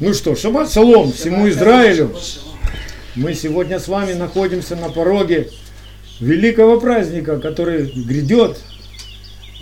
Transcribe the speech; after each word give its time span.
Ну 0.00 0.12
что, 0.12 0.34
шаббат 0.34 0.72
шалом 0.72 1.12
всему 1.12 1.48
Израилю. 1.48 2.16
Мы 3.14 3.32
сегодня 3.32 3.78
с 3.78 3.86
вами 3.86 4.12
находимся 4.12 4.74
на 4.74 4.88
пороге 4.88 5.50
великого 6.18 6.80
праздника, 6.80 7.38
который 7.38 7.84
грядет. 7.84 8.58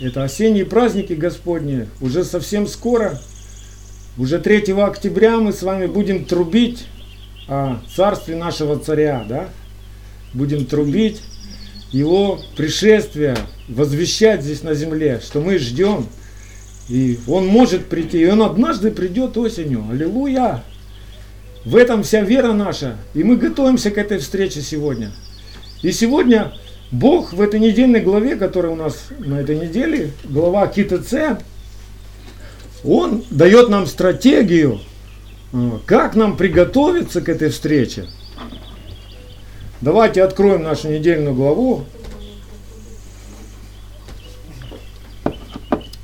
Это 0.01 0.23
осенние 0.23 0.65
праздники 0.65 1.13
Господни. 1.13 1.87
Уже 2.01 2.23
совсем 2.23 2.65
скоро, 2.65 3.21
уже 4.17 4.39
3 4.39 4.73
октября 4.73 5.37
мы 5.37 5.53
с 5.53 5.61
вами 5.61 5.85
будем 5.85 6.25
трубить 6.25 6.85
о 7.47 7.77
царстве 7.95 8.35
нашего 8.35 8.79
царя, 8.79 9.23
да? 9.29 9.49
Будем 10.33 10.65
трубить 10.65 11.21
его 11.91 12.39
пришествие, 12.57 13.37
возвещать 13.69 14.41
здесь 14.41 14.63
на 14.63 14.73
земле, 14.73 15.21
что 15.23 15.41
мы 15.41 15.59
ждем– 15.59 16.07
и 16.89 17.19
он 17.27 17.47
может 17.47 17.85
прийти, 17.85 18.21
и 18.21 18.27
он 18.27 18.41
однажды 18.41 18.91
придет 18.91 19.37
осенью. 19.37 19.85
Аллилуйя! 19.89 20.63
В 21.65 21.77
этом 21.77 22.03
вся 22.03 22.21
вера 22.21 22.51
наша. 22.51 22.97
И 23.13 23.23
мы 23.23 23.37
готовимся 23.37 23.89
к 23.89 23.97
этой 23.97 24.17
встрече 24.17 24.61
сегодня. 24.61 25.11
И 25.81 25.91
сегодня 25.91 26.53
Бог 26.91 27.33
в 27.33 27.41
этой 27.41 27.59
недельной 27.59 28.01
главе, 28.01 28.35
которая 28.35 28.73
у 28.73 28.75
нас 28.75 29.07
на 29.17 29.39
этой 29.39 29.57
неделе, 29.57 30.11
глава 30.25 30.67
КТЦ, 30.67 31.39
Он 32.83 33.23
дает 33.29 33.69
нам 33.69 33.87
стратегию, 33.87 34.79
э, 35.53 35.71
как 35.85 36.15
нам 36.15 36.35
приготовиться 36.35 37.21
к 37.21 37.29
этой 37.29 37.49
встрече. 37.49 38.07
Давайте 39.79 40.21
откроем 40.21 40.63
нашу 40.63 40.89
недельную 40.89 41.33
главу, 41.33 41.85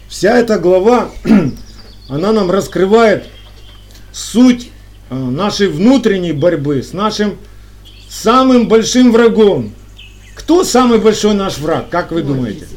Вся 0.10 0.40
эта 0.40 0.58
глава, 0.58 1.12
она 2.10 2.32
нам 2.32 2.50
раскрывает 2.50 3.26
суть 4.12 4.72
э, 5.12 5.16
нашей 5.16 5.68
внутренней 5.68 6.32
борьбы 6.34 6.82
с 6.82 6.94
нашим 6.94 7.38
самым 8.10 8.68
большим 8.68 9.12
врагом. 9.12 9.72
Кто 10.34 10.64
самый 10.64 10.98
большой 10.98 11.36
наш 11.36 11.60
враг, 11.60 11.90
как 11.90 12.12
вы 12.12 12.24
думаете? 12.24 12.68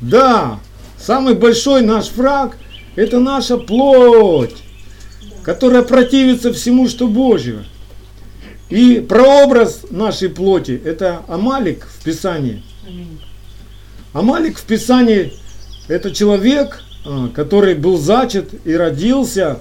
Да, 0.00 0.60
самый 0.96 1.34
большой 1.34 1.82
наш 1.82 2.12
враг– 2.12 2.56
это 2.94 3.18
наша 3.18 3.56
плоть, 3.56 4.54
которая 5.42 5.82
противится 5.82 6.52
всему, 6.52 6.88
что 6.88 7.08
Божьего. 7.08 7.64
И 8.70 9.00
прообраз 9.00 9.86
нашей 9.90 10.28
плоти– 10.28 10.80
это 10.84 11.22
Амалик 11.26 11.84
в 11.84 12.04
Писании. 12.04 12.62
Амалик 14.12 14.56
в 14.58 14.62
Писании– 14.62 15.32
это 15.88 16.10
человек, 16.10 16.82
а, 17.04 17.28
который 17.28 17.74
был 17.74 17.98
зачат 17.98 18.48
и 18.64 18.74
родился 18.74 19.60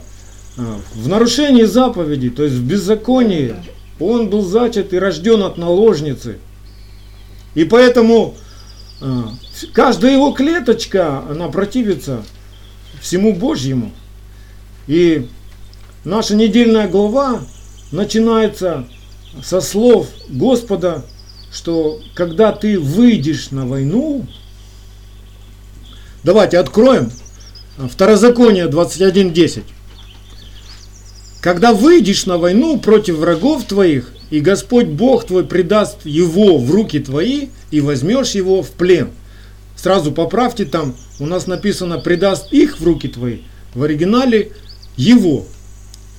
а, 0.58 0.80
в 0.94 1.08
нарушении 1.08 1.64
заповедей, 1.64 2.30
то 2.30 2.44
есть 2.44 2.56
в 2.56 2.64
беззаконии. 2.66 3.56
Он 4.00 4.30
был 4.30 4.42
зачат 4.42 4.94
и 4.94 5.00
рожден 5.00 5.44
от 5.44 5.58
наложницы. 5.58 6.38
И 7.54 7.64
поэтому 7.64 8.36
а, 9.02 9.30
каждая 9.74 10.14
его 10.14 10.32
клеточка, 10.32 11.20
она 11.30 11.48
противится 11.50 12.24
всему 13.02 13.34
Божьему. 13.34 13.92
И 14.88 15.28
наша 16.04 16.36
недельная 16.36 16.88
глава 16.88 17.42
начинается 17.92 18.88
со 19.44 19.62
слов 19.62 20.08
Господа, 20.30 21.06
что 21.52 22.02
когда 22.14 22.52
ты 22.52 22.80
выйдешь 22.80 23.52
на 23.52 23.66
войну, 23.66 24.26
Давайте 26.26 26.58
откроем. 26.58 27.12
Второзаконие 27.78 28.66
21.10. 28.66 29.62
Когда 31.40 31.72
выйдешь 31.72 32.26
на 32.26 32.40
войну 32.40 32.80
против 32.80 33.18
врагов 33.18 33.66
твоих, 33.66 34.12
и 34.32 34.40
Господь 34.40 34.88
Бог 34.88 35.28
твой 35.28 35.46
предаст 35.46 36.04
его 36.04 36.58
в 36.58 36.72
руки 36.72 36.98
твои, 36.98 37.50
и 37.70 37.80
возьмешь 37.80 38.32
его 38.32 38.64
в 38.64 38.72
плен. 38.72 39.12
Сразу 39.76 40.12
поправьте 40.12 40.66
там, 40.66 40.96
у 41.20 41.28
нас 41.28 41.46
написано 41.46 42.00
предаст 42.00 42.52
их 42.52 42.80
в 42.80 42.84
руки 42.84 43.08
твои, 43.08 43.42
в 43.76 43.84
оригинале 43.84 44.52
его. 44.98 45.46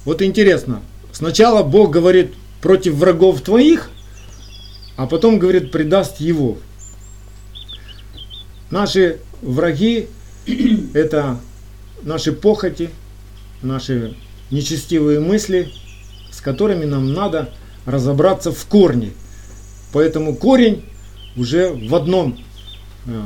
Вот 0.05 0.23
интересно, 0.23 0.83
сначала 1.11 1.65
Бог 1.65 1.91
говорит 1.91 2.33
против 2.61 2.95
врагов 2.95 3.41
твоих, 3.41 3.91
а 4.95 5.09
потом 5.09 5.41
говорит 5.41 5.73
предаст 5.73 6.21
его. 6.21 6.59
Наши 8.71 9.19
враги– 9.43 10.09
это 10.95 11.39
наши 12.03 12.33
похоти, 12.33 12.91
наши 13.63 14.17
нечестивые 14.51 15.21
мысли, 15.21 15.71
с 16.31 16.41
которыми 16.41 16.85
нам 16.85 17.13
надо 17.13 17.51
разобраться 17.85 18.53
в 18.53 18.65
корне. 18.67 19.11
Поэтому 19.93 20.35
корень 20.35 20.85
уже 21.37 21.73
в 21.73 21.95
одном, 21.95 22.39
э, 23.07 23.23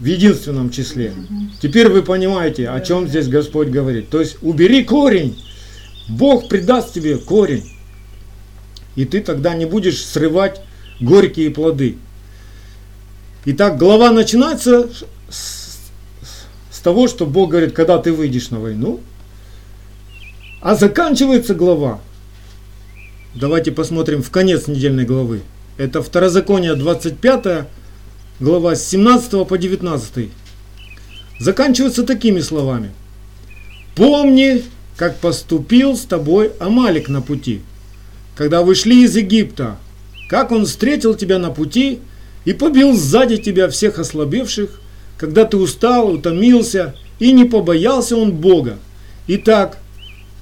в 0.00 0.04
единственном 0.04 0.70
числе. 0.70 1.14
Теперь 1.60 1.88
вы 1.88 2.02
понимаете, 2.02 2.68
о 2.68 2.80
чем 2.80 3.08
здесь 3.08 3.28
Господь 3.28 3.68
говорит. 3.68 4.08
То 4.10 4.20
есть 4.20 4.38
убери 4.42 4.84
корень, 4.84 5.38
Бог 6.08 6.48
придаст 6.48 6.92
тебе 6.92 7.16
корень. 7.16 7.64
И 8.94 9.04
ты 9.04 9.20
тогда 9.20 9.54
не 9.54 9.66
будешь 9.66 10.04
срывать 10.04 10.60
горькие 11.00 11.50
плоды. 11.50 11.96
Итак, 13.44 13.78
глава 13.78 14.10
начинается 14.10 14.88
с, 15.28 15.78
с 16.70 16.78
того, 16.80 17.08
что 17.08 17.26
Бог 17.26 17.50
говорит, 17.50 17.72
когда 17.72 17.98
ты 17.98 18.12
выйдешь 18.12 18.50
на 18.50 18.60
войну, 18.60 19.00
а 20.60 20.74
заканчивается 20.74 21.54
глава. 21.54 22.00
Давайте 23.34 23.70
посмотрим 23.70 24.22
в 24.22 24.30
конец 24.30 24.66
недельной 24.66 25.04
главы. 25.04 25.42
Это 25.76 26.02
Второзаконие 26.02 26.74
25 26.74 27.66
глава 28.40 28.74
с 28.74 28.86
17 28.88 29.46
по 29.46 29.58
19. 29.58 30.30
Заканчивается 31.38 32.02
такими 32.02 32.40
словами. 32.40 32.90
Помни, 33.94 34.62
как 34.96 35.18
поступил 35.18 35.96
с 35.96 36.02
тобой 36.02 36.52
Амалик 36.58 37.08
на 37.08 37.20
пути, 37.20 37.60
когда 38.34 38.62
вышли 38.62 39.04
из 39.04 39.16
Египта, 39.16 39.76
как 40.28 40.50
он 40.50 40.66
встретил 40.66 41.14
тебя 41.14 41.38
на 41.38 41.50
пути 41.50 42.00
и 42.44 42.52
побил 42.52 42.96
сзади 42.96 43.36
тебя 43.36 43.68
всех 43.68 43.98
ослабевших, 43.98 44.80
когда 45.18 45.44
ты 45.44 45.56
устал, 45.56 46.10
утомился, 46.10 46.94
и 47.18 47.32
не 47.32 47.44
побоялся 47.44 48.16
он 48.16 48.32
Бога. 48.32 48.78
Итак, 49.26 49.78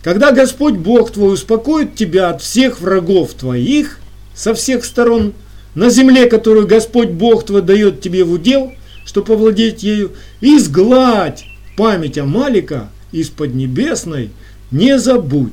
когда 0.02 0.32
Господь 0.32 0.74
Бог 0.74 1.12
твой 1.12 1.34
успокоит 1.34 1.94
тебя 1.94 2.30
от 2.30 2.42
всех 2.42 2.80
врагов 2.80 3.34
твоих, 3.34 4.00
со 4.34 4.54
всех 4.54 4.84
сторон, 4.84 5.32
на 5.74 5.90
земле, 5.90 6.26
которую 6.26 6.66
Господь 6.66 7.10
Бог 7.10 7.46
твой 7.46 7.62
дает 7.62 8.00
тебе 8.00 8.24
в 8.24 8.32
удел, 8.32 8.72
чтобы 9.04 9.28
повладеть 9.28 9.82
ею, 9.82 10.12
изгладь 10.40 11.44
память 11.76 12.18
Амалика 12.18 12.90
из 13.12 13.28
Поднебесной, 13.28 14.30
не 14.70 14.98
забудь. 14.98 15.52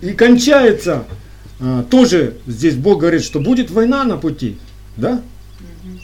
И 0.00 0.12
кончается, 0.12 1.04
а, 1.60 1.84
тоже 1.84 2.34
здесь 2.46 2.74
Бог 2.74 3.00
говорит, 3.00 3.22
что 3.22 3.40
будет 3.40 3.70
война 3.70 4.04
на 4.04 4.16
пути, 4.16 4.56
да? 4.96 5.22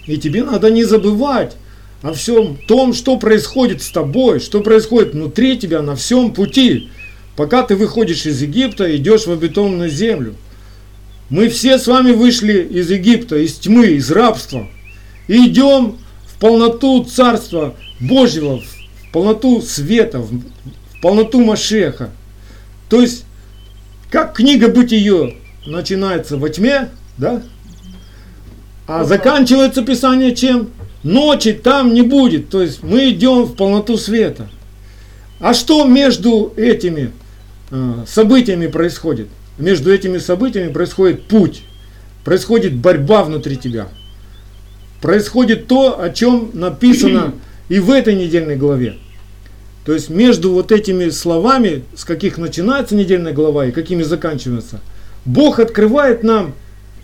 И 0.07 0.17
тебе 0.19 0.45
надо 0.45 0.71
не 0.71 0.85
забывать 0.85 1.57
о 2.03 2.13
всем 2.13 2.59
том, 2.69 2.95
что 2.95 3.19
происходит 3.19 3.83
с 3.83 3.91
тобой, 3.91 4.41
что 4.41 4.61
происходит 4.61 5.15
внутри 5.15 5.59
тебя 5.59 5.83
на 5.83 5.97
всем 5.97 6.33
пути, 6.33 6.91
пока 7.37 7.63
ты 7.63 7.77
выходишь 7.77 8.27
из 8.27 8.41
Египта 8.43 8.87
и 8.87 8.97
идешь 8.97 9.27
в 9.27 9.33
обетованную 9.33 9.91
землю. 9.91 10.35
Мы 11.29 11.49
все 11.49 11.79
с 11.79 11.87
вами 11.87 12.13
вышли 12.13 12.63
из 12.63 12.91
Египта, 12.91 13.37
из 13.37 13.55
тьмы, 13.55 13.87
из 13.87 14.11
рабства. 14.11 14.69
И 15.27 15.47
идем 15.47 15.99
в 16.27 16.39
полноту 16.39 17.03
Царства 17.05 17.75
Божьего, 17.99 18.61
в 18.61 19.13
полноту 19.13 19.61
света, 19.61 20.21
в 20.21 20.41
полноту 21.03 21.45
Машеха. 21.45 22.11
То 22.89 23.01
есть, 23.01 23.25
как 24.11 24.35
книга 24.35 24.69
Бытие 24.69 25.37
начинается 25.67 26.37
во 26.37 26.49
тьме, 26.49 26.91
да, 27.19 27.43
а 28.87 29.05
заканчивается 29.05 29.83
Писание 29.83 30.35
чем? 30.35 30.71
Ночи 31.03 31.53
там 31.53 31.95
не 31.95 32.03
будет. 32.03 32.49
То 32.49 32.63
есть 32.63 32.83
мы 32.83 33.11
идем 33.11 33.45
в 33.45 33.57
полноту 33.57 33.97
света. 33.97 34.49
А 35.41 35.55
что 35.55 35.85
между 35.85 36.53
этими 36.57 37.13
э, 37.71 38.05
событиями 38.07 38.67
происходит? 38.69 39.29
Между 39.59 39.93
этими 39.93 40.19
событиями 40.19 40.73
происходит 40.73 41.25
путь. 41.25 41.63
Происходит 42.25 42.75
борьба 42.75 43.25
внутри 43.25 43.57
тебя. 43.57 43.89
Происходит 45.01 45.67
то, 45.67 46.01
о 46.01 46.11
чем 46.11 46.51
написано 46.55 47.35
и 47.69 47.79
в 47.79 47.91
этой 47.91 48.15
недельной 48.15 48.57
главе. 48.57 48.97
То 49.85 49.93
есть 49.93 50.11
между 50.11 50.53
вот 50.53 50.73
этими 50.73 51.11
словами, 51.11 51.85
с 51.95 52.05
каких 52.05 52.39
начинается 52.39 52.97
недельная 52.97 53.33
глава 53.33 53.67
и 53.67 53.73
какими 53.73 54.03
заканчивается, 54.03 54.81
Бог 55.25 55.61
открывает 55.61 56.25
нам 56.25 56.55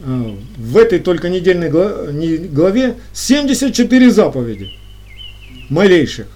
в 0.04 0.76
этой 0.76 0.98
только 0.98 1.28
недельной 1.28 1.70
главе 1.70 2.96
74 3.12 4.10
заповеди 4.10 4.70
малейших. 5.68 6.26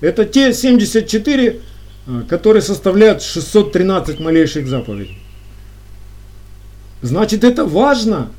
Это 0.00 0.24
те 0.24 0.52
74 0.52 1.60
э, 2.06 2.22
которые 2.28 2.62
составляют 2.62 3.22
613 3.22 4.20
малейших 4.20 4.66
заповедей. 4.66 5.18
Значит, 7.02 7.44
это 7.44 7.64
важно. 7.64 8.30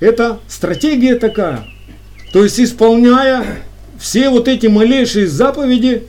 Это 0.00 0.40
стратегия 0.48 1.16
такая. 1.16 1.66
То 2.32 2.42
есть, 2.42 2.58
исполняя 2.58 3.44
все 3.98 4.30
вот 4.30 4.48
эти 4.48 4.66
малейшие 4.66 5.26
заповеди, 5.26 6.08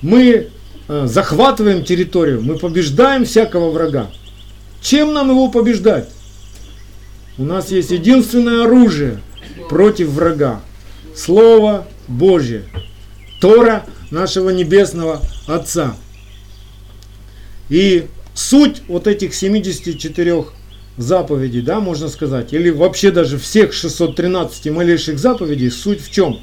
мы 0.00 0.48
э, 0.88 1.06
захватываем 1.06 1.84
территорию, 1.84 2.42
мы 2.42 2.58
побеждаем 2.58 3.24
всякого 3.24 3.70
врага. 3.70 4.10
Чем 4.80 5.12
нам 5.14 5.30
его 5.30 5.48
побеждать? 5.48 6.08
У 7.38 7.44
нас 7.44 7.70
есть 7.70 7.90
единственное 7.90 8.64
оружие 8.64 9.20
против 9.68 10.08
врага. 10.08 10.60
Слово 11.16 11.86
Божье. 12.06 12.64
Тора 13.40 13.86
нашего 14.10 14.50
Небесного 14.50 15.22
Отца. 15.46 15.96
И 17.68 18.06
суть 18.34 18.82
вот 18.86 19.06
этих 19.06 19.34
74 19.34 20.44
заповедей, 20.98 21.62
да, 21.62 21.80
можно 21.80 22.08
сказать, 22.08 22.52
или 22.52 22.68
вообще 22.68 23.10
даже 23.10 23.38
всех 23.38 23.72
613 23.72 24.70
малейших 24.70 25.18
заповедей, 25.18 25.70
суть 25.70 26.02
в 26.02 26.10
чем? 26.10 26.38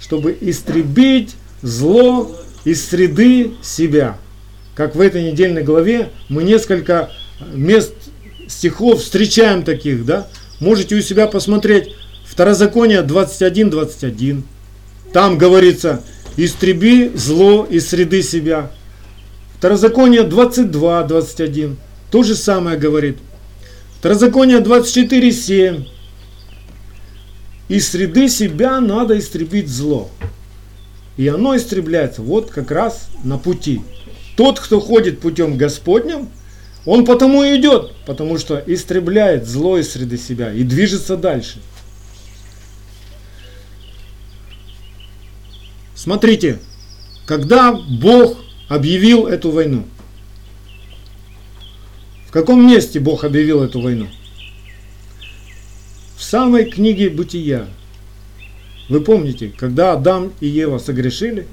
Чтобы 0.00 0.36
истребить 0.40 1.36
зло 1.62 2.30
из 2.64 2.84
среды 2.84 3.52
себя. 3.62 4.18
Как 4.74 4.96
в 4.96 5.00
этой 5.00 5.30
недельной 5.30 5.62
главе 5.62 6.10
мы 6.28 6.42
несколько 6.42 7.10
мест 7.52 7.94
стихов 8.48 9.02
встречаем 9.02 9.62
таких, 9.62 10.04
да? 10.04 10.28
Можете 10.60 10.96
у 10.96 11.00
себя 11.00 11.26
посмотреть 11.26 11.94
Второзаконие 12.24 13.02
21-21. 13.02 14.42
Там 15.12 15.38
говорится, 15.38 16.02
истреби 16.36 17.10
зло 17.14 17.66
из 17.68 17.88
среды 17.88 18.22
себя. 18.22 18.70
Второзаконие 19.56 20.22
22-21. 20.22 21.76
То 22.10 22.22
же 22.22 22.34
самое 22.34 22.76
говорит. 22.76 23.18
Второзаконие 23.98 24.58
24.7. 24.58 25.86
Из 27.68 27.88
среды 27.88 28.28
себя 28.28 28.80
надо 28.80 29.18
истребить 29.18 29.68
зло. 29.68 30.10
И 31.16 31.26
оно 31.28 31.56
истребляется 31.56 32.22
вот 32.22 32.50
как 32.50 32.70
раз 32.70 33.08
на 33.24 33.38
пути. 33.38 33.80
Тот, 34.36 34.60
кто 34.60 34.80
ходит 34.80 35.20
путем 35.20 35.56
Господним, 35.56 36.28
он 36.86 37.04
потому 37.04 37.44
и 37.44 37.58
идет, 37.60 37.92
потому 38.06 38.38
что 38.38 38.62
истребляет 38.66 39.46
зло 39.46 39.76
из 39.76 39.92
среды 39.92 40.16
себя 40.16 40.52
и 40.52 40.62
движется 40.62 41.16
дальше. 41.16 41.58
Смотрите, 45.94 46.58
когда 47.26 47.72
Бог 47.72 48.38
объявил 48.68 49.26
эту 49.26 49.50
войну– 49.50 49.84
каком 52.36 52.66
месте 52.66 53.00
Бог 53.00 53.24
объявил 53.24 53.62
эту 53.62 53.80
войну? 53.80 54.08
В 56.18 56.22
самой 56.22 56.66
книге 56.66 57.08
Бытия. 57.08 57.66
Вы 58.90 59.00
помните, 59.00 59.50
когда 59.56 59.92
Адам 59.92 60.34
и 60.40 60.46
Ева 60.46 60.76
согрешили? 60.76 61.46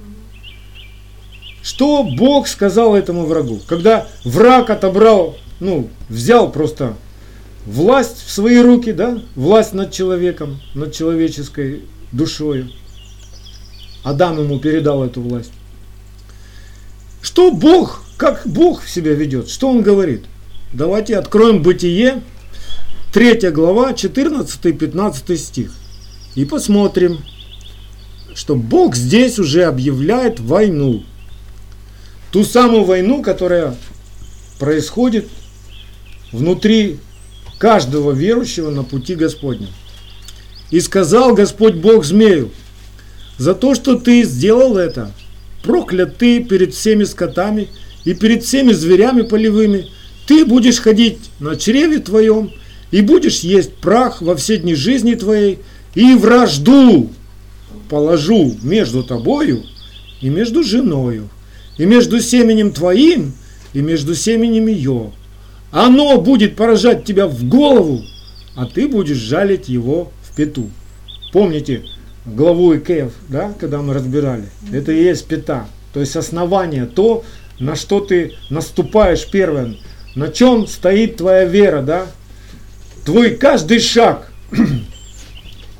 Что 1.63 2.03
Бог 2.03 2.49
сказал 2.49 2.93
этому 2.93 3.25
врагу? 3.25 3.61
Когда 3.67 4.07
враг 4.25 4.69
отобрал, 4.69 5.37
ну, 5.61 5.89
взял 6.09 6.51
просто 6.51 6.95
власть 7.65 8.17
в 8.25 8.29
свои 8.29 8.59
руки, 8.59 8.91
да, 8.91 9.19
власть 9.35 9.73
над 9.73 9.91
человеком, 9.93 10.59
над 10.75 10.93
человеческой 10.93 11.83
душой. 12.11 12.75
Адам 14.03 14.39
ему 14.39 14.59
передал 14.59 15.05
эту 15.05 15.21
власть. 15.21 15.53
Что 17.21 17.51
Бог, 17.51 18.03
как 18.17 18.41
Бог 18.45 18.83
себя 18.85 19.13
ведет, 19.13 19.47
что 19.49 19.69
Он 19.69 19.81
говорит? 19.81 20.25
Давайте 20.73 21.15
откроем 21.15 21.63
Бытие, 21.63 22.21
3 23.13 23.51
глава, 23.51 23.93
14-15 23.93 25.37
стих. 25.37 25.71
И 26.35 26.43
посмотрим, 26.43 27.19
что 28.35 28.55
Бог 28.57 28.95
здесь 28.95 29.39
уже 29.39 29.63
объявляет 29.63 30.41
войну. 30.41 31.03
Ту 32.33 32.43
самую 32.43 32.83
войну, 32.83 33.21
которая 33.21 33.75
происходит 34.57 35.27
внутри 36.31 36.97
каждого 37.59 38.11
верующего 38.11 38.71
на 38.71 38.83
пути 38.83 39.13
Господня. 39.13 39.67
И 40.71 40.79
сказал 40.79 41.35
Господь 41.35 41.75
Бог 41.75 42.03
змею, 42.03 42.49
за 43.37 43.53
то, 43.53 43.75
что 43.75 43.99
ты 43.99 44.23
сделал 44.23 44.77
это, 44.77 45.11
проклят 45.61 46.17
ты 46.17 46.43
перед 46.43 46.73
всеми 46.73 47.03
скотами 47.03 47.69
и 48.03 48.15
перед 48.15 48.43
всеми 48.43 48.71
зверями 48.71 49.21
полевыми, 49.21 49.91
ты 50.25 50.43
будешь 50.43 50.79
ходить 50.79 51.19
на 51.39 51.55
чреве 51.55 51.99
твоем, 51.99 52.51
и 52.89 53.01
будешь 53.01 53.41
есть 53.41 53.75
прах 53.75 54.23
во 54.23 54.35
все 54.35 54.57
дни 54.57 54.73
жизни 54.73 55.13
твоей, 55.13 55.59
и 55.93 56.15
вражду 56.15 57.11
положу 57.89 58.57
между 58.63 59.03
тобою 59.03 59.63
и 60.19 60.29
между 60.29 60.63
женою, 60.63 61.29
и 61.77 61.85
между 61.85 62.19
семенем 62.19 62.71
твоим, 62.71 63.33
и 63.73 63.81
между 63.81 64.15
семенем 64.15 64.67
ее. 64.67 65.11
Оно 65.71 66.19
будет 66.21 66.55
поражать 66.55 67.03
тебя 67.03 67.27
в 67.27 67.43
голову, 67.45 68.03
а 68.55 68.65
ты 68.65 68.87
будешь 68.87 69.17
жалить 69.17 69.69
его 69.69 70.11
в 70.21 70.35
пету. 70.35 70.69
Помните 71.31 71.83
главу 72.25 72.75
Икеев, 72.75 73.11
да, 73.27 73.53
когда 73.59 73.81
мы 73.81 73.93
разбирали? 73.93 74.45
Это 74.71 74.91
и 74.91 75.03
есть 75.03 75.25
пята, 75.25 75.65
то 75.93 75.99
есть 75.99 76.15
основание, 76.15 76.85
то, 76.85 77.23
на 77.59 77.75
что 77.75 77.99
ты 77.99 78.33
наступаешь 78.49 79.25
первым, 79.29 79.77
на 80.15 80.27
чем 80.27 80.67
стоит 80.67 81.17
твоя 81.17 81.45
вера, 81.45 81.81
да? 81.81 82.05
Твой 83.03 83.31
каждый 83.31 83.79
шаг. 83.79 84.31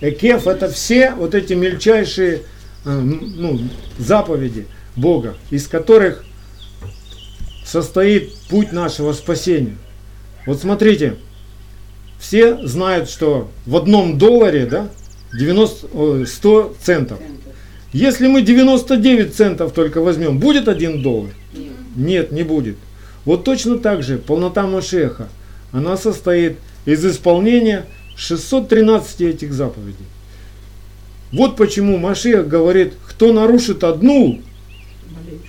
Экеф 0.01 0.47
это 0.47 0.69
все 0.69 1.11
вот 1.11 1.35
эти 1.35 1.53
мельчайшие 1.53 2.41
э, 2.83 2.99
ну, 2.99 3.61
заповеди 3.97 4.65
Бога, 4.95 5.35
из 5.49 5.67
которых 5.67 6.23
состоит 7.65 8.33
путь 8.49 8.71
нашего 8.71 9.13
спасения. 9.13 9.77
Вот 10.45 10.59
смотрите, 10.59 11.15
все 12.19 12.65
знают, 12.67 13.09
что 13.09 13.49
в 13.65 13.75
одном 13.75 14.17
долларе 14.17 14.65
да, 14.65 14.89
90, 15.37 16.25
100 16.25 16.75
центов. 16.81 17.19
Если 17.91 18.27
мы 18.27 18.41
99 18.41 19.35
центов 19.35 19.73
только 19.73 20.01
возьмем, 20.01 20.39
будет 20.39 20.67
один 20.67 21.01
доллар? 21.01 21.31
Нет, 21.95 22.31
не 22.31 22.43
будет. 22.43 22.77
Вот 23.25 23.43
точно 23.43 23.77
так 23.77 24.03
же 24.03 24.17
полнота 24.17 24.67
Машеха, 24.67 25.29
она 25.71 25.95
состоит 25.95 26.57
из 26.85 27.05
исполнения 27.05 27.85
613 28.15 29.21
этих 29.21 29.53
заповедей. 29.53 30.05
Вот 31.31 31.55
почему 31.55 31.97
Машех 31.97 32.47
говорит, 32.47 32.93
кто 33.07 33.33
нарушит 33.33 33.83
одну 33.83 34.41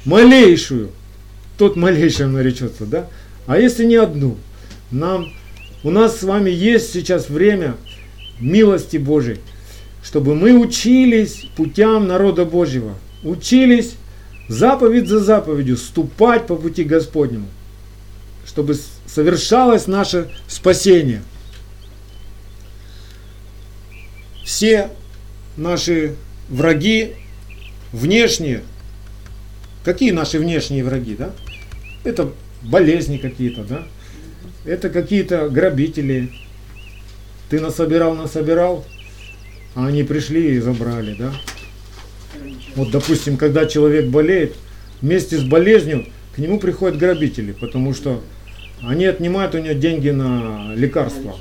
малейшую, 0.04 0.90
тот 1.58 1.76
малейшим 1.76 2.32
наречется, 2.32 2.86
да? 2.86 3.08
А 3.46 3.58
если 3.58 3.84
не 3.84 3.96
одну, 3.96 4.36
нам, 4.90 5.32
у 5.82 5.90
нас 5.90 6.20
с 6.20 6.22
вами 6.22 6.50
есть 6.50 6.92
сейчас 6.92 7.28
время 7.28 7.76
милости 8.40 8.96
Божией, 8.96 9.38
чтобы 10.02 10.34
мы 10.34 10.58
учились 10.58 11.46
путям 11.56 12.06
народа 12.06 12.44
Божьего, 12.44 12.94
учились 13.22 13.94
заповедь 14.48 15.08
за 15.08 15.20
заповедью 15.20 15.76
ступать 15.76 16.46
по 16.46 16.56
пути 16.56 16.84
Господнему 16.84 17.46
чтобы 18.46 18.76
совершалось 19.06 19.86
наше 19.86 20.30
спасение. 20.48 21.22
Все 24.44 24.90
наши 25.56 26.14
враги 26.48 27.14
внешние, 27.92 28.62
какие 29.84 30.10
наши 30.10 30.38
внешние 30.38 30.82
враги, 30.82 31.14
да? 31.14 31.32
Это 32.02 32.32
болезни 32.62 33.18
какие-то, 33.18 33.62
да? 33.62 33.82
Это 34.64 34.88
какие-то 34.88 35.48
грабители. 35.48 36.30
Ты 37.50 37.60
насобирал, 37.60 38.14
насобирал, 38.14 38.84
а 39.74 39.86
они 39.86 40.02
пришли 40.02 40.56
и 40.56 40.58
забрали, 40.60 41.14
да? 41.14 41.32
Вот, 42.74 42.90
допустим, 42.90 43.36
когда 43.36 43.66
человек 43.66 44.06
болеет, 44.06 44.54
вместе 45.00 45.36
с 45.36 45.44
болезнью 45.44 46.06
к 46.34 46.38
нему 46.38 46.58
приходят 46.58 46.98
грабители, 46.98 47.52
потому 47.52 47.94
что 47.94 48.22
они 48.82 49.04
отнимают 49.04 49.54
у 49.54 49.58
него 49.58 49.74
деньги 49.74 50.10
на 50.10 50.74
лекарства. 50.74 51.36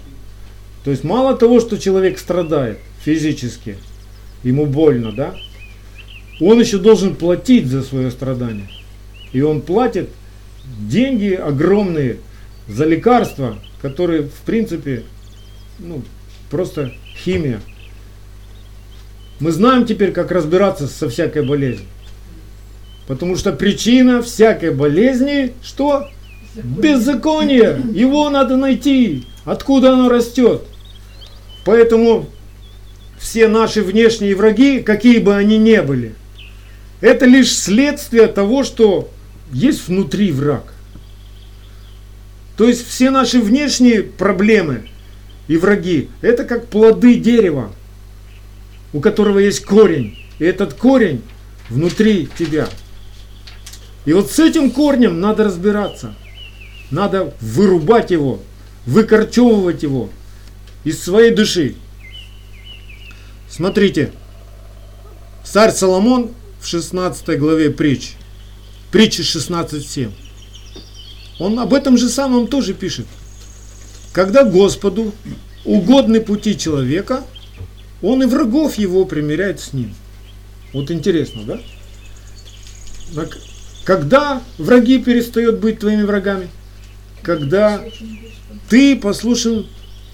То 0.83 0.91
есть 0.91 1.03
мало 1.03 1.35
того, 1.35 1.59
что 1.59 1.77
человек 1.77 2.19
страдает 2.19 2.77
физически, 3.03 3.77
ему 4.43 4.65
больно, 4.65 5.11
да, 5.11 5.35
он 6.39 6.59
еще 6.59 6.77
должен 6.77 7.15
платить 7.15 7.67
за 7.67 7.83
свое 7.83 8.11
страдание. 8.11 8.67
И 9.31 9.41
он 9.41 9.61
платит 9.61 10.09
деньги 10.79 11.33
огромные 11.33 12.17
за 12.67 12.85
лекарства, 12.85 13.59
которые 13.81 14.23
в 14.23 14.41
принципе 14.45 15.03
ну, 15.79 16.01
просто 16.49 16.93
химия. 17.23 17.61
Мы 19.39 19.51
знаем 19.51 19.85
теперь, 19.85 20.11
как 20.11 20.31
разбираться 20.31 20.87
со 20.87 21.09
всякой 21.09 21.45
болезнью. 21.45 21.87
Потому 23.07 23.35
что 23.35 23.51
причина 23.51 24.21
всякой 24.21 24.71
болезни, 24.71 25.53
что? 25.61 26.07
Беззаконие. 26.55 27.81
Его 27.93 28.29
надо 28.29 28.55
найти. 28.55 29.25
Откуда 29.43 29.93
оно 29.93 30.07
растет? 30.07 30.61
Поэтому 31.65 32.27
все 33.19 33.47
наши 33.47 33.81
внешние 33.81 34.35
враги, 34.35 34.81
какие 34.81 35.19
бы 35.19 35.35
они 35.35 35.57
ни 35.57 35.77
были, 35.79 36.15
это 37.03 37.25
лишь 37.25 37.53
следствие 37.53 38.27
того, 38.27 38.63
что 38.63 39.11
есть 39.51 39.89
внутри 39.89 40.31
враг. 40.31 40.73
То 42.55 42.65
есть 42.65 42.87
все 42.87 43.11
наши 43.11 43.41
внешние 43.41 44.03
проблемы 44.03 44.89
и 45.49 45.57
враги, 45.57 46.07
это 46.21 46.45
как 46.45 46.67
плоды 46.67 47.15
дерева, 47.15 47.73
у 48.93 49.01
которого 49.01 49.39
есть 49.39 49.65
корень. 49.65 50.17
И 50.39 50.45
этот 50.45 50.75
корень 50.75 51.21
внутри 51.69 52.29
тебя. 52.39 52.69
И 54.05 54.13
вот 54.13 54.31
с 54.31 54.39
этим 54.39 54.71
корнем 54.71 55.19
надо 55.19 55.43
разбираться. 55.43 56.15
Надо 56.89 57.33
вырубать 57.41 58.11
его, 58.11 58.39
выкорчевывать 58.85 59.83
его 59.83 60.09
из 60.85 61.03
своей 61.03 61.31
души. 61.31 61.75
Смотрите, 63.49 64.13
царь 65.43 65.71
Соломон 65.71 66.31
в 66.63 66.67
16 66.67 67.37
главе 67.37 67.69
притч, 67.71 68.13
притчи 68.89 69.21
16.7, 69.21 70.11
он 71.39 71.59
об 71.59 71.73
этом 71.73 71.97
же 71.97 72.07
самом 72.07 72.47
тоже 72.47 72.73
пишет. 72.73 73.05
Когда 74.13 74.45
Господу 74.45 75.13
угодны 75.65 76.21
пути 76.21 76.57
человека, 76.57 77.23
он 78.01 78.23
и 78.23 78.25
врагов 78.25 78.77
его 78.77 79.03
примиряет 79.03 79.59
с 79.59 79.73
ним. 79.73 79.93
Вот 80.71 80.89
интересно, 80.89 81.43
да? 81.43 83.27
Когда 83.83 84.41
враги 84.57 84.99
перестают 84.99 85.59
быть 85.59 85.79
твоими 85.79 86.03
врагами? 86.03 86.47
Когда 87.21 87.83
ты 88.69 88.95
послушен 88.95 89.67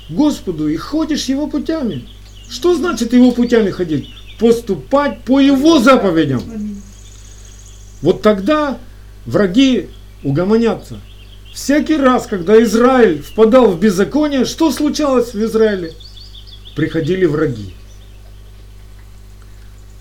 Господу 0.09 0.67
и 0.67 0.75
ходишь 0.77 1.25
его 1.25 1.47
путями. 1.47 2.07
Что 2.49 2.75
значит 2.75 3.13
его 3.13 3.31
путями 3.31 3.69
ходить? 3.69 4.09
Поступать 4.39 5.23
по 5.23 5.39
его 5.39 5.79
заповедям. 5.79 6.41
Вот 8.01 8.21
тогда 8.21 8.77
враги 9.25 9.89
угомонятся. 10.23 10.99
Всякий 11.53 11.97
раз, 11.97 12.25
когда 12.27 12.61
Израиль 12.63 13.21
впадал 13.21 13.71
в 13.71 13.79
беззаконие, 13.79 14.45
что 14.45 14.71
случалось 14.71 15.33
в 15.33 15.43
Израиле? 15.43 15.93
Приходили 16.75 17.25
враги. 17.25 17.73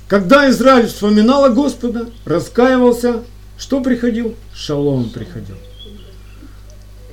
Когда 0.07 0.49
Израиль 0.51 0.87
вспоминал 0.87 1.45
о 1.45 1.51
Господа, 1.51 2.09
раскаивался, 2.25 3.25
что 3.59 3.81
приходил? 3.81 4.37
Шалом 4.55 5.11
приходил. 5.11 5.57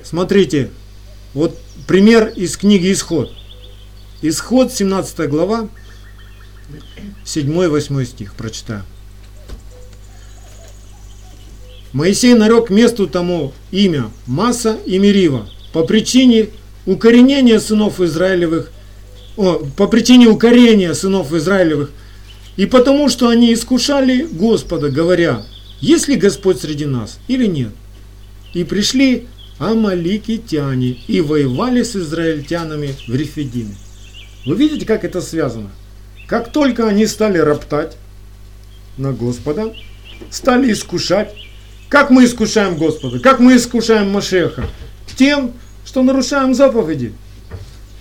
Смотрите, 0.02 0.70
вот 1.34 1.58
пример 1.86 2.28
из 2.36 2.56
книги 2.56 2.92
Исход. 2.92 3.32
Исход, 4.22 4.72
17 4.72 5.28
глава, 5.28 5.68
7-8 7.24 8.04
стих, 8.04 8.34
прочитаю. 8.34 8.82
Моисей 11.92 12.34
нарек 12.34 12.70
месту 12.70 13.06
тому 13.06 13.52
имя 13.70 14.10
Маса 14.26 14.78
и 14.84 14.98
Мерива 14.98 15.48
по 15.72 15.84
причине 15.84 16.48
укоренения 16.84 17.58
сынов 17.58 18.00
Израилевых, 18.00 18.70
о, 19.36 19.64
по 19.76 19.86
причине 19.88 20.28
укорения 20.28 20.94
сынов 20.94 21.32
Израилевых, 21.32 21.90
и 22.56 22.66
потому 22.66 23.08
что 23.08 23.28
они 23.28 23.52
искушали 23.52 24.26
Господа, 24.30 24.90
говоря, 24.90 25.44
есть 25.80 26.08
ли 26.08 26.16
Господь 26.16 26.60
среди 26.60 26.86
нас 26.86 27.18
или 27.28 27.46
нет. 27.46 27.72
И 28.54 28.64
пришли 28.64 29.26
амаликитяне 29.58 30.98
и 31.06 31.20
воевали 31.20 31.82
с 31.82 31.96
израильтянами 31.96 32.94
в 33.06 33.14
Рефидиме. 33.14 33.74
Вы 34.46 34.56
видите, 34.56 34.86
как 34.86 35.04
это 35.04 35.20
связано? 35.20 35.70
Как 36.26 36.50
только 36.50 36.88
они 36.88 37.06
стали 37.06 37.38
роптать 37.38 37.96
на 38.98 39.12
Господа, 39.12 39.72
стали 40.30 40.72
искушать, 40.72 41.32
как 41.88 42.10
мы 42.10 42.24
искушаем 42.24 42.76
Господа, 42.76 43.20
как 43.20 43.38
мы 43.38 43.56
искушаем 43.56 44.10
Машеха? 44.10 44.68
Тем, 45.16 45.52
что 45.84 46.02
нарушаем 46.02 46.54
заповеди. 46.54 47.12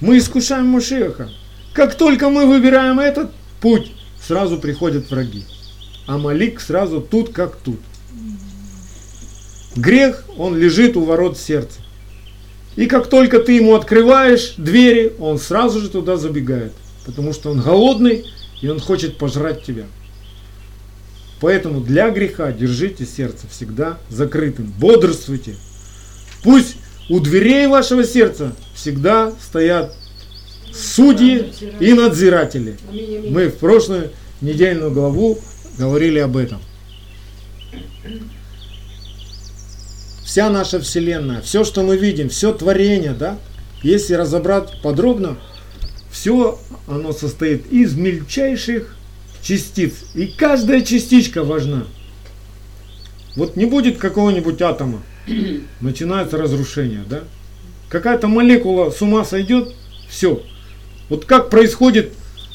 Мы 0.02 0.18
искушаем 0.18 0.68
Машеха. 0.68 1.30
Как 1.74 1.96
только 1.96 2.30
мы 2.30 2.48
выбираем 2.48 3.00
этот 3.00 3.32
путь, 3.62 3.92
сразу 4.22 4.58
приходят 4.58 5.10
враги. 5.12 5.46
А 6.08 6.18
Малик 6.18 6.60
сразу 6.60 7.02
тут 7.02 7.32
как 7.32 7.56
тут. 7.58 7.80
Грех, 9.76 10.24
он 10.38 10.58
лежит 10.58 10.98
у 10.98 11.04
ворот 11.04 11.38
сердца. 11.38 11.80
И 12.76 12.88
как 12.88 13.08
только 13.08 13.40
ты 13.40 13.54
ему 13.54 13.76
открываешь 13.76 14.56
двери, 14.58 15.14
он 15.20 15.38
сразу 15.38 15.80
же 15.80 15.90
туда 15.90 16.18
забегает. 16.18 16.74
Потому 17.06 17.34
что 17.34 17.52
он 17.52 17.62
голодный, 17.62 18.26
и 18.62 18.68
он 18.68 18.80
хочет 18.80 19.18
пожрать 19.18 19.64
тебя. 19.64 19.86
Поэтому 21.40 21.82
для 21.82 22.10
греха 22.10 22.52
держите 22.52 23.06
сердце 23.06 23.48
всегда 23.50 24.00
закрытым. 24.10 24.74
Бодрствуйте. 24.80 25.56
Пусть 26.44 26.78
у 27.10 27.20
дверей 27.20 27.68
вашего 27.68 28.04
сердца 28.04 28.56
всегда 28.74 29.32
стоят 29.42 29.96
судьи 30.74 31.54
и 31.80 31.94
надзиратели. 31.94 32.78
Мы 33.30 33.50
в 33.50 33.58
прошлую 33.58 34.12
недельную 34.42 34.92
главу 34.92 35.40
говорили 35.78 36.20
об 36.20 36.38
этом. 36.38 36.60
Вся 40.24 40.50
наша 40.50 40.82
Вселенная, 40.82 41.42
все, 41.42 41.64
что 41.64 41.84
мы 41.84 41.96
видим, 41.98 42.30
все 42.30 42.52
творение, 42.52 43.14
да, 43.14 43.38
если 43.84 44.16
разобрать 44.16 44.82
подробно, 44.82 45.38
все 46.16 46.58
оно 46.88 47.12
состоит 47.12 47.70
из 47.74 47.94
мельчайших 47.94 48.96
частиц. 49.42 50.06
И 50.14 50.28
каждая 50.28 50.82
частичка 50.82 51.44
важна. 51.44 51.88
Вот 53.36 53.58
не 53.58 53.66
будет 53.66 53.98
какого-нибудь 53.98 54.62
атома, 54.62 55.04
начинается 55.82 56.38
разрушение, 56.38 57.04
да? 57.10 57.26
Какая-то 57.90 58.30
молекула 58.30 58.92
с 58.92 59.02
ума 59.02 59.26
сойдет, 59.26 59.76
все. 60.08 60.42
Вот 61.10 61.26
как 61.26 61.50
происходит 61.50 62.14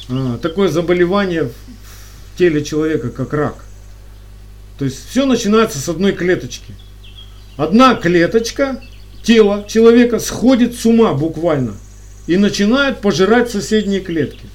а, 0.09 0.39
такое 0.39 0.71
заболевание 0.71 1.45
в 1.45 2.39
теле 2.39 2.65
человека, 2.65 3.11
как 3.11 3.35
рак. 3.35 3.67
То 4.79 4.87
есть 4.87 5.07
все 5.11 5.27
начинается 5.27 5.79
с 5.79 5.87
одной 5.87 6.13
клеточки. 6.13 6.73
Одна 7.59 7.95
клеточка 7.95 8.83
тела 9.23 9.67
человека 9.69 10.19
сходит 10.19 10.75
с 10.75 10.87
ума 10.87 11.13
буквально 11.13 11.75
и 12.27 12.37
начинает 12.37 13.01
пожирать 13.01 13.51
соседние 13.51 14.01
клетки. 14.01 14.47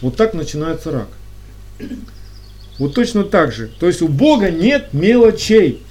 Вот 0.00 0.16
так 0.16 0.34
начинается 0.34 0.90
рак. 0.90 1.08
Вот 2.78 2.94
точно 2.94 3.24
так 3.24 3.52
же. 3.52 3.70
То 3.80 3.86
есть 3.86 4.02
у 4.02 4.08
Бога 4.08 4.50
нет 4.50 4.92
мелочей, 4.92 5.82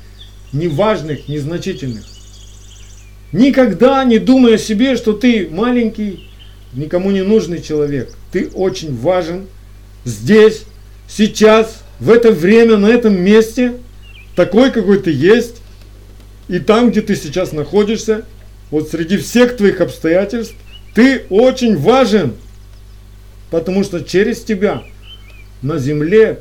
неважных, 0.54 1.28
незначительных. 1.28 2.06
Никогда 3.32 4.04
не 4.04 4.20
думай 4.20 4.56
о 4.56 4.58
себе, 4.58 4.96
что 4.96 5.14
ты 5.14 5.50
маленький, 5.50 6.30
никому 6.74 7.12
не 7.12 7.22
нужный 7.22 7.62
человек. 7.62 8.14
Ты 8.32 8.50
очень 8.54 8.96
важен 8.96 9.48
здесь, 10.06 10.64
сейчас, 11.08 11.84
в 12.00 12.12
это 12.12 12.32
время, 12.32 12.78
на 12.78 12.88
этом 12.88 13.20
месте, 13.20 13.74
такой, 14.36 14.72
какой 14.72 15.00
ты 15.00 15.12
есть, 15.12 15.58
и 16.48 16.60
там, 16.60 16.92
где 16.92 17.02
ты 17.02 17.16
сейчас 17.16 17.52
находишься, 17.52 18.26
вот 18.70 18.90
среди 18.90 19.18
всех 19.18 19.58
твоих 19.58 19.82
обстоятельств, 19.82 20.56
ты 20.96 21.26
очень 21.30 21.78
важен, 21.78 22.36
потому 23.52 23.84
что 23.84 24.00
через 24.04 24.42
тебя 24.42 24.82
на 25.62 25.78
земле 25.78 26.40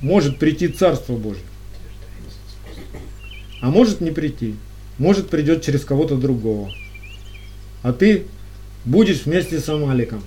может 0.00 0.38
прийти 0.38 0.68
Царство 0.68 1.14
Божье. 1.14 1.44
А 3.62 3.70
может 3.70 4.00
не 4.00 4.10
прийти. 4.10 4.56
Может 4.98 5.30
придет 5.30 5.62
через 5.62 5.84
кого-то 5.84 6.16
другого. 6.16 6.70
А 7.82 7.92
ты 7.92 8.24
будешь 8.84 9.24
вместе 9.24 9.60
с 9.60 9.68
Амаликом. 9.68 10.22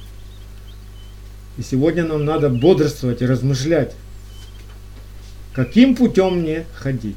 И 1.57 1.61
сегодня 1.61 2.05
нам 2.05 2.23
надо 2.23 2.49
бодрствовать 2.49 3.21
и 3.21 3.25
размышлять, 3.25 3.93
каким 5.53 5.95
путем 5.95 6.39
мне 6.39 6.65
ходить, 6.75 7.15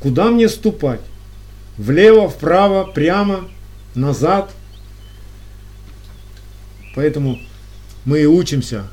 куда 0.00 0.30
мне 0.30 0.48
ступать, 0.48 1.00
влево, 1.76 2.28
вправо, 2.28 2.84
прямо, 2.84 3.48
назад. 3.94 4.50
Поэтому 6.94 7.38
мы 8.04 8.20
и 8.20 8.26
учимся. 8.26 8.84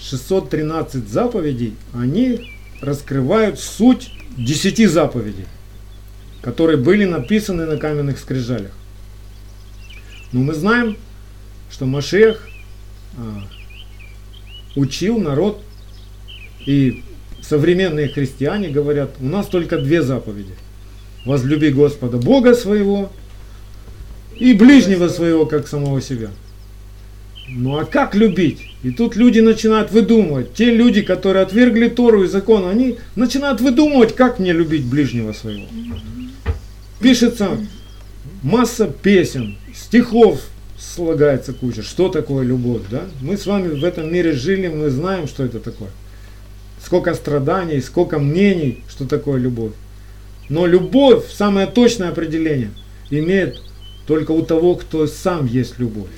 613 0.00 1.08
заповедей, 1.08 1.74
они 1.92 2.52
раскрывают 2.80 3.58
суть 3.58 4.10
10 4.36 4.90
заповедей, 4.90 5.46
которые 6.40 6.78
были 6.78 7.04
написаны 7.04 7.66
на 7.66 7.76
каменных 7.76 8.18
скрижалях. 8.18 8.72
Но 10.32 10.40
мы 10.40 10.54
знаем, 10.54 10.96
что 11.70 11.86
Машех 11.86 12.48
а, 13.16 13.42
учил 14.76 15.18
народ 15.18 15.62
И 16.66 17.02
современные 17.40 18.08
христиане 18.08 18.68
говорят, 18.68 19.10
у 19.20 19.24
нас 19.24 19.46
только 19.46 19.78
две 19.78 20.02
заповеди. 20.02 20.54
Возлюби 21.24 21.70
Господа 21.70 22.18
Бога 22.18 22.54
своего 22.54 23.10
и 24.38 24.52
ближнего 24.54 25.08
своего, 25.08 25.46
как 25.46 25.68
самого 25.68 26.00
себя. 26.00 26.30
Ну 27.48 27.78
а 27.78 27.84
как 27.84 28.14
любить? 28.14 28.60
И 28.82 28.90
тут 28.90 29.16
люди 29.16 29.40
начинают 29.40 29.90
выдумывать. 29.90 30.52
Те 30.52 30.66
люди, 30.70 31.00
которые 31.02 31.42
отвергли 31.42 31.88
Тору 31.88 32.24
и 32.24 32.28
закон, 32.28 32.68
они 32.68 32.98
начинают 33.16 33.60
выдумывать, 33.60 34.14
как 34.14 34.38
мне 34.38 34.52
любить 34.52 34.84
ближнего 34.84 35.32
своего. 35.32 35.66
Пишется 37.00 37.58
масса 38.42 38.86
песен, 38.86 39.56
стихов 39.74 40.40
слагается 40.78 41.52
куча. 41.52 41.82
Что 41.82 42.08
такое 42.08 42.44
любовь, 42.44 42.82
да? 42.90 43.04
Мы 43.22 43.36
с 43.36 43.46
вами 43.46 43.68
в 43.68 43.84
этом 43.84 44.12
мире 44.12 44.32
жили, 44.32 44.68
мы 44.68 44.90
знаем, 44.90 45.26
что 45.26 45.44
это 45.44 45.58
такое. 45.58 45.90
Сколько 46.84 47.14
страданий, 47.14 47.80
сколько 47.80 48.18
мнений, 48.18 48.82
что 48.88 49.06
такое 49.06 49.38
любовь. 49.38 49.72
Но 50.48 50.66
любовь, 50.66 51.24
самое 51.30 51.66
точное 51.66 52.10
определение, 52.10 52.70
имеет 53.10 53.60
только 54.08 54.32
у 54.32 54.42
того, 54.42 54.74
кто 54.74 55.06
сам 55.06 55.44
есть 55.44 55.78
любовь. 55.78 56.08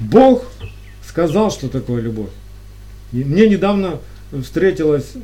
Бог 0.00 0.44
сказал, 1.06 1.52
что 1.52 1.68
такое 1.68 2.02
любовь. 2.02 2.30
И 3.12 3.22
мне 3.22 3.48
недавно 3.48 4.00
встретилось 4.42 5.12
э, 5.14 5.20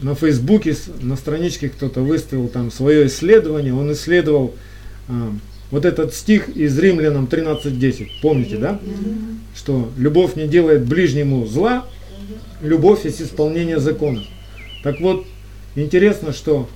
на 0.00 0.14
Фейсбуке, 0.14 0.74
на 1.02 1.14
страничке 1.14 1.68
кто-то 1.68 2.00
выставил 2.00 2.48
там 2.48 2.70
свое 2.70 3.06
исследование, 3.06 3.74
он 3.74 3.92
исследовал 3.92 4.54
э, 5.08 5.12
вот 5.70 5.84
этот 5.84 6.14
стих 6.14 6.48
из 6.56 6.76
Римлянам 6.78 7.26
13.10, 7.26 8.08
помните, 8.22 8.56
да? 8.56 8.80
Что 9.54 9.90
любовь 9.98 10.36
не 10.36 10.48
делает 10.48 10.86
ближнему 10.86 11.46
зла, 11.46 11.86
любовь 12.62 13.04
есть 13.04 13.20
исполнение 13.20 13.78
закона. 13.78 14.24
Так 14.82 15.00
вот, 15.00 15.26
интересно, 15.76 16.32
что 16.32 16.66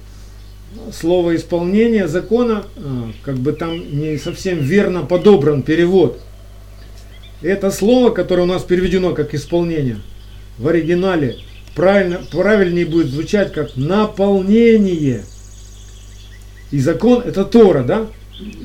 слово 0.93 1.37
исполнение 1.37 2.09
закона, 2.09 2.64
э, 2.76 2.81
как 3.25 3.37
бы 3.37 3.52
там 3.52 3.99
не 3.99 4.19
совсем 4.19 4.59
верно 4.59 5.02
подобран 5.02 5.62
перевод– 5.62 6.21
это 7.43 7.73
слово, 7.73 8.11
которое 8.11 8.43
у 8.43 8.47
нас 8.47 8.62
переведено 8.62 9.14
как 9.14 9.35
исполнение, 9.35 9.99
в 10.59 10.69
оригинале 10.69 11.38
правильно, 11.75 12.21
правильнее 12.31 12.87
будет 12.87 13.09
звучать 13.09 13.52
как 13.52 13.76
наполнение. 13.76 15.25
И 16.71 16.79
закон 16.79 17.23
это 17.23 17.45
Тора, 17.45 17.83
да? 17.83 18.07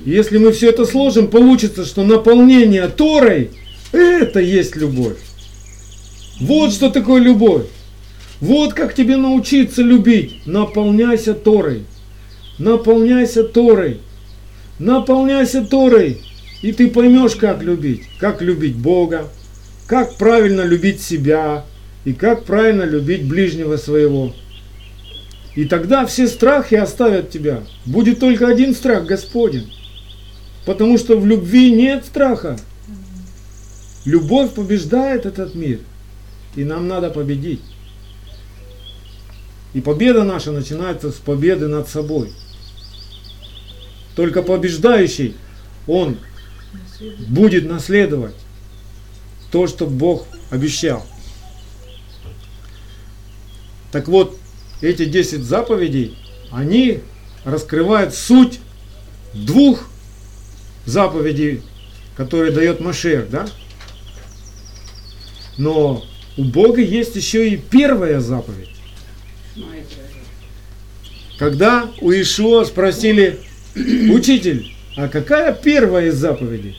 Если 0.06 0.38
мы 0.38 0.52
все 0.52 0.70
это 0.70 0.86
сложим, 0.86 1.28
получится, 1.28 1.86
что 1.86 2.04
наполнение 2.04 2.88
Торой 2.88 3.50
это 3.92 4.40
есть 4.40 4.76
любовь. 4.76 5.18
Вот 6.40 6.72
что 6.72 6.90
такое 6.90 7.22
любовь. 7.22 7.66
Вот 8.40 8.74
как 8.76 8.94
тебе 8.94 9.18
научиться 9.18 9.82
любить. 9.82 10.46
Наполняйся 10.46 11.34
Торой. 11.34 11.84
Наполняйся 12.58 13.44
Торой. 13.44 14.00
Наполняйся 14.80 15.66
Торой. 15.66 16.22
И 16.62 16.72
ты 16.72 16.90
поймешь, 16.90 17.36
как 17.36 17.62
любить. 17.62 18.04
Как 18.20 18.42
любить 18.42 18.76
Бога, 18.76 19.28
как 19.86 20.16
правильно 20.16 20.62
любить 20.62 21.02
себя 21.02 21.66
и 22.04 22.14
как 22.14 22.46
правильно 22.46 22.84
любить 22.84 23.28
ближнего 23.28 23.78
своего. 23.78 24.34
И 25.56 25.66
тогда 25.66 26.06
все 26.06 26.28
страхи 26.28 26.76
оставят 26.76 27.30
тебя. 27.30 27.64
Будет 27.86 28.20
только 28.20 28.48
один 28.48 28.76
страх 28.76 29.06
Господень. 29.06 29.72
Потому 30.66 30.98
что 30.98 31.18
в 31.18 31.26
любви 31.26 31.72
нет 31.72 32.06
страха. 32.06 32.58
Любовь 34.06 34.54
побеждает 34.54 35.26
этот 35.26 35.56
мир. 35.56 35.80
И 36.56 36.64
нам 36.64 36.88
надо 36.88 37.10
победить. 37.10 37.62
И 39.74 39.82
победа 39.82 40.24
наша 40.24 40.52
начинается 40.52 41.12
с 41.12 41.16
победы 41.16 41.68
над 41.68 41.88
собой. 41.88 42.32
Только 44.18 44.42
побеждающий, 44.42 45.36
он 45.86 46.18
будет 47.28 47.70
наследовать 47.70 48.34
то, 49.52 49.68
что 49.68 49.86
Бог 49.86 50.26
обещал. 50.50 51.06
Так 53.92 54.08
вот, 54.08 54.36
эти 54.82 55.06
10 55.06 55.44
заповедей, 55.44 56.18
они 56.52 57.02
раскрывают 57.46 58.16
суть 58.16 58.60
двух 59.36 59.88
заповедей, 60.88 61.62
которые 62.16 62.52
дает 62.52 62.80
Машех, 62.80 63.30
да? 63.30 63.48
Но 65.60 66.04
у 66.38 66.44
Бога 66.44 66.82
есть 66.82 67.16
еще 67.16 67.50
и 67.50 67.56
первая 67.56 68.20
заповедь. 68.20 68.70
Когда 71.38 71.88
у 72.02 72.12
Ишуа 72.12 72.66
спросили, 72.66 73.42
учитель, 74.12 74.72
а 74.96 75.08
какая 75.08 75.54
первая 75.54 76.08
из 76.08 76.16
заповедей? 76.16 76.78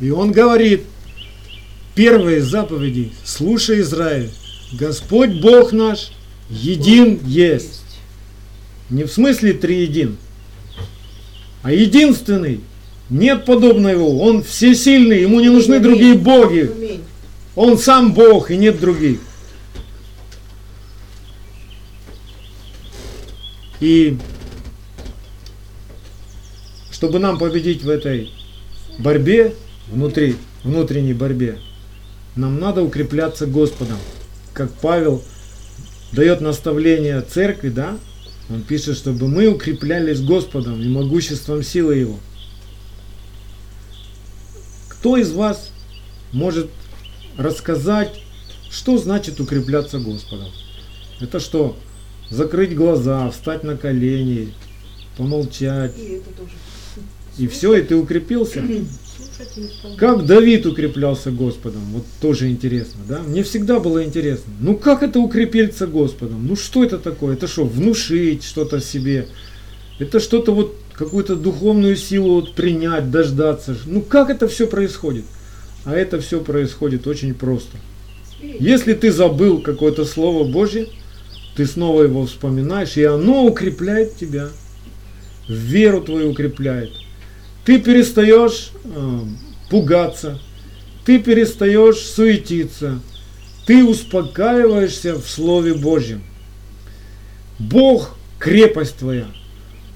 И 0.00 0.10
он 0.10 0.32
говорит, 0.32 0.84
первая 1.94 2.36
из 2.36 2.46
заповедей, 2.46 3.12
слушай, 3.24 3.80
Израиль, 3.80 4.30
Господь 4.72 5.40
Бог 5.40 5.72
наш 5.72 6.12
един 6.48 7.20
есть. 7.24 7.82
Не 8.90 9.04
в 9.04 9.12
смысле 9.12 9.52
триедин, 9.54 10.16
а 11.62 11.72
единственный. 11.72 12.60
Нет 13.08 13.44
подобного 13.44 13.90
его. 13.90 14.20
Он 14.20 14.42
всесильный, 14.42 15.20
ему 15.20 15.40
не 15.40 15.48
нужны 15.48 15.80
другие 15.80 16.14
боги. 16.14 17.00
Он 17.54 17.76
сам 17.76 18.14
Бог 18.14 18.50
и 18.50 18.56
нет 18.56 18.80
других. 18.80 19.18
И 23.80 24.16
чтобы 27.02 27.18
нам 27.18 27.36
победить 27.36 27.82
в 27.82 27.88
этой 27.88 28.30
борьбе, 29.00 29.56
внутри, 29.88 30.36
внутренней 30.62 31.14
борьбе, 31.14 31.58
нам 32.36 32.60
надо 32.60 32.84
укрепляться 32.84 33.48
Господом. 33.48 33.98
Как 34.52 34.72
Павел 34.74 35.20
дает 36.12 36.40
наставление 36.40 37.20
церкви, 37.22 37.70
да, 37.70 37.98
он 38.48 38.62
пишет, 38.62 38.96
чтобы 38.96 39.26
мы 39.26 39.48
укреплялись 39.48 40.20
Господом 40.20 40.80
и 40.80 40.88
могуществом 40.88 41.64
силы 41.64 41.96
Его. 41.96 42.20
Кто 44.86 45.16
из 45.16 45.32
вас 45.32 45.72
может 46.30 46.70
рассказать, 47.36 48.12
что 48.70 48.96
значит 48.96 49.40
укрепляться 49.40 49.98
Господом? 49.98 50.50
Это 51.18 51.40
что? 51.40 51.76
Закрыть 52.30 52.76
глаза, 52.76 53.28
встать 53.32 53.64
на 53.64 53.76
колени, 53.76 54.54
помолчать. 55.16 55.98
И 55.98 56.20
это 56.20 56.30
тоже 56.30 56.52
и 57.38 57.46
все, 57.46 57.74
и 57.74 57.82
ты 57.82 57.96
укрепился. 57.96 58.62
Как 59.96 60.26
Давид 60.26 60.66
укреплялся 60.66 61.30
Господом? 61.30 61.80
Вот 61.92 62.04
тоже 62.20 62.48
интересно, 62.48 63.00
да? 63.08 63.22
Мне 63.22 63.42
всегда 63.42 63.80
было 63.80 64.04
интересно. 64.04 64.52
Ну 64.60 64.76
как 64.76 65.02
это 65.02 65.18
укрепиться 65.18 65.86
Господом? 65.86 66.46
Ну 66.46 66.56
что 66.56 66.84
это 66.84 66.98
такое? 66.98 67.34
Это 67.34 67.48
что, 67.48 67.64
внушить 67.64 68.44
что-то 68.44 68.80
себе? 68.80 69.28
Это 69.98 70.20
что-то 70.20 70.52
вот, 70.52 70.76
какую-то 70.94 71.36
духовную 71.36 71.96
силу 71.96 72.36
вот 72.36 72.54
принять, 72.54 73.10
дождаться. 73.10 73.76
Ну 73.86 74.02
как 74.02 74.30
это 74.30 74.46
все 74.48 74.66
происходит? 74.66 75.24
А 75.84 75.94
это 75.94 76.20
все 76.20 76.40
происходит 76.40 77.06
очень 77.06 77.34
просто. 77.34 77.76
Если 78.40 78.92
ты 78.92 79.10
забыл 79.10 79.60
какое-то 79.60 80.04
слово 80.04 80.44
Божье, 80.44 80.88
ты 81.56 81.66
снова 81.66 82.02
его 82.02 82.26
вспоминаешь, 82.26 82.96
и 82.96 83.04
оно 83.04 83.44
укрепляет 83.46 84.16
тебя. 84.16 84.48
Веру 85.48 86.00
твою 86.00 86.30
укрепляет 86.30 86.90
ты 87.64 87.78
перестаешь 87.78 88.70
э, 88.84 89.20
пугаться, 89.70 90.40
ты 91.04 91.18
перестаешь 91.18 91.98
суетиться, 91.98 93.00
ты 93.66 93.84
успокаиваешься 93.84 95.14
в 95.14 95.28
Слове 95.28 95.74
Божьем. 95.74 96.22
Бог 97.58 98.16
крепость 98.38 98.96
твоя, 98.96 99.26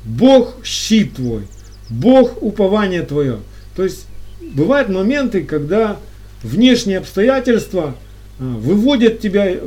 Бог 0.04 0.64
щит 0.64 1.16
твой, 1.16 1.48
Бог 1.90 2.42
упование 2.42 3.02
твое. 3.02 3.40
То 3.74 3.84
есть 3.84 4.06
бывают 4.40 4.88
моменты, 4.88 5.42
когда 5.42 5.98
внешние 6.42 6.98
обстоятельства 6.98 7.96
э, 8.38 8.44
выводят 8.44 9.20
тебя 9.20 9.46
э, 9.48 9.58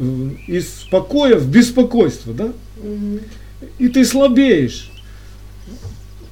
из 0.48 0.86
покоя 0.90 1.36
в 1.36 1.50
беспокойство, 1.50 2.34
да? 2.34 2.54
И 3.78 3.90
ты 3.90 4.06
слабеешь. 4.06 4.90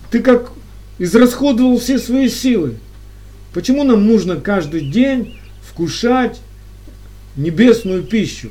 Ты 0.10 0.21
как 0.21 0.53
израсходовал 0.99 1.79
все 1.79 1.99
свои 1.99 2.29
силы. 2.29 2.75
Почему 3.53 3.83
нам 3.83 4.05
нужно 4.05 4.38
каждый 4.38 4.81
день 4.81 5.38
вкушать 5.62 6.39
небесную 7.36 8.03
пищу? 8.03 8.49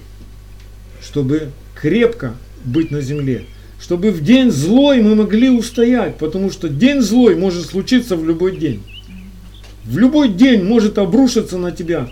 Чтобы 1.03 1.51
крепко 1.75 2.35
быть 2.65 2.91
на 2.91 3.01
земле. 3.01 3.45
Чтобы 3.81 4.11
в 4.11 4.23
день 4.23 4.51
злой 4.51 5.03
мы 5.03 5.15
могли 5.15 5.51
устоять, 5.51 6.17
потому 6.17 6.51
что 6.51 6.69
день 6.69 7.03
злой 7.03 7.37
может 7.37 7.67
случиться 7.67 8.17
в 8.17 8.27
любой 8.27 8.57
день. 8.57 8.83
В 9.85 9.99
любой 9.99 10.29
день 10.31 10.65
может 10.65 10.99
обрушиться 10.99 11.59
на 11.59 11.71
тебя 11.71 12.09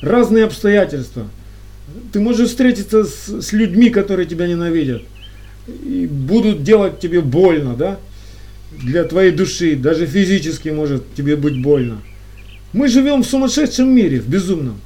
разные 0.00 0.44
обстоятельства. 0.44 1.28
Ты 2.12 2.20
можешь 2.20 2.48
встретиться 2.48 3.04
с, 3.04 3.42
с 3.42 3.52
людьми, 3.52 3.90
которые 3.90 4.26
тебя 4.26 4.46
ненавидят. 4.46 5.02
И 5.66 6.08
будут 6.10 6.62
делать 6.62 7.00
тебе 7.00 7.20
больно, 7.20 7.74
да? 7.74 7.98
Для 8.70 9.04
твоей 9.04 9.32
души, 9.32 9.76
даже 9.76 10.06
физически 10.06 10.68
может 10.68 11.14
тебе 11.14 11.36
быть 11.36 11.60
больно. 11.60 12.02
Мы 12.72 12.88
живем 12.88 13.22
в 13.22 13.26
сумасшедшем 13.26 13.88
мире, 13.88 14.20
в 14.20 14.28
безумном. 14.28 14.80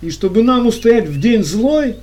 И 0.00 0.10
чтобы 0.10 0.42
нам 0.42 0.66
устоять 0.66 1.08
в 1.08 1.20
день 1.20 1.42
злой, 1.42 1.96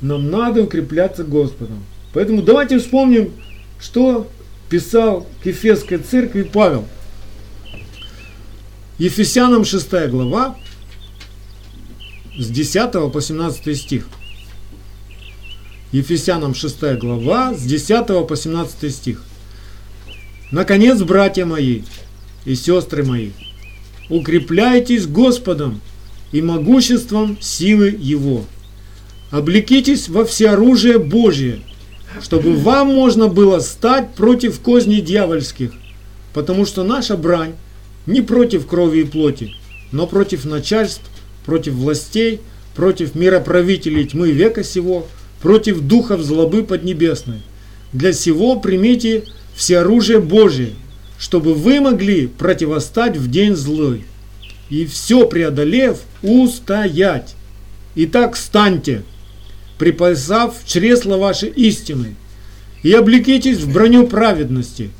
нам 0.00 0.30
надо 0.30 0.62
укрепляться 0.62 1.24
Господом. 1.24 1.84
Поэтому 2.12 2.42
давайте 2.42 2.78
вспомним, 2.78 3.32
что 3.80 4.28
писал 4.70 5.26
к 5.42 5.46
Ефесской 5.46 5.98
церкви 5.98 6.42
Павел. 6.42 6.86
Ефесянам 8.98 9.64
6 9.64 10.08
глава, 10.08 10.56
с 12.38 12.48
10 12.48 13.12
по 13.12 13.20
17 13.20 13.76
стих. 13.76 14.08
Ефесянам 15.92 16.54
6 16.54 16.98
глава, 16.98 17.52
с 17.54 17.62
10 17.62 18.26
по 18.26 18.36
17 18.36 18.94
стих. 18.94 19.22
Наконец, 20.56 21.02
братья 21.02 21.44
мои 21.44 21.82
и 22.46 22.54
сестры 22.54 23.04
мои, 23.04 23.32
укрепляйтесь 24.08 25.06
Господом 25.06 25.82
и 26.32 26.40
могуществом 26.40 27.36
силы 27.42 27.94
Его. 28.00 28.42
Облекитесь 29.30 30.08
во 30.08 30.24
всеоружие 30.24 30.98
Божие, 30.98 31.60
чтобы 32.22 32.54
вам 32.56 32.86
можно 32.94 33.28
было 33.28 33.58
стать 33.58 34.14
против 34.14 34.58
козней 34.60 35.02
дьявольских, 35.02 35.72
потому 36.32 36.64
что 36.64 36.84
наша 36.84 37.18
брань 37.18 37.52
не 38.06 38.22
против 38.22 38.66
крови 38.66 39.00
и 39.00 39.04
плоти, 39.04 39.52
но 39.92 40.06
против 40.06 40.46
начальств, 40.46 41.04
против 41.44 41.74
властей, 41.74 42.40
против 42.74 43.14
мироправителей 43.14 44.06
тьмы 44.06 44.30
века 44.30 44.64
сего, 44.64 45.06
против 45.42 45.80
духов 45.80 46.22
злобы 46.22 46.62
поднебесной. 46.62 47.42
Для 47.92 48.14
сего 48.14 48.58
примите 48.58 49.24
все 49.56 49.78
оружие 49.78 50.20
Божие, 50.20 50.72
чтобы 51.18 51.54
вы 51.54 51.80
могли 51.80 52.26
противостать 52.26 53.16
в 53.16 53.30
день 53.30 53.56
злой, 53.56 54.04
и 54.68 54.84
все 54.84 55.26
преодолев, 55.26 56.00
устоять. 56.22 57.34
Итак, 57.94 58.36
станьте, 58.36 59.02
припасав 59.78 60.54
чресла 60.66 61.16
ваши 61.16 61.46
истины, 61.46 62.14
и 62.82 62.92
облекитесь 62.92 63.58
в 63.58 63.72
броню 63.72 64.06
праведности, 64.06 64.90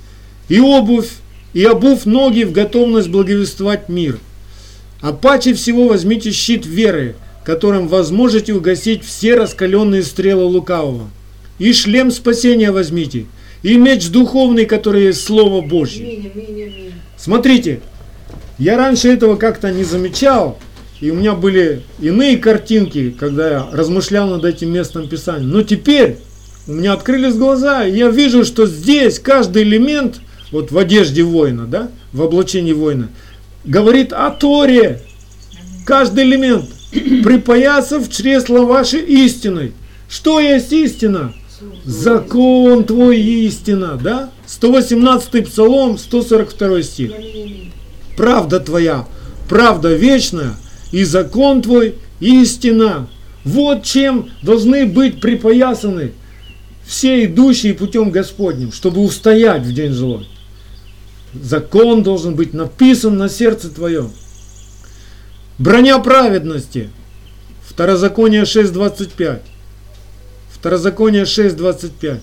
и 0.48 0.58
обувь, 0.58 1.10
и 1.52 1.62
обув 1.64 2.06
ноги 2.06 2.44
в 2.44 2.52
готовность 2.52 3.10
благовествовать 3.10 3.88
мир. 3.90 4.18
А 5.02 5.12
паче 5.12 5.52
всего 5.52 5.88
возьмите 5.88 6.30
щит 6.32 6.64
веры, 6.64 7.14
которым 7.44 7.88
возможете 7.88 8.54
угасить 8.54 9.04
все 9.04 9.36
раскаленные 9.36 10.02
стрелы 10.02 10.44
лукавого. 10.44 11.10
И 11.58 11.72
шлем 11.72 12.10
спасения 12.10 12.72
возьмите, 12.72 13.26
и 13.66 13.78
меч 13.78 14.10
духовный, 14.10 14.64
который 14.64 15.06
есть 15.06 15.24
Слово 15.24 15.60
Божье. 15.60 16.30
Смотрите, 17.16 17.80
я 18.60 18.76
раньше 18.76 19.08
этого 19.08 19.34
как-то 19.34 19.72
не 19.72 19.82
замечал, 19.82 20.60
и 21.00 21.10
у 21.10 21.16
меня 21.16 21.32
были 21.32 21.82
иные 21.98 22.36
картинки, 22.36 23.10
когда 23.10 23.50
я 23.50 23.66
размышлял 23.72 24.28
над 24.28 24.44
этим 24.44 24.72
местом 24.72 25.08
Писания. 25.08 25.48
Но 25.48 25.64
теперь 25.64 26.18
у 26.68 26.74
меня 26.74 26.92
открылись 26.92 27.34
глаза, 27.34 27.84
и 27.84 27.96
я 27.96 28.08
вижу, 28.08 28.44
что 28.44 28.66
здесь 28.66 29.18
каждый 29.18 29.64
элемент, 29.64 30.20
вот 30.52 30.70
в 30.70 30.78
одежде 30.78 31.24
воина, 31.24 31.66
да, 31.66 31.90
в 32.12 32.22
облачении 32.22 32.72
воина, 32.72 33.08
говорит 33.64 34.12
о 34.12 34.30
Торе. 34.30 35.00
Каждый 35.84 36.22
элемент. 36.22 36.66
Припоясав 36.92 38.08
чресло 38.12 38.60
вашей 38.60 39.00
истиной. 39.00 39.72
Что 40.08 40.38
есть 40.38 40.72
истина? 40.72 41.34
Закон 41.84 42.84
твой 42.84 43.20
истина, 43.20 43.98
да? 44.02 44.30
118 44.46 45.46
псалом, 45.46 45.98
142 45.98 46.82
стих 46.82 47.12
правда 48.16 48.58
твоя, 48.58 49.06
правда 49.48 49.94
вечная, 49.94 50.54
и 50.90 51.04
закон 51.04 51.62
твой 51.62 51.96
истина. 52.18 53.08
Вот 53.44 53.84
чем 53.84 54.30
должны 54.42 54.86
быть 54.86 55.20
припоясаны 55.20 56.12
все 56.84 57.24
идущие 57.24 57.74
путем 57.74 58.10
Господним, 58.10 58.72
чтобы 58.72 59.02
устоять 59.02 59.62
в 59.62 59.72
день 59.72 59.92
злой. 59.92 60.26
Закон 61.34 62.02
должен 62.02 62.34
быть 62.34 62.54
написан 62.54 63.16
на 63.18 63.28
сердце 63.28 63.68
твоем. 63.68 64.10
Броня 65.58 65.98
праведности. 65.98 66.90
Второзаконие 67.68 68.42
6.25. 68.42 69.40
Второзаконие 70.66 71.22
6.25. 71.22 72.18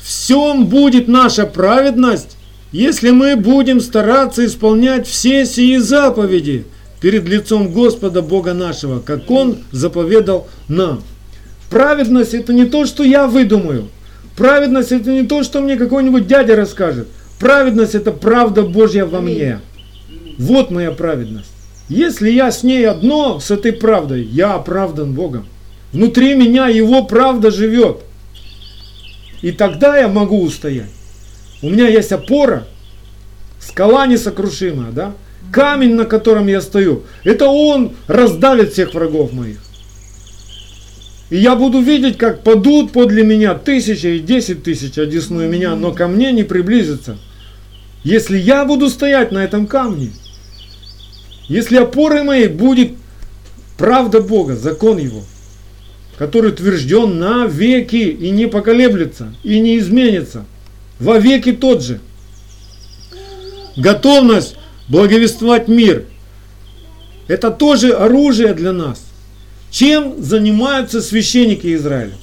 В 0.00 0.06
всем 0.06 0.68
будет 0.68 1.06
наша 1.06 1.44
праведность, 1.44 2.38
если 2.72 3.10
мы 3.10 3.36
будем 3.36 3.78
стараться 3.82 4.46
исполнять 4.46 5.06
все 5.06 5.44
сии 5.44 5.76
заповеди 5.76 6.64
перед 7.02 7.28
лицом 7.28 7.70
Господа 7.70 8.22
Бога 8.22 8.54
нашего, 8.54 9.00
как 9.00 9.30
Он 9.30 9.58
заповедал 9.70 10.48
нам. 10.66 11.02
Праведность 11.68 12.32
это 12.32 12.54
не 12.54 12.64
то, 12.64 12.86
что 12.86 13.04
я 13.04 13.26
выдумаю. 13.26 13.90
Праведность 14.34 14.90
это 14.90 15.10
не 15.10 15.24
то, 15.24 15.42
что 15.42 15.60
мне 15.60 15.76
какой-нибудь 15.76 16.26
дядя 16.26 16.56
расскажет. 16.56 17.08
Праведность 17.38 17.94
это 17.94 18.12
правда 18.12 18.62
Божья 18.62 19.04
во 19.04 19.20
мне. 19.20 19.60
Вот 20.38 20.70
моя 20.70 20.90
праведность. 20.90 21.50
Если 21.90 22.30
я 22.30 22.50
с 22.50 22.62
ней 22.62 22.88
одно, 22.88 23.40
с 23.40 23.50
этой 23.50 23.74
правдой, 23.74 24.22
я 24.22 24.54
оправдан 24.54 25.12
Богом. 25.12 25.44
Внутри 25.94 26.34
меня 26.34 26.66
Его 26.66 27.04
правда 27.04 27.52
живет. 27.52 28.00
И 29.42 29.52
тогда 29.52 29.96
я 29.96 30.08
могу 30.08 30.42
устоять. 30.42 30.90
У 31.62 31.70
меня 31.70 31.86
есть 31.86 32.10
опора, 32.10 32.66
скала 33.60 34.04
несокрушимая, 34.08 34.90
да? 34.90 35.14
Камень, 35.52 35.94
на 35.94 36.04
котором 36.04 36.48
я 36.48 36.60
стою, 36.60 37.04
это 37.22 37.46
он 37.46 37.94
раздавит 38.08 38.72
всех 38.72 38.92
врагов 38.92 39.32
моих. 39.32 39.58
И 41.30 41.36
я 41.36 41.54
буду 41.54 41.80
видеть, 41.80 42.18
как 42.18 42.42
падут 42.42 42.90
подле 42.90 43.22
меня 43.22 43.54
тысячи 43.54 44.06
и 44.06 44.18
десять 44.18 44.64
тысяч 44.64 44.98
одесную 44.98 45.48
меня, 45.48 45.76
но 45.76 45.92
ко 45.92 46.08
мне 46.08 46.32
не 46.32 46.42
приблизится. 46.42 47.18
Если 48.02 48.36
я 48.36 48.64
буду 48.64 48.90
стоять 48.90 49.30
на 49.30 49.44
этом 49.44 49.68
камне, 49.68 50.10
если 51.46 51.76
опорой 51.76 52.24
моей 52.24 52.48
будет 52.48 52.94
правда 53.78 54.20
Бога, 54.20 54.56
закон 54.56 54.98
Его, 54.98 55.22
который 56.16 56.50
утвержден 56.50 57.18
на 57.18 57.46
веки 57.46 57.96
и 57.96 58.30
не 58.30 58.46
поколеблется, 58.46 59.34
и 59.42 59.60
не 59.60 59.78
изменится– 59.78 60.44
во 60.98 61.18
веки 61.18 61.52
тот 61.52 61.82
же. 61.82 62.00
Готовность 63.76 64.56
благовествовать 64.88 65.68
мир. 65.68 66.04
Это 67.26 67.50
тоже 67.50 67.92
оружие 67.92 68.54
для 68.54 68.72
нас. 68.72 69.04
Чем 69.70 70.22
занимаются 70.22 71.02
священники 71.02 71.74
Израиля? 71.74 72.14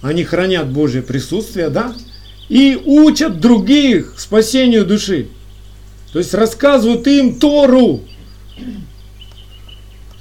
Они 0.00 0.24
хранят 0.24 0.70
Божье 0.70 1.02
присутствие, 1.02 1.68
да? 1.68 1.94
И 2.48 2.80
учат 2.84 3.40
других 3.40 4.14
спасению 4.18 4.84
души. 4.84 5.28
То 6.12 6.18
есть 6.18 6.32
рассказывают 6.32 7.06
им 7.06 7.38
Тору, 7.38 8.02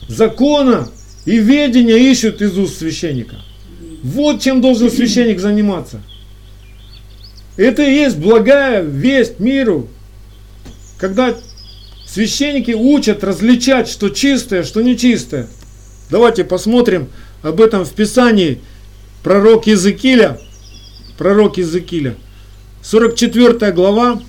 закона 0.07 0.89
и 1.25 1.37
ведения 1.37 1.97
ищут 1.97 2.41
из 2.41 2.57
уст 2.57 2.77
священника. 2.79 3.37
Вот 4.03 4.41
чем 4.41 4.61
должен 4.61 4.91
священник 4.91 5.39
заниматься– 5.39 6.01
это 7.55 7.83
и 7.83 7.93
есть 7.93 8.17
благая 8.17 8.81
весть 8.81 9.39
миру, 9.39 9.87
когда 10.97 11.35
священники 12.05 12.71
учат 12.71 13.23
различать, 13.23 13.87
что 13.87 14.09
чистое, 14.09 14.63
что 14.63 14.81
нечистое. 14.81 15.47
Давайте 16.09 16.43
посмотрим 16.43 17.09
об 17.41 17.61
этом 17.61 17.85
в 17.85 17.93
Писании. 17.93 18.59
Пророк 19.21 19.67
Иезекииля, 19.67 20.37
пророк 21.17 21.57
Иезекииля, 21.57 22.17
44 22.81 23.71
глава, 23.71 24.21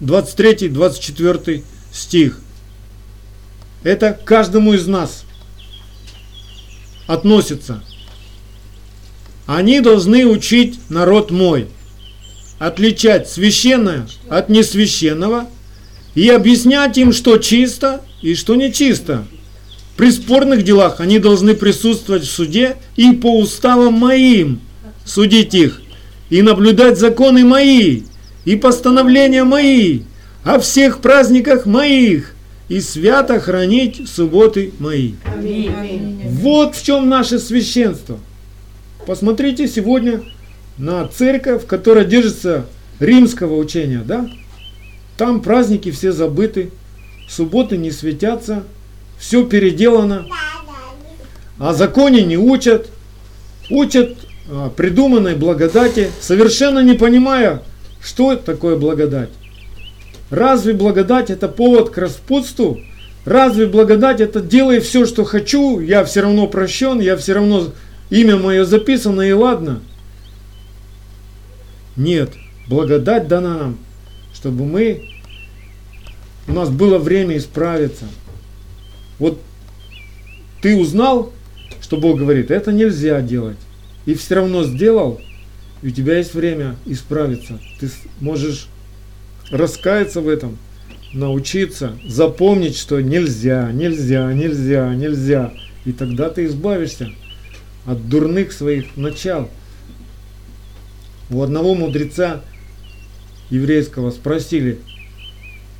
23-24 0.00 1.62
стих. 1.92 2.40
Это 3.82 4.18
каждому 4.24 4.72
из 4.72 4.86
нас 4.86 5.23
относится. 7.06 7.82
Они 9.46 9.80
должны 9.80 10.26
учить 10.26 10.78
народ 10.88 11.30
мой– 11.30 11.68
отличать 12.58 13.28
священное 13.28 14.06
от 14.28 14.48
несвященного 14.48 15.48
и 16.14 16.28
объяснять 16.28 16.96
им, 16.98 17.12
что 17.12 17.38
чисто 17.38 18.00
и 18.22 18.34
что 18.34 18.54
нечисто. 18.54 19.24
При 19.96 20.10
спорных 20.10 20.62
делах 20.64 21.00
они 21.00 21.18
должны 21.18 21.54
присутствовать 21.54 22.24
в 22.24 22.30
суде 22.30 22.76
и 22.96 23.12
по 23.12 23.38
уставам 23.38 23.94
моим 23.94 24.60
судить 25.04 25.54
их, 25.54 25.82
и 26.30 26.42
наблюдать 26.42 26.98
законы 26.98 27.44
мои, 27.44 28.02
и 28.44 28.56
постановления 28.56 29.44
мои, 29.44 30.00
о 30.42 30.58
всех 30.58 31.00
праздниках 31.00 31.66
моих, 31.66 32.33
и 32.68 32.80
свято 32.80 33.40
хранить 33.40 34.08
субботы 34.08 34.72
мои. 34.78 35.14
Аминь. 35.24 36.20
Вот 36.24 36.74
в 36.74 36.84
чем 36.84 37.08
наше 37.08 37.38
священство. 37.38 38.18
Посмотрите 39.06 39.68
сегодня 39.68 40.22
на 40.78 41.06
церковь, 41.06 41.66
которая 41.66 42.04
держится 42.04 42.66
римского 43.00 43.56
учения, 43.56 44.02
да? 44.04 44.28
Там 45.16 45.42
праздники 45.42 45.90
все 45.90 46.10
забыты, 46.10 46.70
субботы 47.28 47.76
не 47.76 47.90
светятся, 47.90 48.64
все 49.18 49.44
переделано, 49.44 50.26
о 51.58 51.72
законе 51.72 52.24
не 52.24 52.36
учат, 52.36 52.88
учат 53.70 54.16
а, 54.50 54.70
придуманной 54.70 55.36
благодати, 55.36 56.10
совершенно 56.20 56.80
не 56.80 56.94
понимая, 56.94 57.62
что 58.02 58.34
такое 58.36 58.76
благодать. 58.76 59.30
Разве 60.34 60.72
благодать 60.72 61.30
это 61.30 61.46
повод 61.46 61.90
к 61.90 61.98
распутству? 61.98 62.80
Разве 63.24 63.66
благодать 63.66 64.20
это 64.20 64.40
делай 64.40 64.80
все, 64.80 65.06
что 65.06 65.22
хочу, 65.22 65.78
я 65.78 66.04
все 66.04 66.22
равно 66.22 66.48
прощен, 66.48 66.98
я 66.98 67.16
все 67.16 67.34
равно 67.34 67.72
имя 68.10 68.36
мое 68.36 68.64
записано 68.64 69.22
и 69.22 69.30
ладно? 69.30 69.80
Нет, 71.94 72.30
благодать 72.66 73.28
дана 73.28 73.56
нам, 73.56 73.78
чтобы 74.34 74.64
мы, 74.64 75.04
у 76.48 76.52
нас 76.52 76.68
было 76.68 76.98
время 76.98 77.36
исправиться. 77.36 78.06
Вот 79.20 79.40
ты 80.62 80.76
узнал, 80.76 81.32
что 81.80 81.96
Бог 81.96 82.18
говорит, 82.18 82.50
это 82.50 82.72
нельзя 82.72 83.20
делать, 83.20 83.58
и 84.04 84.14
все 84.14 84.34
равно 84.34 84.64
сделал, 84.64 85.20
и 85.80 85.88
у 85.88 85.90
тебя 85.92 86.18
есть 86.18 86.34
время 86.34 86.74
исправиться. 86.86 87.60
Ты 87.78 87.88
можешь 88.20 88.66
раскаяться 89.50 90.20
в 90.20 90.28
этом, 90.28 90.58
научиться, 91.12 91.96
запомнить, 92.06 92.76
что 92.76 93.00
нельзя, 93.00 93.70
нельзя, 93.72 94.32
нельзя, 94.32 94.94
нельзя. 94.94 95.52
И 95.84 95.92
тогда 95.92 96.30
ты 96.30 96.46
избавишься 96.46 97.10
от 97.86 98.08
дурных 98.08 98.52
своих 98.52 98.96
начал. 98.96 99.48
У 101.30 101.42
одного 101.42 101.74
мудреца 101.74 102.42
еврейского 103.50 104.10
спросили, 104.10 104.78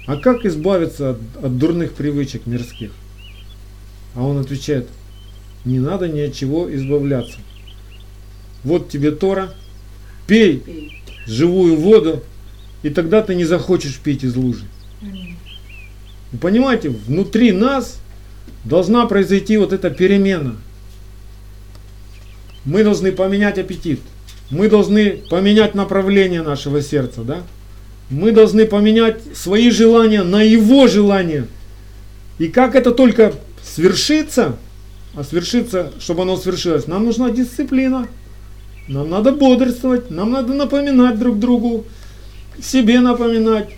а 0.06 0.16
как 0.16 0.44
избавиться 0.44 1.10
от, 1.10 1.18
от 1.42 1.58
дурных 1.58 1.92
привычек 1.92 2.46
мирских? 2.46 2.92
А 4.14 4.22
он 4.22 4.38
отвечает, 4.38 4.88
не 5.64 5.78
надо 5.78 6.08
ни 6.08 6.20
от 6.20 6.34
чего 6.34 6.72
избавляться. 6.74 7.38
Вот 8.62 8.88
тебе 8.88 9.10
Тора, 9.10 9.52
пей 10.26 10.62
живую 11.26 11.76
воду, 11.76 12.22
и 12.84 12.90
тогда 12.90 13.22
ты 13.22 13.34
не 13.34 13.44
захочешь 13.44 13.98
пить 13.98 14.24
из 14.24 14.36
лужи. 14.36 14.64
Вы 16.32 16.38
понимаете, 16.38 16.90
внутри 16.90 17.50
нас 17.50 17.98
должна 18.62 19.06
произойти 19.06 19.56
вот 19.56 19.72
эта 19.72 19.88
перемена. 19.88 20.56
Мы 22.66 22.84
должны 22.84 23.10
поменять 23.10 23.58
аппетит. 23.58 24.00
Мы 24.50 24.68
должны 24.68 25.22
поменять 25.30 25.74
направление 25.74 26.42
нашего 26.42 26.82
сердца, 26.82 27.22
да? 27.22 27.42
Мы 28.10 28.32
должны 28.32 28.66
поменять 28.66 29.18
свои 29.34 29.70
желания 29.70 30.22
на 30.22 30.42
его 30.42 30.86
желания. 30.86 31.46
И 32.38 32.48
как 32.48 32.74
это 32.74 32.90
только 32.90 33.32
свершится, 33.62 34.56
а 35.14 35.24
свершится, 35.24 35.90
чтобы 35.98 36.22
оно 36.22 36.36
свершилось, 36.36 36.86
нам 36.86 37.06
нужна 37.06 37.30
дисциплина. 37.30 38.06
Нам 38.88 39.08
надо 39.08 39.32
бодрствовать, 39.32 40.10
нам 40.10 40.32
надо 40.32 40.52
напоминать 40.52 41.18
друг 41.18 41.38
другу, 41.38 41.86
себе 42.62 43.00
напоминать, 43.00 43.70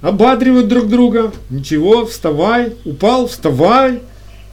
ободривать 0.00 0.68
друг 0.68 0.88
друга. 0.88 1.32
Ничего, 1.50 2.06
вставай, 2.06 2.74
упал, 2.84 3.26
вставай. 3.26 4.00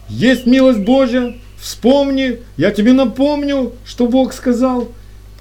Есть 0.07 0.45
милость 0.45 0.79
Божья, 0.79 1.35
вспомни, 1.59 2.39
я 2.57 2.71
тебе 2.71 2.93
напомню, 2.93 3.73
что 3.85 4.07
Бог 4.07 4.33
сказал. 4.33 4.89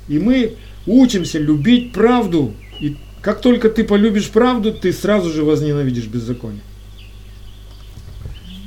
И 0.09 0.19
мы 0.19 0.57
учимся 0.87 1.39
любить 1.39 1.93
правду. 1.93 2.55
И 2.81 2.97
как 3.23 3.41
только 3.41 3.69
ты 3.69 3.85
полюбишь 3.85 4.31
правду, 4.31 4.73
ты 4.73 4.93
сразу 4.93 5.31
же 5.31 5.45
возненавидишь 5.45 6.07
беззаконие. 6.07 6.63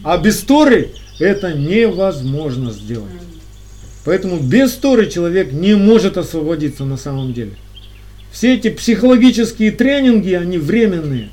А 0.04 0.18
без 0.18 0.40
Торы 0.40 0.92
это 1.20 1.54
невозможно 1.54 2.72
сделать. 2.72 3.12
Поэтому 4.04 4.40
без 4.40 4.74
Торы 4.74 5.08
человек 5.10 5.52
не 5.52 5.76
может 5.76 6.18
освободиться 6.18 6.86
на 6.86 6.98
самом 6.98 7.34
деле. 7.34 7.54
Все 8.32 8.56
эти 8.56 8.70
психологические 8.70 9.72
тренинги, 9.72 10.34
они 10.34 10.58
временные. 10.58 11.30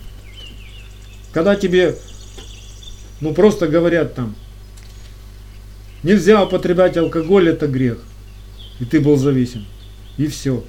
Когда 1.33 1.55
тебе, 1.55 1.97
ну 3.21 3.33
просто 3.33 3.69
говорят 3.69 4.15
там, 4.15 4.35
нельзя 6.03 6.43
употреблять 6.43 6.97
алкоголь, 6.97 7.49
это 7.49 7.69
грех. 7.69 7.99
И 8.81 8.85
ты 8.85 9.01
был 9.01 9.17
зависим. 9.17 9.65
И 10.17 10.27
все. 10.27 10.65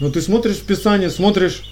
Но 0.00 0.10
ты 0.10 0.20
смотришь 0.20 0.56
в 0.56 0.64
Писание, 0.64 1.10
смотришь, 1.10 1.62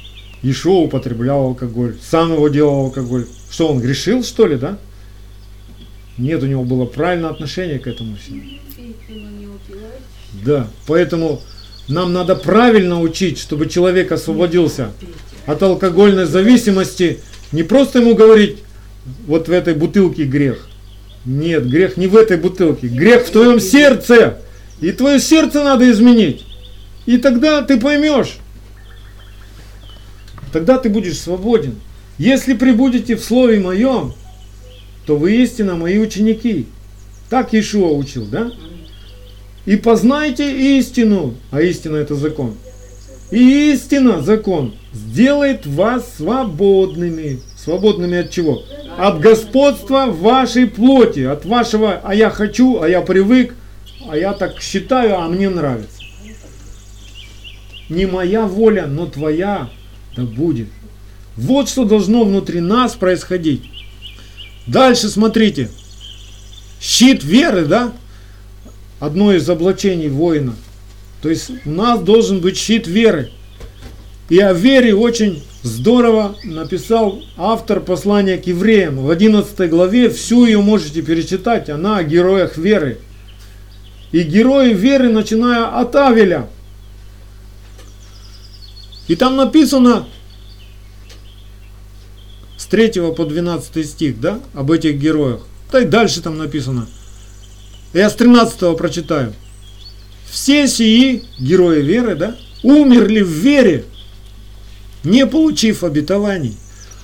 Ишо 0.42 0.82
употреблял 0.82 1.44
алкоголь, 1.44 1.96
сам 2.02 2.34
его 2.34 2.48
делал 2.48 2.86
алкоголь. 2.86 3.26
Что, 3.50 3.68
он 3.68 3.80
грешил, 3.80 4.22
что 4.22 4.46
ли, 4.46 4.56
да? 4.56 4.78
Нет, 6.18 6.42
у 6.42 6.46
него 6.46 6.64
было 6.64 6.84
правильное 6.84 7.30
отношение 7.30 7.78
к 7.78 7.86
этому 7.86 8.16
всему. 8.16 8.42
Да, 10.44 10.68
поэтому 10.86 11.40
нам 11.88 12.12
надо 12.12 12.34
правильно 12.34 13.00
учить, 13.00 13.38
чтобы 13.38 13.68
человек 13.68 14.12
освободился 14.12 14.92
от 15.46 15.62
алкогольной 15.62 16.24
зависимости. 16.24 17.20
Не 17.52 17.62
просто 17.62 18.00
ему 18.00 18.14
говорить, 18.14 18.58
вот 19.26 19.48
в 19.48 19.52
этой 19.52 19.74
бутылке 19.74 20.24
грех. 20.24 20.66
Нет, 21.24 21.68
грех 21.68 21.96
не 21.96 22.06
в 22.06 22.16
этой 22.16 22.36
бутылке. 22.36 22.88
Грех 22.88 23.26
в 23.26 23.30
твоем 23.30 23.60
сердце. 23.60 24.38
И 24.80 24.92
твое 24.92 25.18
сердце 25.18 25.62
надо 25.62 25.90
изменить. 25.90 26.44
И 27.06 27.18
тогда 27.18 27.62
ты 27.62 27.78
поймешь. 27.78 28.38
Тогда 30.52 30.78
ты 30.78 30.88
будешь 30.88 31.18
свободен. 31.18 31.74
Если 32.18 32.54
прибудете 32.54 33.16
в 33.16 33.24
Слове 33.24 33.60
Моем, 33.60 34.14
то 35.06 35.16
вы 35.16 35.42
истинно 35.42 35.74
мои 35.74 35.98
ученики. 35.98 36.66
Так 37.28 37.52
Иешуа 37.52 37.92
учил, 37.92 38.26
да? 38.26 38.50
И 39.66 39.76
познайте 39.76 40.78
истину, 40.78 41.34
а 41.50 41.62
истина 41.62 41.96
это 41.96 42.14
закон. 42.14 42.54
И 43.30 43.72
истина, 43.72 44.22
закон, 44.22 44.74
сделает 44.92 45.66
вас 45.66 46.04
свободными. 46.16 47.40
Свободными 47.56 48.18
от 48.18 48.30
чего? 48.30 48.62
От 48.98 49.20
господства 49.20 50.06
вашей 50.06 50.66
плоти, 50.66 51.20
от 51.20 51.44
вашего 51.44 52.00
«а 52.04 52.14
я 52.14 52.30
хочу», 52.30 52.80
«а 52.80 52.88
я 52.88 53.00
привык», 53.00 53.54
«а 54.08 54.16
я 54.16 54.34
так 54.34 54.60
считаю», 54.60 55.18
«а 55.18 55.28
мне 55.28 55.48
нравится». 55.48 55.98
Не 57.88 58.06
моя 58.06 58.46
воля, 58.46 58.86
но 58.86 59.06
твоя 59.06 59.68
да 60.16 60.22
будет. 60.22 60.68
Вот 61.36 61.68
что 61.68 61.84
должно 61.84 62.24
внутри 62.24 62.60
нас 62.60 62.94
происходить. 62.94 63.62
Дальше 64.66 65.08
смотрите. 65.08 65.70
Щит 66.80 67.24
веры, 67.24 67.64
да? 67.64 67.92
Одно 69.04 69.32
из 69.32 69.48
облачений 69.48 70.08
воина. 70.08 70.54
То 71.22 71.28
есть 71.28 71.50
у 71.64 71.70
нас 71.70 72.00
должен 72.00 72.40
быть 72.40 72.56
щит 72.56 72.86
веры. 72.86 73.30
И 74.28 74.38
о 74.38 74.52
вере 74.52 74.94
очень 74.94 75.42
здорово 75.62 76.36
написал 76.44 77.22
автор 77.36 77.80
послания 77.80 78.38
к 78.38 78.46
евреям. 78.46 78.98
В 78.98 79.10
11 79.10 79.68
главе 79.68 80.08
всю 80.08 80.46
ее 80.46 80.60
можете 80.60 81.02
перечитать. 81.02 81.68
Она 81.68 81.98
о 81.98 82.04
героях 82.04 82.56
веры. 82.56 82.98
И 84.12 84.22
герои 84.22 84.72
веры, 84.72 85.10
начиная 85.10 85.78
от 85.78 85.94
Авеля. 85.96 86.48
И 89.08 89.16
там 89.16 89.36
написано 89.36 90.06
с 92.56 92.64
3 92.66 93.12
по 93.14 93.24
12 93.24 93.86
стих, 93.86 94.20
да, 94.20 94.40
об 94.54 94.70
этих 94.70 94.96
героях. 94.96 95.40
Да 95.70 95.80
и 95.80 95.84
дальше 95.84 96.22
там 96.22 96.38
написано– 96.38 96.88
я 97.94 98.10
с 98.10 98.14
13 98.14 98.76
прочитаю. 98.76 99.32
Все 100.28 100.68
сии, 100.68 101.22
герои 101.38 101.82
веры, 101.82 102.16
да, 102.16 102.36
умерли 102.62 103.22
в 103.22 103.28
вере, 103.28 103.84
не 105.04 105.26
получив 105.26 105.84
обетований, 105.84 106.56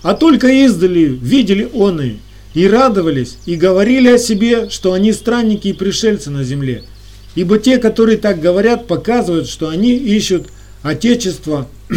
а 0.02 0.14
только 0.14 0.48
издали 0.48 1.04
видели 1.04 1.68
оны 1.72 2.18
и 2.54 2.66
радовались, 2.66 3.38
и 3.46 3.54
говорили 3.54 4.08
о 4.08 4.18
себе, 4.18 4.68
что 4.68 4.92
они 4.92 5.12
странники 5.12 5.68
и 5.68 5.72
пришельцы 5.72 6.30
на 6.30 6.42
земле. 6.42 6.82
Ибо 7.36 7.58
те, 7.58 7.78
которые 7.78 8.18
так 8.18 8.40
говорят, 8.40 8.88
показывают, 8.88 9.48
что 9.48 9.68
они 9.68 9.94
ищут 9.94 10.48
Отечество. 10.82 11.68
и 11.90 11.96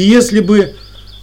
если 0.00 0.40
бы 0.40 0.74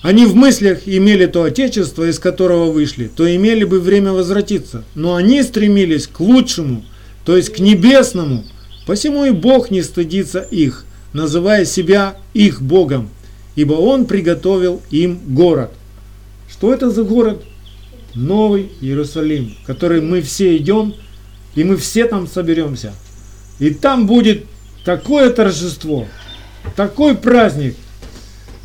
они 0.01 0.25
в 0.25 0.35
мыслях 0.35 0.87
имели 0.87 1.27
то 1.27 1.43
отечество, 1.43 2.09
из 2.09 2.17
которого 2.17 2.71
вышли, 2.71 3.09
то 3.13 3.33
имели 3.33 3.63
бы 3.63 3.79
время 3.79 4.11
возвратиться. 4.11 4.83
Но 4.95 5.15
они 5.15 5.43
стремились 5.43 6.07
к 6.07 6.19
лучшему, 6.19 6.83
то 7.23 7.37
есть 7.37 7.53
к 7.53 7.59
небесному. 7.59 8.43
Посему 8.87 9.25
и 9.25 9.31
Бог 9.31 9.69
не 9.69 9.83
стыдится 9.83 10.39
их, 10.39 10.85
называя 11.13 11.65
себя 11.65 12.17
их 12.33 12.61
Богом, 12.61 13.09
ибо 13.55 13.73
Он 13.73 14.05
приготовил 14.05 14.81
им 14.89 15.19
город. 15.27 15.71
Что 16.49 16.73
это 16.73 16.89
за 16.89 17.03
город? 17.03 17.43
Новый 18.15 18.71
Иерусалим, 18.81 19.55
в 19.61 19.65
который 19.65 20.01
мы 20.01 20.21
все 20.21 20.57
идем, 20.57 20.95
и 21.55 21.63
мы 21.63 21.77
все 21.77 22.05
там 22.05 22.27
соберемся. 22.27 22.93
И 23.59 23.69
там 23.69 24.07
будет 24.07 24.45
такое 24.83 25.29
торжество, 25.29 26.07
такой 26.75 27.15
праздник. 27.15 27.75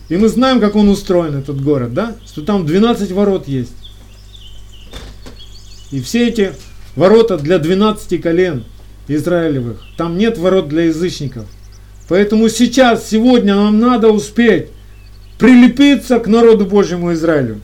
И 0.09 0.17
мы 0.17 0.29
знаем, 0.29 0.61
как 0.61 0.77
он 0.77 0.89
устроен, 0.89 1.37
этот 1.37 1.63
город, 1.63 1.93
да? 1.93 2.17
Что 2.25 2.43
там 2.43 2.65
12 2.65 3.11
ворот 3.13 3.49
есть. 3.49 3.73
И 5.91 6.01
все 6.01 6.29
эти 6.29 6.53
ворота 6.95 7.39
для 7.39 7.59
12 7.59 8.21
колен 8.21 8.65
Израилевых. 9.09 9.83
Там 9.97 10.17
нет 10.17 10.39
ворот 10.39 10.69
для 10.69 10.85
язычников. 10.85 11.47
Поэтому 12.09 12.49
сейчас, 12.49 13.09
сегодня 13.09 13.57
нам 13.57 13.81
надо 13.81 14.09
успеть 14.09 14.69
прилепиться 15.39 16.19
к 16.21 16.29
народу 16.29 16.67
Божьему 16.67 17.13
Израилю. 17.13 17.61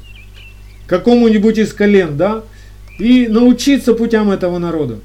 Какому-нибудь 0.87 1.59
из 1.59 1.72
колен, 1.72 2.16
да? 2.16 2.42
И 2.98 3.28
научиться 3.28 3.94
путям 3.94 4.31
этого 4.31 4.59
народа. 4.59 4.98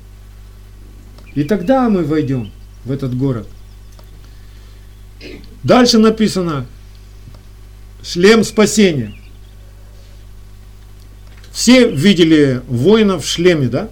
И 1.35 1.43
тогда 1.43 1.87
мы 1.87 2.03
войдем 2.03 2.51
в 2.83 2.91
этот 2.91 3.15
город. 3.15 3.47
Дальше 5.63 5.99
написано 5.99 6.65
шлем 8.03 8.43
спасения. 8.43 9.13
Все 11.51 11.89
видели 11.89 12.61
воина 12.67 13.19
в 13.19 13.25
шлеме, 13.25 13.67
да? 13.67 13.89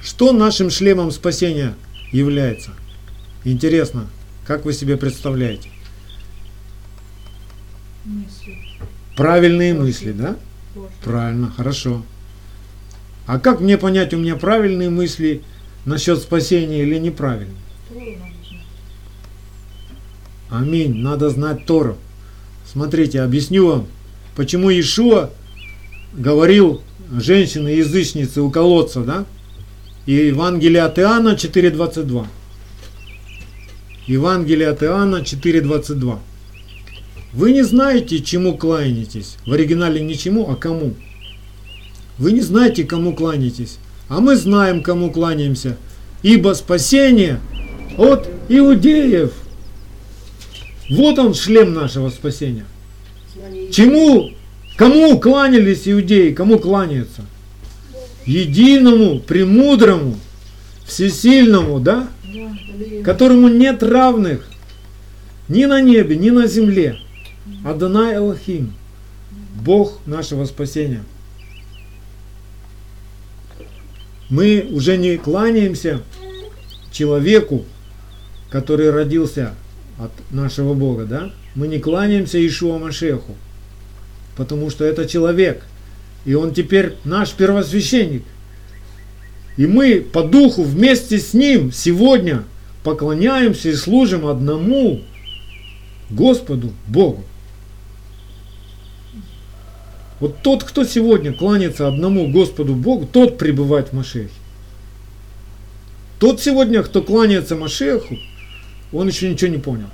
Что 0.00 0.32
нашим 0.32 0.70
шлемом 0.70 1.10
спасения 1.10 1.74
является? 2.12 2.70
Интересно, 3.44 4.08
как 4.46 4.64
вы 4.64 4.72
себе 4.72 4.96
представляете? 4.96 5.68
Мысли. 8.04 8.58
Правильные 9.16 9.74
Божьи. 9.74 9.86
мысли, 9.86 10.12
да? 10.12 10.36
Божьи. 10.74 10.90
Правильно, 11.04 11.50
хорошо. 11.50 12.02
А 13.26 13.38
как 13.38 13.60
мне 13.60 13.78
понять, 13.78 14.12
у 14.14 14.18
меня 14.18 14.36
правильные 14.36 14.90
мысли 14.90 15.42
насчет 15.84 16.18
спасения 16.20 16.82
или 16.82 16.98
неправильные? 16.98 17.56
Аминь. 20.50 20.96
Надо 20.98 21.30
знать 21.30 21.64
Тору. 21.64 21.96
Смотрите, 22.72 23.20
объясню 23.20 23.66
вам, 23.66 23.86
почему 24.34 24.70
Иешуа 24.70 25.28
говорил 26.14 26.80
женщине-язычнице 27.12 28.40
у 28.40 28.50
колодца, 28.50 29.02
да? 29.02 29.26
И 30.06 30.14
Евангелие 30.14 30.80
от 30.80 30.98
Иоанна 30.98 31.34
4.22. 31.34 32.26
Евангелие 34.06 34.68
от 34.68 34.82
Иоанна 34.82 35.16
4.22. 35.16 36.18
Вы 37.34 37.52
не 37.52 37.62
знаете, 37.62 38.20
чему 38.20 38.56
кланяетесь. 38.56 39.36
В 39.44 39.52
оригинале 39.52 40.00
не 40.00 40.16
чему, 40.16 40.50
а 40.50 40.56
кому. 40.56 40.94
Вы 42.16 42.32
не 42.32 42.40
знаете, 42.40 42.84
кому 42.84 43.14
кланяетесь. 43.14 43.76
А 44.08 44.20
мы 44.20 44.34
знаем, 44.34 44.82
кому 44.82 45.10
кланяемся. 45.10 45.76
Ибо 46.22 46.54
спасение 46.54 47.38
от 47.98 48.30
иудеев. 48.48 49.41
Вот 50.96 51.18
он 51.18 51.34
шлем 51.34 51.74
нашего 51.74 52.10
спасения. 52.10 52.64
Чему 53.70 54.30
Кому 54.76 55.20
кланялись 55.20 55.86
иудеи, 55.86 56.32
кому 56.32 56.58
кланяются? 56.58 57.22
Единому, 58.24 59.20
премудрому, 59.20 60.18
всесильному, 60.84 61.80
да? 61.80 62.08
Которому 63.04 63.48
нет 63.48 63.82
равных 63.82 64.48
ни 65.48 65.64
на 65.66 65.80
небе, 65.80 66.16
ни 66.16 66.30
на 66.30 66.46
земле. 66.46 66.98
Адонай 67.64 68.16
Элохим, 68.16 68.72
Бог 69.62 69.98
нашего 70.06 70.46
спасения. 70.46 71.02
Мы 74.30 74.66
уже 74.70 74.96
не 74.96 75.18
кланяемся 75.18 76.00
человеку, 76.90 77.64
который 78.50 78.90
родился 78.90 79.54
от 80.04 80.10
нашего 80.30 80.74
Бога, 80.74 81.04
да? 81.04 81.30
Мы 81.54 81.68
не 81.68 81.78
кланяемся 81.78 82.44
Ишуа 82.44 82.78
Машеху 82.78 83.34
потому 84.36 84.70
что 84.70 84.84
это 84.84 85.06
человек, 85.06 85.62
и 86.24 86.34
он 86.34 86.54
теперь 86.54 86.96
наш 87.04 87.32
первосвященник. 87.32 88.24
И 89.56 89.66
мы 89.66 90.00
по 90.00 90.22
духу 90.22 90.62
вместе 90.62 91.18
с 91.18 91.34
ним 91.34 91.72
сегодня 91.72 92.44
поклоняемся 92.84 93.68
и 93.68 93.74
служим 93.74 94.26
одному 94.26 95.02
Господу 96.08 96.72
Богу. 96.86 97.24
Вот 100.20 100.38
тот, 100.42 100.64
кто 100.64 100.84
сегодня 100.84 101.32
кланяется 101.32 101.88
одному 101.88 102.30
Господу 102.30 102.74
Богу, 102.74 103.06
тот 103.10 103.38
пребывает 103.38 103.88
в 103.88 103.92
Машехе. 103.92 104.30
Тот 106.18 106.40
сегодня, 106.40 106.82
кто 106.84 107.02
кланяется 107.02 107.56
Машеху, 107.56 108.16
он 108.92 109.08
еще 109.08 109.30
ничего 109.30 109.50
не 109.50 109.58
понял. 109.58 109.88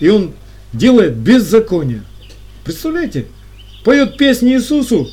И 0.00 0.08
он 0.08 0.32
делает 0.72 1.16
беззаконие. 1.16 2.02
Представляете? 2.64 3.26
Поет 3.84 4.16
песни 4.16 4.54
Иисусу, 4.54 5.08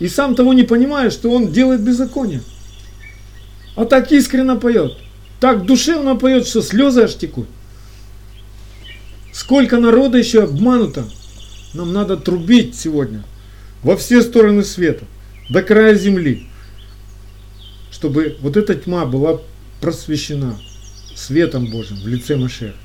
и 0.00 0.08
сам 0.08 0.34
того 0.34 0.52
не 0.52 0.64
понимая, 0.64 1.10
что 1.10 1.30
он 1.30 1.52
делает 1.52 1.82
беззаконие. 1.82 2.42
А 3.76 3.84
так 3.84 4.10
искренно 4.10 4.56
поет, 4.56 4.96
так 5.38 5.64
душевно 5.64 6.16
поет, 6.16 6.46
что 6.46 6.60
слезы 6.60 7.02
аж 7.02 7.14
текут. 7.14 7.46
Сколько 9.32 9.78
народа 9.78 10.18
еще 10.18 10.42
обмануто. 10.42 11.04
Нам 11.72 11.92
надо 11.92 12.16
трубить 12.16 12.74
сегодня 12.74 13.24
во 13.82 13.96
все 13.96 14.22
стороны 14.22 14.62
света, 14.62 15.04
до 15.48 15.62
края 15.62 15.94
земли, 15.94 16.48
чтобы 17.90 18.36
вот 18.40 18.56
эта 18.56 18.74
тьма 18.74 19.06
была 19.06 19.40
просвещена 19.80 20.58
светом 21.14 21.70
Божьим 21.70 21.96
в 22.00 22.06
лице 22.06 22.36
Машеха. 22.36 22.76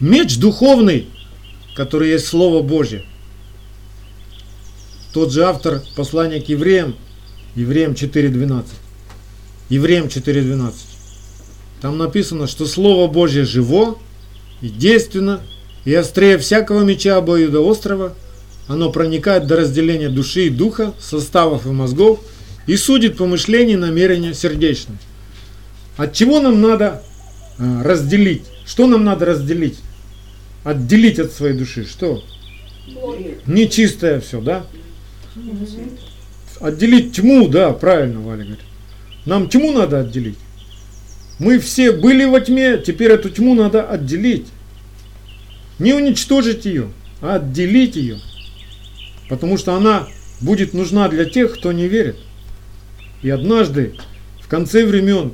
Меч 0.00 0.38
духовный, 0.38 1.08
который 1.74 2.10
есть 2.10 2.26
Слово 2.26 2.62
Божье. 2.62 3.04
Тот 5.12 5.32
же 5.32 5.44
автор 5.44 5.82
послания 5.96 6.40
к 6.40 6.48
евреям, 6.48 6.94
евреям 7.56 7.92
4.12. 7.92 8.64
Евреям 9.68 10.06
4.12. 10.06 10.72
Там 11.80 11.98
написано, 11.98 12.46
что 12.46 12.66
Слово 12.66 13.10
Божье 13.10 13.44
живо 13.44 13.98
и 14.60 14.68
действенно, 14.68 15.40
и 15.84 15.94
острее 15.94 16.38
всякого 16.38 16.82
меча 16.82 17.16
обоюдоострого, 17.16 18.14
оно 18.66 18.92
проникает 18.92 19.46
до 19.46 19.56
разделения 19.56 20.08
души 20.08 20.46
и 20.46 20.50
духа, 20.50 20.94
составов 21.00 21.66
и 21.66 21.70
мозгов, 21.70 22.20
и 22.68 22.76
судит 22.76 23.16
помышления 23.16 23.74
и 23.74 23.76
намерения 23.76 24.32
сердечные. 24.32 24.98
От 25.96 26.12
чего 26.12 26.38
нам 26.38 26.60
надо 26.60 27.02
а, 27.58 27.82
разделить? 27.82 28.44
Что 28.64 28.86
нам 28.86 29.04
надо 29.04 29.26
разделить? 29.26 29.78
отделить 30.64 31.18
от 31.18 31.32
своей 31.32 31.54
души 31.54 31.86
что? 31.86 32.22
Нечистое 33.46 34.20
все, 34.20 34.40
да? 34.40 34.66
Отделить 36.60 37.12
тьму, 37.16 37.48
да, 37.48 37.72
правильно 37.72 38.20
Валя 38.20 38.44
говорит. 38.44 38.60
Нам 39.24 39.48
тьму 39.48 39.72
надо 39.72 40.00
отделить. 40.00 40.38
Мы 41.38 41.58
все 41.58 41.92
были 41.92 42.24
во 42.24 42.40
тьме, 42.40 42.78
теперь 42.78 43.12
эту 43.12 43.30
тьму 43.30 43.54
надо 43.54 43.88
отделить. 43.88 44.46
Не 45.78 45.94
уничтожить 45.94 46.64
ее, 46.64 46.90
а 47.20 47.36
отделить 47.36 47.94
ее. 47.96 48.18
Потому 49.28 49.56
что 49.56 49.74
она 49.74 50.08
будет 50.40 50.74
нужна 50.74 51.08
для 51.08 51.24
тех, 51.24 51.54
кто 51.54 51.72
не 51.72 51.86
верит. 51.86 52.16
И 53.22 53.30
однажды, 53.30 53.94
в 54.40 54.48
конце 54.48 54.84
времен, 54.84 55.32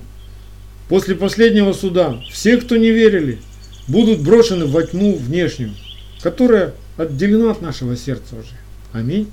после 0.89 1.15
последнего 1.15 1.73
суда, 1.73 2.21
все, 2.31 2.57
кто 2.57 2.77
не 2.77 2.91
верили, 2.91 3.41
будут 3.89 4.21
брошены 4.21 4.67
во 4.67 4.83
тьму 4.83 5.17
внешнюю, 5.17 5.75
которая 6.23 6.75
отделена 6.97 7.51
от 7.51 7.63
нашего 7.63 7.97
сердца 7.97 8.37
уже. 8.37 8.57
Аминь. 8.93 9.31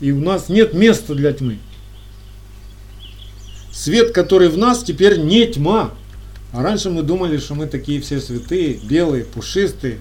И 0.00 0.12
у 0.12 0.20
нас 0.20 0.48
нет 0.48 0.74
места 0.74 1.14
для 1.14 1.32
тьмы. 1.32 1.58
Свет, 3.72 4.12
который 4.12 4.48
в 4.48 4.56
нас, 4.56 4.82
теперь 4.82 5.18
не 5.18 5.46
тьма. 5.46 5.92
А 6.52 6.62
раньше 6.62 6.90
мы 6.90 7.02
думали, 7.02 7.38
что 7.38 7.54
мы 7.54 7.66
такие 7.66 8.00
все 8.00 8.20
святые, 8.20 8.74
белые, 8.74 9.24
пушистые. 9.24 9.98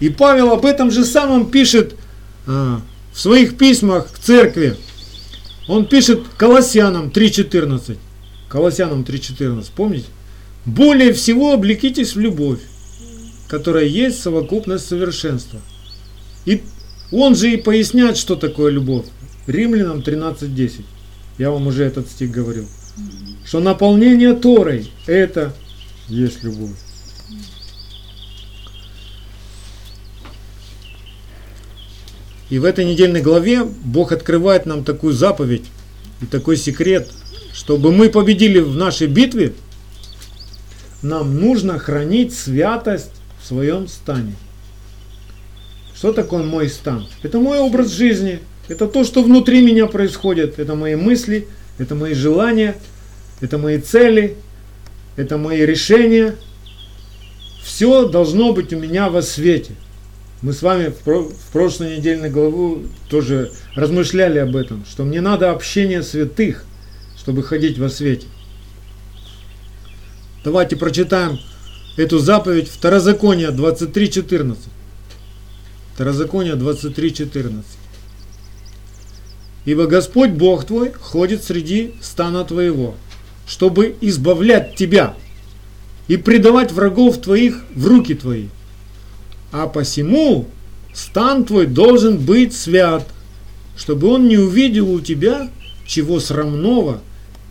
И 0.00 0.08
Павел 0.08 0.50
об 0.50 0.66
этом 0.66 0.90
же 0.90 1.04
самом 1.04 1.50
пишет 1.50 1.94
а, 2.46 2.80
в 3.12 3.20
своих 3.20 3.56
письмах 3.56 4.12
к 4.12 4.18
церкви. 4.18 4.76
Он 5.68 5.86
пишет 5.86 6.22
Колоссянам 6.36 7.08
3.14. 7.08 7.96
Колоссянам 8.48 9.02
3.14, 9.02 9.66
помните? 9.74 10.06
Более 10.64 11.12
всего 11.12 11.52
облекитесь 11.52 12.14
в 12.14 12.20
любовь, 12.20 12.60
которая 13.48 13.84
есть 13.84 14.20
совокупность 14.20 14.86
совершенства. 14.86 15.60
И 16.44 16.62
он 17.10 17.34
же 17.34 17.52
и 17.52 17.56
поясняет, 17.56 18.16
что 18.16 18.36
такое 18.36 18.70
любовь. 18.70 19.06
Римлянам 19.46 20.00
13.10. 20.00 20.84
Я 21.38 21.50
вам 21.50 21.66
уже 21.66 21.84
этот 21.84 22.08
стих 22.08 22.30
говорил. 22.30 22.66
Что 23.44 23.60
наполнение 23.60 24.34
Торой– 24.34 24.90
это 25.06 25.54
есть 26.08 26.44
любовь. 26.44 26.76
И 32.52 32.58
в 32.58 32.66
этой 32.66 32.84
недельной 32.84 33.22
главе 33.22 33.64
Бог 33.64 34.12
открывает 34.12 34.66
нам 34.66 34.84
такую 34.84 35.14
заповедь 35.14 35.64
и 36.20 36.26
такой 36.26 36.58
секрет, 36.58 37.08
чтобы 37.54 37.92
мы 37.92 38.10
победили 38.10 38.58
в 38.58 38.76
нашей 38.76 39.06
битве, 39.06 39.54
нам 41.00 41.40
нужно 41.40 41.78
хранить 41.78 42.34
святость 42.34 43.12
в 43.40 43.46
своем 43.46 43.88
стане. 43.88 44.34
Что 45.96 46.12
такое 46.12 46.42
мой 46.42 46.68
стан? 46.68 47.06
Это 47.22 47.40
мой 47.40 47.58
образ 47.58 47.90
жизни, 47.90 48.40
это 48.68 48.86
то, 48.86 49.02
что 49.04 49.22
внутри 49.22 49.62
меня 49.62 49.86
происходит, 49.86 50.58
это 50.58 50.74
мои 50.74 50.94
мысли, 50.94 51.48
это 51.78 51.94
мои 51.94 52.12
желания, 52.12 52.76
это 53.40 53.56
мои 53.56 53.80
цели, 53.80 54.36
это 55.16 55.38
мои 55.38 55.64
решения. 55.64 56.34
Все 57.64 58.06
должно 58.06 58.52
быть 58.52 58.74
у 58.74 58.78
меня 58.78 59.08
во 59.08 59.22
свете. 59.22 59.72
Мы 60.42 60.52
с 60.52 60.60
вами 60.60 60.88
в, 60.88 60.96
про, 60.96 61.22
в 61.22 61.52
прошлой 61.52 61.96
недельной 61.96 62.28
главу 62.28 62.82
тоже 63.08 63.52
размышляли 63.76 64.38
об 64.38 64.56
этом, 64.56 64.84
что 64.84 65.04
мне 65.04 65.20
надо 65.20 65.52
общение 65.52 66.02
святых, 66.02 66.64
чтобы 67.16 67.44
ходить 67.44 67.78
во 67.78 67.88
свете. 67.88 68.26
Давайте 70.42 70.74
прочитаем 70.74 71.38
эту 71.96 72.18
заповедь 72.18 72.68
Второзаконие 72.68 73.50
23.14. 73.50 74.56
Второзаконие 75.94 76.54
23.14. 76.54 77.62
Ибо 79.64 79.86
Господь 79.86 80.30
Бог 80.30 80.66
твой 80.66 80.90
ходит 80.92 81.44
среди 81.44 81.94
стана 82.00 82.44
твоего, 82.44 82.96
чтобы 83.46 83.94
избавлять 84.00 84.74
тебя 84.74 85.14
и 86.08 86.16
предавать 86.16 86.72
врагов 86.72 87.20
твоих 87.20 87.62
в 87.76 87.86
руки 87.86 88.14
твои. 88.16 88.48
А 89.52 89.66
посему 89.66 90.48
стан 90.94 91.44
твой 91.44 91.66
должен 91.66 92.18
быть 92.18 92.54
свят, 92.54 93.06
чтобы 93.76 94.08
он 94.08 94.26
не 94.26 94.38
увидел 94.38 94.90
у 94.90 95.00
тебя 95.00 95.50
чего 95.86 96.20
срамного 96.20 97.02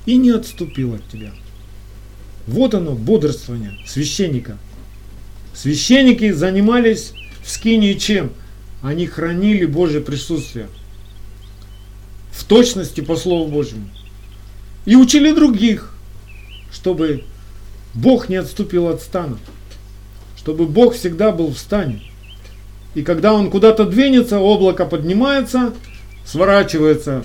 и 0.07 0.17
не 0.17 0.31
отступил 0.31 0.95
от 0.95 1.07
тебя. 1.09 1.31
Вот 2.47 2.73
оно, 2.73 2.93
бодрствование 2.93 3.77
священника. 3.85 4.57
Священники 5.53 6.31
занимались 6.31 7.13
в 7.43 7.51
скине 7.51 7.93
чем? 7.95 8.31
Они 8.81 9.05
хранили 9.05 9.65
Божье 9.65 10.01
присутствие. 10.01 10.67
В 12.31 12.43
точности 12.45 13.01
по 13.01 13.15
Слову 13.15 13.51
Божьему. 13.51 13.87
И 14.85 14.95
учили 14.95 15.33
других, 15.33 15.93
чтобы 16.71 17.25
Бог 17.93 18.27
не 18.27 18.37
отступил 18.37 18.87
от 18.87 19.01
стана 19.01 19.37
чтобы 20.41 20.65
Бог 20.65 20.95
всегда 20.95 21.31
был 21.31 21.51
в 21.51 21.57
стане. 21.59 22.01
И 22.95 23.03
когда 23.03 23.31
он 23.31 23.51
куда-то 23.51 23.85
двинется, 23.85 24.39
облако 24.39 24.87
поднимается, 24.87 25.71
сворачивается 26.25 27.23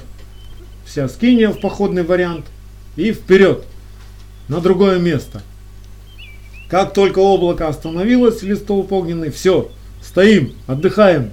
вся 0.84 1.08
скиния 1.08 1.48
в 1.48 1.58
походный 1.58 2.02
вариант 2.02 2.44
и 2.94 3.12
вперед, 3.12 3.64
на 4.48 4.60
другое 4.60 4.98
место. 4.98 5.40
Как 6.68 6.92
только 6.92 7.20
облако 7.20 7.68
остановилось, 7.68 8.42
листов 8.42 8.92
огненный, 8.92 9.30
все, 9.30 9.70
стоим, 10.02 10.52
отдыхаем. 10.66 11.30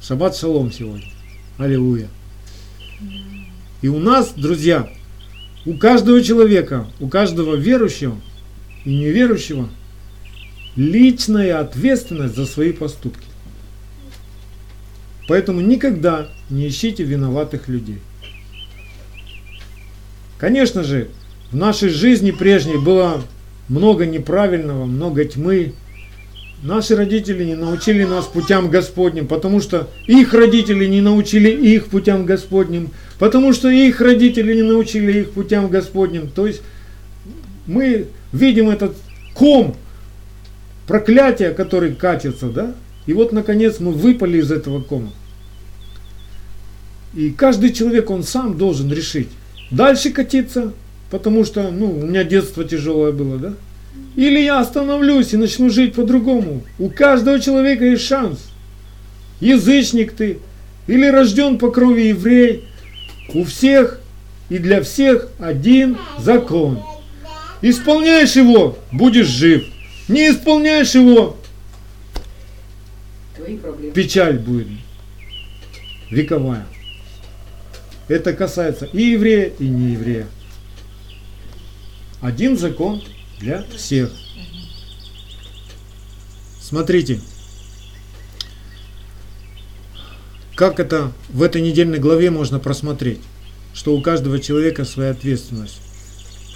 Шаббат 0.00 0.36
шалом 0.36 0.72
сегодня. 0.72 1.08
Аллилуйя. 1.58 2.08
И 3.82 3.88
у 3.88 3.98
нас, 3.98 4.32
друзья, 4.34 4.88
у 5.66 5.74
каждого 5.74 6.22
человека, 6.22 6.86
у 6.98 7.08
каждого 7.08 7.56
верующего 7.56 8.16
и 8.86 8.96
неверующего– 8.96 9.68
личная 10.76 11.60
ответственность 11.60 12.34
за 12.34 12.46
свои 12.46 12.72
поступки. 12.72 13.26
Поэтому 15.28 15.60
никогда 15.60 16.28
не 16.50 16.68
ищите 16.68 17.02
виноватых 17.02 17.68
людей. 17.68 17.98
Конечно 20.38 20.82
же, 20.82 21.08
в 21.50 21.56
нашей 21.56 21.88
жизни 21.88 22.30
прежней 22.30 22.76
было 22.76 23.22
много 23.68 24.04
неправильного, 24.04 24.84
много 24.84 25.24
тьмы. 25.24 25.72
Наши 26.62 26.96
родители 26.96 27.44
не 27.44 27.54
научили 27.54 28.04
нас 28.04 28.26
путям 28.26 28.70
Господним, 28.70 29.26
потому 29.26 29.60
что 29.60 29.88
их 30.06 30.34
родители 30.34 30.86
не 30.86 31.00
научили 31.00 31.50
их 31.50 31.86
путям 31.86 32.26
Господним, 32.26 32.90
потому 33.18 33.52
что 33.52 33.68
их 33.68 34.00
родители 34.00 34.54
не 34.54 34.62
научили 34.62 35.20
их 35.20 35.30
путям 35.30 35.68
Господним. 35.68 36.28
То 36.28 36.46
есть 36.46 36.62
мы 37.66 38.08
видим 38.32 38.68
этот 38.70 38.96
ком 39.34 39.76
проклятие, 40.86 41.50
который 41.50 41.94
катится, 41.94 42.48
да? 42.48 42.74
И 43.06 43.12
вот, 43.12 43.32
наконец, 43.32 43.80
мы 43.80 43.92
выпали 43.92 44.38
из 44.38 44.50
этого 44.50 44.80
кома. 44.80 45.10
И 47.14 47.30
каждый 47.30 47.72
человек, 47.72 48.10
он 48.10 48.22
сам 48.22 48.58
должен 48.58 48.92
решить, 48.92 49.28
дальше 49.70 50.10
катиться, 50.10 50.72
потому 51.10 51.44
что, 51.44 51.70
ну, 51.70 51.98
у 51.98 52.06
меня 52.06 52.24
детство 52.24 52.64
тяжелое 52.64 53.12
было, 53.12 53.38
да? 53.38 53.54
Или 54.16 54.40
я 54.40 54.60
остановлюсь 54.60 55.32
и 55.32 55.36
начну 55.36 55.70
жить 55.70 55.94
по-другому. 55.94 56.62
У 56.78 56.88
каждого 56.88 57.40
человека 57.40 57.84
есть 57.84 58.04
шанс. 58.04 58.40
Язычник 59.40 60.12
ты, 60.12 60.38
или 60.86 61.06
рожден 61.06 61.58
по 61.58 61.70
крови 61.70 62.08
еврей. 62.08 62.64
У 63.32 63.44
всех 63.44 64.00
и 64.48 64.58
для 64.58 64.82
всех 64.82 65.28
один 65.38 65.96
закон. 66.18 66.80
Исполняешь 67.62 68.36
его, 68.36 68.78
будешь 68.92 69.26
жив. 69.26 69.64
Не 70.08 70.30
исполняешь 70.30 70.94
его, 70.94 71.36
печаль 73.94 74.38
будет 74.38 74.68
вековая. 76.10 76.66
Это 78.08 78.34
касается 78.34 78.84
и 78.86 79.02
еврея, 79.02 79.52
и 79.58 79.66
нееврея. 79.66 80.26
Один 82.20 82.58
закон 82.58 83.02
для 83.40 83.64
всех. 83.76 84.12
Смотрите, 86.60 87.20
как 90.54 90.80
это 90.80 91.12
в 91.30 91.42
этой 91.42 91.62
недельной 91.62 91.98
главе 91.98 92.30
можно 92.30 92.58
просмотреть, 92.58 93.20
что 93.74 93.96
у 93.96 94.00
каждого 94.00 94.38
человека 94.38 94.84
своя 94.84 95.10
ответственность. 95.10 95.80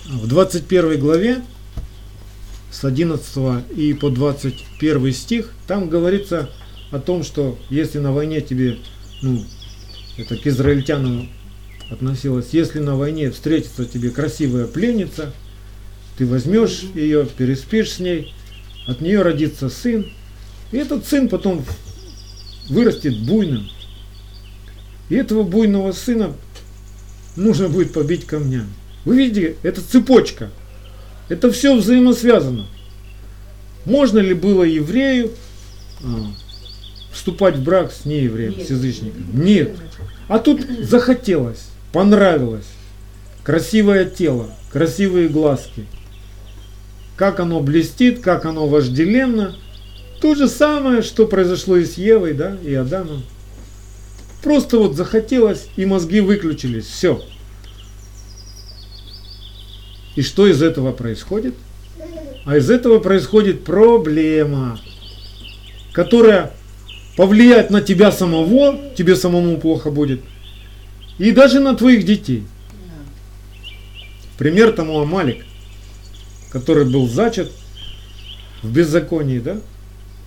В 0.06 0.26
21 0.26 0.98
главе 0.98 1.42
с 2.70 2.84
11 2.84 3.64
и 3.76 3.94
по 3.94 4.10
21 4.10 5.12
стих, 5.12 5.52
там 5.66 5.88
говорится 5.88 6.50
о 6.90 6.98
том, 6.98 7.22
что 7.22 7.58
если 7.70 7.98
на 7.98 8.12
войне 8.12 8.40
тебе, 8.40 8.78
ну, 9.22 9.44
это 10.16 10.36
к 10.36 10.46
израильтянам 10.46 11.28
относилось, 11.90 12.48
если 12.52 12.80
на 12.80 12.96
войне 12.96 13.30
встретится 13.30 13.84
тебе 13.84 14.10
красивая 14.10 14.66
пленница, 14.66 15.32
ты 16.16 16.26
возьмешь 16.26 16.82
ее, 16.94 17.26
переспишь 17.26 17.92
с 17.92 17.98
ней, 18.00 18.34
от 18.86 19.00
нее 19.00 19.22
родится 19.22 19.68
сын, 19.68 20.10
и 20.72 20.76
этот 20.76 21.06
сын 21.06 21.28
потом 21.28 21.64
вырастет 22.68 23.18
буйным. 23.26 23.68
И 25.08 25.14
этого 25.14 25.42
буйного 25.42 25.92
сына 25.92 26.34
нужно 27.36 27.68
будет 27.68 27.92
побить 27.92 28.26
камнями. 28.26 28.68
Вы 29.04 29.16
видите, 29.16 29.56
это 29.62 29.80
цепочка. 29.80 30.50
Это 31.28 31.50
все 31.50 31.76
взаимосвязано. 31.76 32.66
Можно 33.84 34.18
ли 34.18 34.34
было 34.34 34.64
еврею 34.64 35.30
а, 36.02 36.06
вступать 37.12 37.56
в 37.56 37.62
брак 37.62 37.92
с 37.92 38.04
неевреем, 38.04 38.54
с 38.64 38.70
язычником? 38.70 39.24
Нет. 39.32 39.76
А 40.28 40.38
тут 40.38 40.60
захотелось, 40.82 41.66
понравилось. 41.92 42.66
Красивое 43.44 44.04
тело, 44.04 44.50
красивые 44.72 45.28
глазки. 45.28 45.86
Как 47.16 47.40
оно 47.40 47.60
блестит, 47.60 48.20
как 48.20 48.44
оно 48.44 48.66
вожделенно. 48.66 49.56
То 50.20 50.34
же 50.34 50.48
самое, 50.48 51.02
что 51.02 51.26
произошло 51.26 51.76
и 51.76 51.84
с 51.84 51.94
Евой, 51.94 52.34
да, 52.34 52.56
и 52.62 52.74
Адамом. 52.74 53.22
Просто 54.42 54.78
вот 54.78 54.96
захотелось, 54.96 55.68
и 55.76 55.84
мозги 55.86 56.20
выключились. 56.20 56.86
Все. 56.86 57.22
И 60.18 60.22
что 60.22 60.48
из 60.48 60.62
этого 60.62 60.90
происходит? 60.90 61.54
А 62.44 62.56
из 62.56 62.68
этого 62.70 62.98
происходит 62.98 63.62
проблема, 63.62 64.80
которая 65.92 66.50
повлияет 67.16 67.70
на 67.70 67.82
тебя 67.82 68.10
самого, 68.10 68.76
тебе 68.96 69.14
самому 69.14 69.58
плохо 69.58 69.92
будет, 69.92 70.20
и 71.18 71.30
даже 71.30 71.60
на 71.60 71.76
твоих 71.76 72.04
детей. 72.04 72.42
Пример 74.38 74.72
тому 74.72 74.98
Амалик, 74.98 75.44
который 76.50 76.84
был 76.84 77.06
зачат 77.06 77.52
в 78.64 78.72
беззаконии, 78.72 79.38
да? 79.38 79.58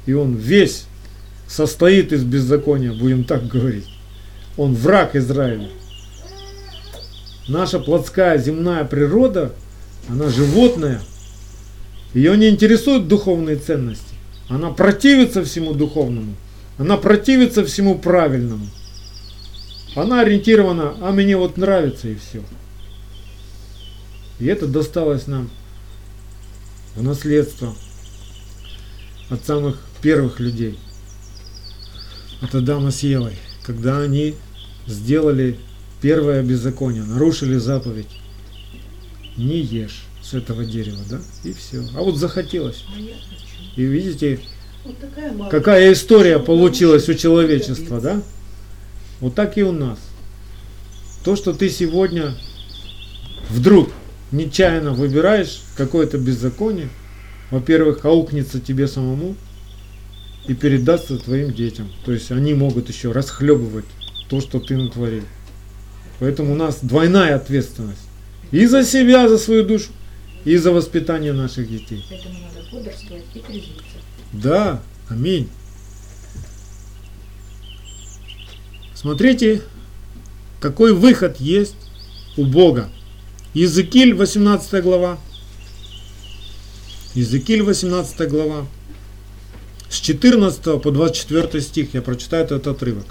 И 0.05 0.13
он 0.13 0.35
весь 0.35 0.85
состоит 1.49 2.13
из 2.13 2.23
беззакония, 2.23 2.93
будем 2.93 3.25
так 3.25 3.45
говорить. 3.45 3.89
Он 4.55 4.73
враг 4.73 5.17
Израиля. 5.17 5.67
Наша 7.49 7.77
плотская 7.77 8.37
земная 8.37 8.85
природа– 8.85 9.51
она 10.09 10.29
животная, 10.29 11.01
Ее 12.13 12.35
не 12.37 12.49
интересуют 12.49 13.07
духовные 13.07 13.55
ценности. 13.55 14.15
Она 14.49 14.71
противится 14.71 15.43
всему 15.43 15.73
духовному. 15.73 16.35
Она 16.77 16.97
противится 16.97 17.63
всему 17.63 17.97
правильному. 17.97 18.67
Она 19.95 20.21
ориентирована, 20.21 20.95
а 21.01 21.11
мне 21.11 21.37
вот 21.37 21.57
нравится 21.57 22.07
и 22.09 22.15
все. 22.15 22.43
И 24.39 24.45
это 24.45 24.67
досталось 24.67 25.27
нам 25.27 25.49
в 26.95 27.03
наследство 27.03 27.73
от 29.29 29.45
самых 29.45 29.79
первых 30.01 30.39
людей, 30.39 30.77
от 32.41 32.53
Адама 32.55 32.91
с 32.91 33.03
Евой, 33.03 33.35
когда 33.63 33.99
они 33.99 34.35
сделали 34.87 35.59
первое 36.01 36.41
беззаконие, 36.43 37.03
нарушили 37.03 37.55
заповедь. 37.57 38.20
Не 39.41 39.59
ешь 39.59 40.03
с 40.21 40.35
этого 40.35 40.63
дерева, 40.63 40.99
да? 41.09 41.19
И 41.43 41.51
все. 41.53 41.83
А 41.95 42.01
вот 42.01 42.17
захотелось. 42.17 42.85
И 43.75 43.83
видите, 43.83 44.39
вот 44.83 45.49
какая 45.49 45.91
история 45.93 46.37
получилась 46.37 47.09
у 47.09 47.15
человечества, 47.15 47.99
да? 47.99 48.21
Вот 49.19 49.33
так 49.33 49.57
и 49.57 49.63
у 49.63 49.71
нас. 49.71 49.97
То, 51.23 51.35
что 51.35 51.53
ты 51.53 51.69
сегодня 51.69 52.35
вдруг 53.49 53.89
нечаянно 54.31 54.93
выбираешь 54.93 55.61
какое-то 55.75 56.17
беззаконие, 56.17 56.89
во-первых, 57.49 58.05
аукнется 58.05 58.59
тебе 58.59 58.87
самому 58.87 59.35
и 60.47 60.53
передастся 60.53 61.17
твоим 61.17 61.51
детям. 61.51 61.91
То 62.05 62.11
есть 62.11 62.31
они 62.31 62.53
могут 62.53 62.89
еще 62.89 63.11
расхлебывать 63.11 63.85
то, 64.29 64.39
что 64.39 64.59
ты 64.59 64.77
натворил. 64.77 65.23
Поэтому 66.19 66.53
у 66.53 66.55
нас 66.55 66.79
двойная 66.81 67.35
ответственность. 67.35 68.10
И 68.51 68.65
за 68.65 68.83
себя, 68.83 69.29
за 69.29 69.37
свою 69.37 69.63
душу, 69.63 69.87
и 70.43 70.57
за 70.57 70.71
воспитание 70.71 71.33
наших 71.33 71.69
детей. 71.69 72.05
Поэтому 72.09 72.35
надо 72.39 72.67
бодрствовать 72.71 73.23
и 73.33 73.39
трезвиться. 73.39 73.97
Да, 74.33 74.81
аминь. 75.09 75.49
Смотрите, 78.93 79.61
какой 80.59 80.93
выход 80.93 81.37
есть 81.39 81.75
у 82.37 82.45
Бога. 82.45 82.89
Иезекииль 83.53 84.13
18 84.13 84.83
глава. 84.83 85.17
Иезекииль 87.15 87.63
18 87.63 88.29
глава. 88.29 88.67
С 89.89 89.99
14 89.99 90.81
по 90.81 90.91
24 90.91 91.61
стих 91.61 91.93
я 91.93 92.01
прочитаю 92.01 92.45
этот 92.45 92.67
отрывок. 92.67 93.05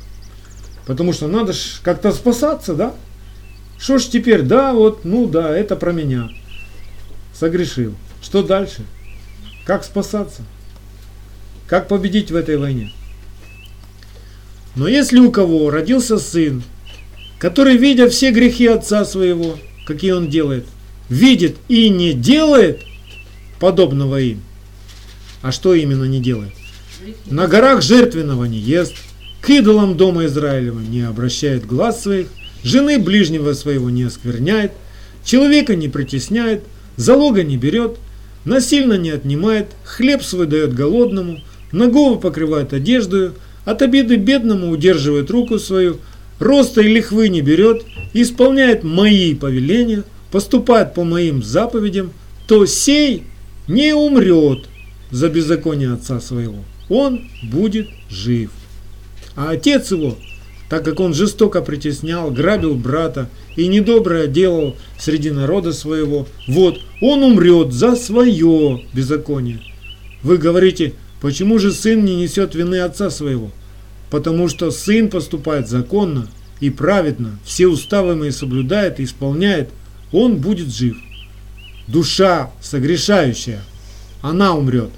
Потому 0.86 1.12
что 1.12 1.28
надо 1.28 1.52
как-то 1.82 2.12
спасаться, 2.12 2.74
да? 2.74 2.94
Что 3.80 3.98
ж 3.98 4.04
теперь? 4.04 4.42
Да, 4.42 4.74
вот, 4.74 5.04
ну 5.04 5.26
да, 5.26 5.56
это 5.56 5.74
про 5.74 5.92
меня. 5.92 6.28
Согрешил. 7.32 7.94
Что 8.22 8.42
дальше? 8.42 8.82
Как 9.64 9.84
спасаться? 9.84 10.42
Как 11.66 11.88
победить 11.88 12.30
в 12.30 12.36
этой 12.36 12.58
войне? 12.58 12.92
Но 14.76 14.86
если 14.86 15.18
у 15.18 15.32
кого 15.32 15.70
родился 15.70 16.18
сын, 16.18 16.62
который, 17.38 17.78
видя 17.78 18.10
все 18.10 18.32
грехи 18.32 18.66
отца 18.66 19.04
своего, 19.06 19.58
какие 19.86 20.10
он 20.10 20.28
делает, 20.28 20.66
видит 21.08 21.56
и 21.68 21.88
не 21.88 22.12
делает 22.12 22.82
подобного 23.58 24.20
им, 24.20 24.42
а 25.40 25.52
что 25.52 25.74
именно 25.74 26.04
не 26.04 26.20
делает? 26.20 26.52
На 27.24 27.46
горах 27.46 27.80
жертвенного 27.80 28.44
не 28.44 28.58
ест, 28.58 28.94
к 29.40 29.48
идолам 29.48 29.96
дома 29.96 30.26
Израилева 30.26 30.80
не 30.80 31.00
обращает 31.00 31.66
глаз 31.66 32.02
своих, 32.02 32.28
жены 32.62 32.98
ближнего 32.98 33.52
своего 33.52 33.90
не 33.90 34.04
оскверняет, 34.04 34.72
человека 35.24 35.76
не 35.76 35.88
притесняет, 35.88 36.64
залога 36.96 37.42
не 37.42 37.56
берет, 37.56 37.96
насильно 38.44 38.94
не 38.94 39.10
отнимает, 39.10 39.68
хлеб 39.84 40.22
свой 40.22 40.46
дает 40.46 40.74
голодному, 40.74 41.40
ногого 41.72 42.18
покрывает 42.18 42.72
одеждою, 42.72 43.34
от 43.64 43.82
обиды 43.82 44.16
бедному 44.16 44.70
удерживает 44.70 45.30
руку 45.30 45.58
свою, 45.58 45.98
роста 46.38 46.80
и 46.80 46.88
лихвы 46.88 47.28
не 47.28 47.42
берет, 47.42 47.84
исполняет 48.14 48.82
мои 48.82 49.34
повеления, 49.34 50.04
поступает 50.32 50.94
по 50.94 51.04
моим 51.04 51.42
заповедям, 51.42 52.12
то 52.46 52.66
сей 52.66 53.24
не 53.68 53.94
умрет 53.94 54.68
за 55.10 55.28
беззаконие 55.28 55.92
отца 55.92 56.20
своего. 56.20 56.64
Он 56.88 57.28
будет 57.42 57.88
жив. 58.08 58.50
А 59.36 59.50
отец 59.50 59.92
его, 59.92 60.18
так 60.70 60.84
как 60.84 61.00
он 61.00 61.12
жестоко 61.12 61.60
притеснял, 61.60 62.30
грабил 62.30 62.74
брата 62.74 63.28
и 63.56 63.66
недоброе 63.66 64.26
делал 64.26 64.76
среди 64.98 65.30
народа 65.30 65.74
своего, 65.74 66.26
вот, 66.48 66.80
он 67.02 67.22
умрет 67.22 67.72
за 67.72 67.96
свое 67.96 68.80
беззаконие. 68.94 69.60
Вы 70.22 70.38
говорите, 70.38 70.94
почему 71.20 71.58
же 71.58 71.72
сын 71.72 72.02
не 72.02 72.16
несет 72.16 72.54
вины 72.54 72.80
отца 72.80 73.10
своего? 73.10 73.50
потому 74.10 74.48
что 74.48 74.70
сын 74.70 75.08
поступает 75.08 75.68
законно 75.68 76.28
и 76.58 76.68
праведно, 76.68 77.38
все 77.44 77.68
уставы 77.68 78.16
мои 78.16 78.30
соблюдает 78.30 79.00
и 79.00 79.04
исполняет, 79.04 79.70
он 80.12 80.36
будет 80.36 80.74
жив. 80.74 80.96
Душа 81.86 82.50
согрешающая, 82.60 83.62
она 84.20 84.54
умрет. 84.54 84.90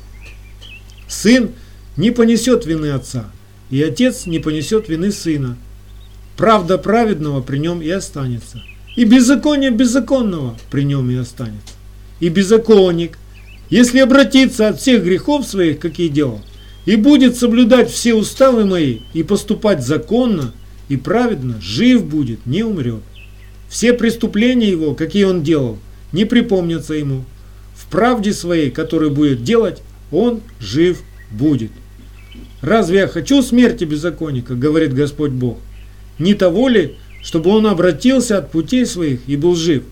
Сын 1.07 1.51
не 1.97 2.11
понесет 2.11 2.67
вины 2.67 2.91
отца, 2.91 3.31
и 3.73 3.83
отец 3.83 4.27
не 4.27 4.39
понесет 4.39 4.91
вины 4.91 5.11
сына. 5.11 5.57
Правда 6.37 6.77
праведного 6.77 7.41
при 7.41 7.57
нем 7.57 7.81
и 7.81 7.89
останется, 7.89 8.63
и 8.97 9.05
беззаконие 9.05 9.71
беззаконного 9.71 10.59
при 10.71 10.83
нем 10.83 11.11
и 11.11 11.17
останется. 11.17 11.75
И 12.21 12.29
беззаконник, 12.29 13.19
если 13.71 14.01
обратиться 14.01 14.69
от 14.69 14.79
всех 14.79 15.03
грехов 15.03 15.47
своих, 15.47 15.79
какие 15.79 16.09
делал, 16.09 16.43
и 16.85 16.97
будет 16.97 17.37
соблюдать 17.37 17.91
все 17.91 18.13
уставы 18.15 18.67
мои 18.67 18.99
и 19.15 19.23
поступать 19.23 19.85
законно 19.85 20.53
и 20.91 20.99
праведно, 20.99 21.59
жив 21.63 22.05
будет, 22.05 22.45
не 22.45 22.63
умрет. 22.65 23.03
Все 23.71 23.95
преступления 23.95 24.69
его, 24.69 24.95
какие 24.95 25.25
он 25.25 25.43
делал, 25.43 25.79
не 26.13 26.27
припомнятся 26.27 26.93
ему. 26.93 27.25
В 27.75 27.87
правде 27.87 28.35
своей, 28.35 28.71
которую 28.71 29.13
будет 29.13 29.45
делать, 29.45 29.81
он 30.11 30.43
жив 30.61 31.01
будет. 31.31 31.71
Разве 32.63 33.01
я 33.01 33.09
хочу 33.09 33.43
смерти 33.43 33.85
беззаконника, 33.85 34.55
говорит 34.55 34.95
Господь 34.95 35.33
Бог? 35.33 35.59
Не 36.21 36.35
того 36.35 36.69
ли, 36.69 36.95
чтобы 37.21 37.51
он 37.51 37.67
обратился 37.67 38.39
от 38.39 38.53
путей 38.53 38.87
своих 38.87 39.21
и 39.27 39.37
был 39.37 39.57
жив? 39.57 39.83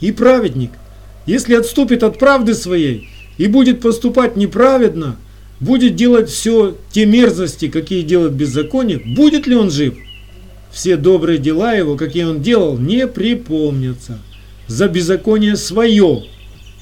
И 0.00 0.12
праведник, 0.12 0.70
если 1.26 1.54
отступит 1.54 2.04
от 2.04 2.18
правды 2.18 2.54
своей 2.54 3.08
и 3.38 3.48
будет 3.48 3.80
поступать 3.80 4.36
неправедно, 4.36 5.16
будет 5.58 5.96
делать 5.96 6.30
все 6.30 6.76
те 6.92 7.04
мерзости, 7.06 7.66
какие 7.66 8.02
делает 8.02 8.34
беззаконник, 8.34 9.04
будет 9.16 9.48
ли 9.48 9.56
он 9.56 9.72
жив? 9.72 9.94
Все 10.70 10.96
добрые 10.96 11.38
дела 11.38 11.74
его, 11.74 11.96
какие 11.96 12.22
он 12.22 12.40
делал, 12.40 12.78
не 12.78 13.08
припомнятся. 13.08 14.20
За 14.68 14.86
беззаконие 14.86 15.56
свое, 15.56 16.24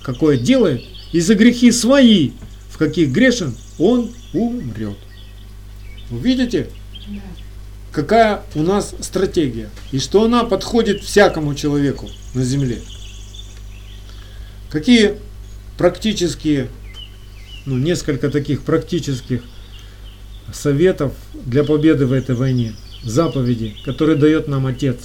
какое 0.02 0.36
делает, 0.36 0.82
и 1.12 1.20
за 1.20 1.34
грехи 1.34 1.72
свои, 1.72 2.32
в 2.68 2.76
каких 2.76 3.10
грешен, 3.10 3.54
он 3.78 4.10
умрет. 4.38 4.96
Вы 6.10 6.18
видите, 6.20 6.68
какая 7.92 8.42
у 8.54 8.62
нас 8.62 8.94
стратегия, 9.00 9.70
и 9.92 9.98
что 9.98 10.24
она 10.24 10.44
подходит 10.44 11.02
всякому 11.02 11.54
человеку 11.54 12.08
на 12.34 12.44
земле. 12.44 12.80
Какие 14.70 15.14
практические 15.78 16.68
ну, 17.66 17.76
несколько 17.76 18.30
таких 18.30 18.62
практических 18.62 19.42
советов 20.52 21.12
для 21.34 21.64
победы 21.64 22.06
в 22.06 22.12
этой 22.12 22.34
войне, 22.34 22.74
заповеди, 23.02 23.76
которые 23.84 24.16
дает 24.16 24.48
нам 24.48 24.66
Отец. 24.66 24.96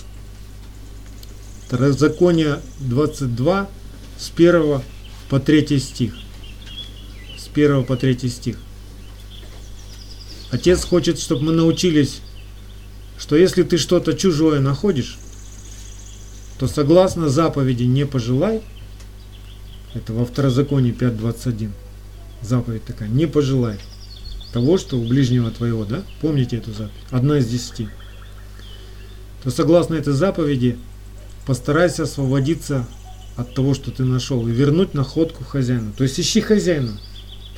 Второзаконие 1.66 2.60
22 2.80 3.70
с 4.18 4.32
1 4.36 4.82
по 5.30 5.40
3 5.40 5.80
стих. 5.80 6.14
С 7.38 7.48
1 7.48 7.86
по 7.86 7.96
3 7.96 8.30
стих. 8.30 8.58
Отец 10.52 10.84
хочет, 10.84 11.18
чтобы 11.18 11.44
мы 11.44 11.52
научились, 11.54 12.20
что 13.18 13.36
если 13.38 13.64
ты 13.64 13.78
что-то 13.78 14.14
чужое 14.14 14.60
находишь, 14.60 15.18
то 16.60 16.68
согласно 16.68 17.30
заповеди 17.30 17.84
не 17.84 18.06
пожелай, 18.06 18.62
это 19.94 20.14
во 20.14 20.26
второзаконии 20.26 20.94
5.21, 20.94 21.72
заповедь 22.42 22.84
такая, 22.84 23.10
не 23.10 23.26
пожелай 23.26 23.80
того, 24.52 24.78
что 24.78 24.98
у 24.98 25.08
ближнего 25.08 25.50
твоего, 25.52 25.86
да? 25.86 26.04
Помните 26.20 26.58
эту 26.58 26.72
заповедь? 26.72 26.92
Одна 27.10 27.38
из 27.38 27.48
десяти. 27.48 27.88
То 29.44 29.50
согласно 29.50 29.96
этой 29.96 30.14
заповеди, 30.14 30.78
постарайся 31.46 32.04
освободиться 32.04 32.86
от 33.38 33.56
того, 33.56 33.74
что 33.74 33.92
ты 33.92 34.04
нашел, 34.04 34.46
и 34.48 34.52
вернуть 34.52 34.94
находку 34.94 35.46
хозяину. 35.46 35.94
То 35.98 36.04
есть 36.04 36.20
ищи 36.20 36.42
хозяина, 36.42 37.00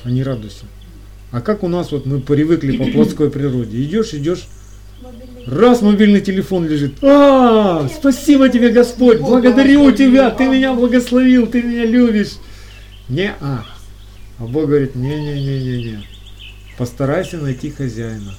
а 0.04 0.10
не 0.10 0.22
радуйся. 0.22 0.64
А 1.34 1.40
как 1.40 1.64
у 1.64 1.68
нас 1.68 1.90
вот 1.90 2.06
мы 2.06 2.20
привыкли 2.20 2.76
по 2.76 2.84
плотской 2.92 3.28
природе. 3.28 3.82
Идешь, 3.82 4.14
идешь, 4.14 4.46
раз 5.48 5.82
мобильный 5.82 6.20
телефон 6.20 6.64
лежит. 6.68 7.02
А, 7.02 7.88
спасибо 7.88 8.48
тебе, 8.48 8.68
Господь, 8.68 9.18
благодарю 9.18 9.90
тебя, 9.90 10.30
ты 10.30 10.44
меня 10.46 10.74
благословил, 10.74 11.48
ты 11.48 11.60
меня 11.60 11.86
любишь. 11.86 12.34
Не 13.08 13.32
а. 13.40 13.66
А 14.38 14.44
Бог 14.44 14.68
говорит, 14.68 14.94
не-не-не-не-не. 14.94 16.04
Постарайся 16.78 17.36
найти 17.38 17.68
хозяина. 17.70 18.32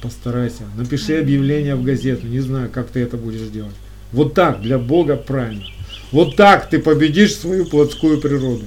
Постарайся. 0.00 0.62
Напиши 0.76 1.18
объявление 1.18 1.74
в 1.74 1.82
газету. 1.82 2.28
Не 2.28 2.38
знаю, 2.38 2.70
как 2.72 2.90
ты 2.90 3.00
это 3.00 3.16
будешь 3.16 3.48
делать. 3.48 3.74
Вот 4.12 4.34
так 4.34 4.62
для 4.62 4.78
Бога 4.78 5.16
правильно. 5.16 5.64
Вот 6.12 6.36
так 6.36 6.70
ты 6.70 6.78
победишь 6.78 7.34
свою 7.34 7.66
плотскую 7.66 8.20
природу. 8.20 8.66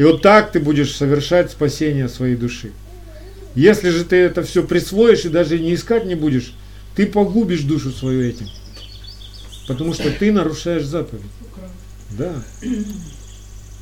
И 0.00 0.02
вот 0.02 0.22
так 0.22 0.50
ты 0.50 0.60
будешь 0.60 0.96
совершать 0.96 1.50
спасение 1.50 2.08
своей 2.08 2.34
души. 2.34 2.72
Если 3.54 3.90
же 3.90 4.06
ты 4.06 4.16
это 4.16 4.42
все 4.42 4.62
присвоишь 4.62 5.26
и 5.26 5.28
даже 5.28 5.58
не 5.58 5.74
искать 5.74 6.06
не 6.06 6.14
будешь, 6.14 6.54
ты 6.96 7.04
погубишь 7.04 7.64
душу 7.64 7.90
свою 7.90 8.22
этим. 8.22 8.46
Потому 9.68 9.92
что 9.92 10.10
ты 10.10 10.32
нарушаешь 10.32 10.86
заповедь. 10.86 11.20
Да. 12.16 12.32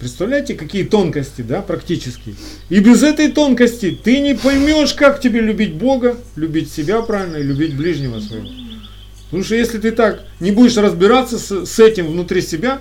Представляете, 0.00 0.54
какие 0.54 0.82
тонкости, 0.82 1.42
да, 1.42 1.62
практически. 1.62 2.34
И 2.68 2.80
без 2.80 3.04
этой 3.04 3.30
тонкости 3.30 3.96
ты 4.02 4.18
не 4.18 4.34
поймешь, 4.34 4.94
как 4.94 5.20
тебе 5.20 5.40
любить 5.40 5.74
Бога, 5.74 6.16
любить 6.34 6.72
себя 6.72 7.00
правильно 7.02 7.36
и 7.36 7.44
любить 7.44 7.76
ближнего 7.76 8.18
своего. 8.18 8.48
Потому 9.26 9.44
что 9.44 9.54
если 9.54 9.78
ты 9.78 9.92
так 9.92 10.24
не 10.40 10.50
будешь 10.50 10.76
разбираться 10.78 11.38
с, 11.38 11.64
с 11.64 11.78
этим 11.78 12.08
внутри 12.08 12.42
себя, 12.42 12.80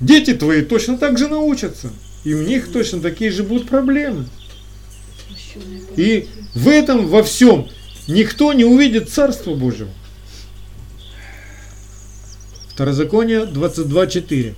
дети 0.00 0.32
твои 0.32 0.62
точно 0.62 0.96
так 0.96 1.18
же 1.18 1.28
научатся. 1.28 1.90
И 2.24 2.34
у 2.34 2.42
них 2.42 2.70
точно 2.72 3.00
такие 3.00 3.30
же 3.30 3.42
будут 3.42 3.68
проблемы. 3.68 4.26
И 5.96 6.28
в 6.54 6.68
этом, 6.68 7.08
во 7.08 7.22
всем, 7.22 7.68
никто 8.06 8.52
не 8.52 8.64
увидит 8.64 9.10
Царство 9.10 9.54
Божьего. 9.54 9.90
Второзаконие 12.68 13.42
22.4. 13.44 14.54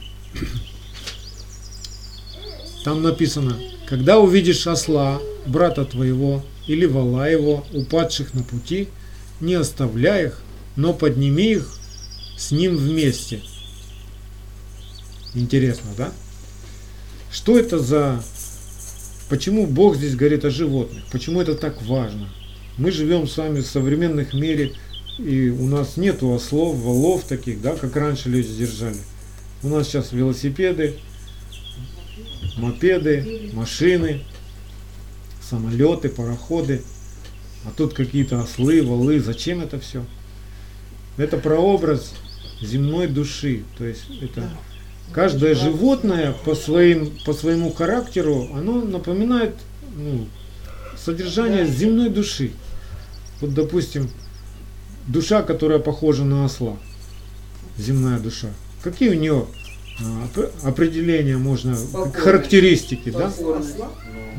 Там 2.85 3.03
написано, 3.03 3.59
когда 3.87 4.19
увидишь 4.19 4.67
осла, 4.67 5.21
брата 5.47 5.85
твоего, 5.85 6.45
или 6.67 6.87
вала 6.87 7.29
его, 7.29 7.67
упадших 7.73 8.35
на 8.35 8.43
пути, 8.43 8.89
не 9.41 9.55
оставляй 9.55 10.27
их, 10.27 10.41
но 10.77 10.93
подними 10.93 11.53
их 11.53 11.79
с 12.37 12.51
ним 12.51 12.77
вместе. 12.77 13.41
Интересно, 15.35 15.91
да? 15.97 16.13
Что 17.33 17.59
это 17.59 17.79
за... 17.79 18.23
Почему 19.31 19.67
Бог 19.67 19.97
здесь 19.97 20.15
говорит 20.15 20.45
о 20.45 20.51
животных? 20.51 21.03
Почему 21.11 21.41
это 21.41 21.55
так 21.55 21.81
важно? 21.83 22.29
Мы 22.77 22.91
живем 22.91 23.27
с 23.27 23.37
вами 23.39 23.61
в 23.61 23.67
современных 23.67 24.35
мире, 24.35 24.75
и 25.19 25.49
у 25.49 25.67
нас 25.67 25.97
нету 25.97 26.33
ослов, 26.35 26.77
валов 26.77 27.25
таких, 27.25 27.63
да, 27.63 27.75
как 27.75 27.97
раньше 27.97 28.29
люди 28.29 28.55
держали. 28.55 28.99
У 29.63 29.69
нас 29.69 29.87
сейчас 29.87 30.13
велосипеды, 30.13 30.99
мопеды, 32.59 33.51
машины, 33.55 34.23
самолеты, 35.41 36.11
пароходы. 36.11 36.83
А 37.65 37.71
тут 37.75 37.95
какие-то 37.95 38.43
ослы, 38.43 38.83
валы. 38.83 39.21
Зачем 39.21 39.63
это 39.63 39.81
все? 39.81 40.05
Это 41.17 41.39
прообраз 41.39 42.13
земной 42.61 43.07
души. 43.07 43.63
То 43.79 43.87
есть 43.87 44.05
это 44.21 44.51
каждое 45.13 45.55
животное 45.55 46.35
по, 46.45 46.55
своим, 46.55 47.13
по 47.25 47.33
своему 47.33 47.73
характеру, 47.73 48.49
оно 48.55 48.81
напоминает 48.81 49.55
ну, 49.97 50.27
содержание 50.97 51.67
земной 51.67 52.09
души. 52.09 52.53
Вот, 53.41 53.55
допустим, 53.55 54.11
душа, 55.07 55.43
которая 55.43 55.79
похожа 55.79 56.25
на 56.25 56.45
осла, 56.45 56.77
земная 57.77 58.19
душа. 58.19 58.49
Какие 58.83 59.11
у 59.11 59.15
нее 59.15 59.47
а, 60.01 60.69
определения 60.69 61.37
можно, 61.37 61.77
характеристики, 62.15 63.11
да? 63.11 63.33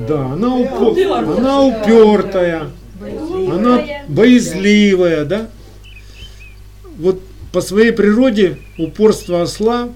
Да, 0.08 0.26
она, 0.34 0.56
упо, 0.56 1.18
она 1.20 1.62
упертая, 1.62 2.72
она 3.00 3.84
боязливая, 4.08 5.26
да? 5.26 5.50
Вот 6.98 7.22
по 7.52 7.62
своей 7.62 7.92
природе 7.92 8.58
упорство 8.78 9.44
осла 9.44 9.90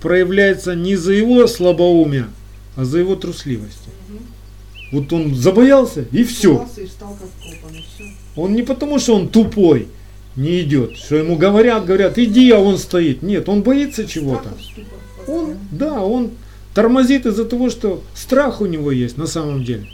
проявляется 0.00 0.74
не 0.74 0.96
за 0.96 1.12
его 1.12 1.46
слабоумие, 1.46 2.28
а 2.76 2.84
за 2.84 2.98
его 2.98 3.16
трусливость. 3.16 3.88
Вот 4.92 5.12
он 5.12 5.34
забоялся 5.34 6.06
и 6.12 6.24
все. 6.24 6.66
Он 8.36 8.54
не 8.54 8.62
потому, 8.62 8.98
что 8.98 9.16
он 9.16 9.28
тупой, 9.28 9.88
не 10.36 10.62
идет, 10.62 10.96
что 10.96 11.16
ему 11.16 11.36
говорят, 11.36 11.84
говорят, 11.84 12.18
иди, 12.18 12.50
а 12.52 12.58
он 12.58 12.78
стоит. 12.78 13.22
Нет, 13.22 13.48
он 13.48 13.62
боится 13.62 14.06
чего-то. 14.06 14.50
Он, 15.26 15.58
да, 15.72 16.00
он 16.00 16.30
тормозит 16.74 17.26
из-за 17.26 17.44
того, 17.44 17.70
что 17.70 18.02
страх 18.14 18.60
у 18.60 18.66
него 18.66 18.92
есть 18.92 19.18
на 19.18 19.26
самом 19.26 19.64
деле. 19.64 19.88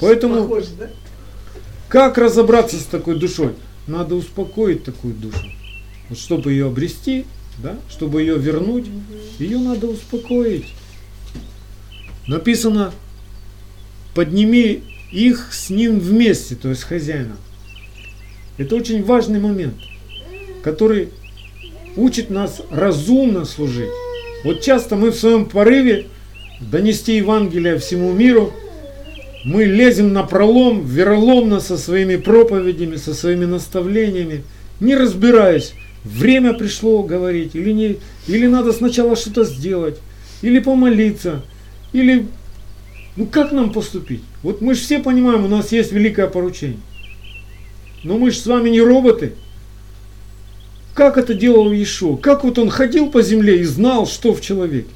Поэтому, 0.00 0.42
Похоже, 0.42 0.68
да? 0.78 0.90
как 1.88 2.16
разобраться 2.16 2.76
с 2.78 2.84
такой 2.84 3.18
душой? 3.18 3.52
Надо 3.86 4.14
успокоить 4.14 4.82
такую 4.82 5.14
душу. 5.14 5.46
Вот 6.08 6.18
чтобы 6.18 6.52
ее 6.52 6.66
обрести, 6.66 7.26
да, 7.62 7.76
чтобы 7.88 8.22
ее 8.22 8.38
вернуть, 8.38 8.86
ее 9.38 9.58
надо 9.58 9.86
успокоить. 9.86 10.66
Написано, 12.26 12.92
подними 14.14 14.82
их 15.10 15.52
с 15.52 15.70
ним 15.70 15.98
вместе, 15.98 16.54
то 16.54 16.68
есть 16.68 16.82
хозяина. 16.82 17.36
Это 18.58 18.76
очень 18.76 19.02
важный 19.02 19.40
момент, 19.40 19.74
который 20.62 21.08
учит 21.96 22.30
нас 22.30 22.60
разумно 22.70 23.44
служить. 23.44 23.90
Вот 24.44 24.60
часто 24.60 24.96
мы 24.96 25.10
в 25.10 25.16
своем 25.16 25.46
порыве 25.46 26.06
донести 26.60 27.16
Евангелие 27.16 27.78
всему 27.78 28.12
миру, 28.12 28.52
мы 29.44 29.64
лезем 29.64 30.12
на 30.12 30.22
пролом, 30.22 30.84
вероломно 30.84 31.60
со 31.60 31.78
своими 31.78 32.16
проповедями, 32.16 32.96
со 32.96 33.14
своими 33.14 33.46
наставлениями, 33.46 34.44
не 34.80 34.94
разбираясь, 34.94 35.72
время 36.04 36.54
пришло 36.54 37.02
говорить, 37.02 37.54
или, 37.54 37.72
не, 37.72 37.96
или 38.26 38.46
надо 38.46 38.72
сначала 38.72 39.16
что-то 39.16 39.44
сделать, 39.44 39.98
или 40.42 40.58
помолиться, 40.58 41.42
или 41.92 42.26
ну 43.16 43.26
как 43.26 43.52
нам 43.52 43.72
поступить? 43.72 44.22
Вот 44.42 44.60
мы 44.60 44.74
же 44.74 44.80
все 44.80 44.98
понимаем, 44.98 45.44
у 45.44 45.48
нас 45.48 45.72
есть 45.72 45.92
великое 45.92 46.26
поручение. 46.26 46.78
Но 48.02 48.16
мы 48.16 48.30
же 48.30 48.38
с 48.38 48.46
вами 48.46 48.70
не 48.70 48.80
роботы. 48.80 49.34
Как 50.94 51.18
это 51.18 51.34
делал 51.34 51.72
Ишо? 51.72 52.16
Как 52.16 52.44
вот 52.44 52.58
он 52.58 52.70
ходил 52.70 53.10
по 53.10 53.22
земле 53.22 53.60
и 53.60 53.64
знал, 53.64 54.06
что 54.06 54.34
в 54.34 54.40
человеке? 54.40 54.88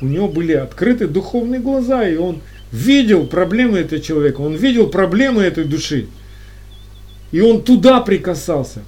У 0.00 0.06
него 0.06 0.28
были 0.28 0.52
открыты 0.52 1.08
духовные 1.08 1.60
глаза, 1.60 2.08
и 2.08 2.16
он 2.16 2.40
видел 2.72 3.26
проблемы 3.26 3.78
этого 3.78 4.00
человека, 4.00 4.40
он 4.40 4.54
видел 4.54 4.86
проблемы 4.88 5.42
этой 5.42 5.64
души. 5.64 6.06
И 7.32 7.40
он 7.40 7.62
туда 7.62 8.00
прикасался. 8.00 8.82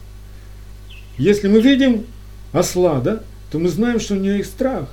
Если 1.22 1.46
мы 1.46 1.60
видим 1.60 2.04
осла, 2.52 2.98
да, 2.98 3.22
то 3.52 3.60
мы 3.60 3.68
знаем, 3.68 4.00
что 4.00 4.14
у 4.14 4.16
него 4.16 4.34
есть 4.34 4.50
страх. 4.50 4.88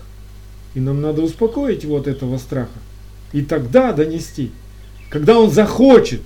И 0.76 0.80
нам 0.80 1.02
надо 1.02 1.24
успокоить 1.24 1.82
его 1.82 1.98
от 1.98 2.08
этого 2.08 2.38
страха. 2.38 2.78
И 3.34 3.42
тогда 3.42 3.94
донести. 3.94 4.52
Когда 5.10 5.40
он 5.40 5.50
захочет 5.50 6.22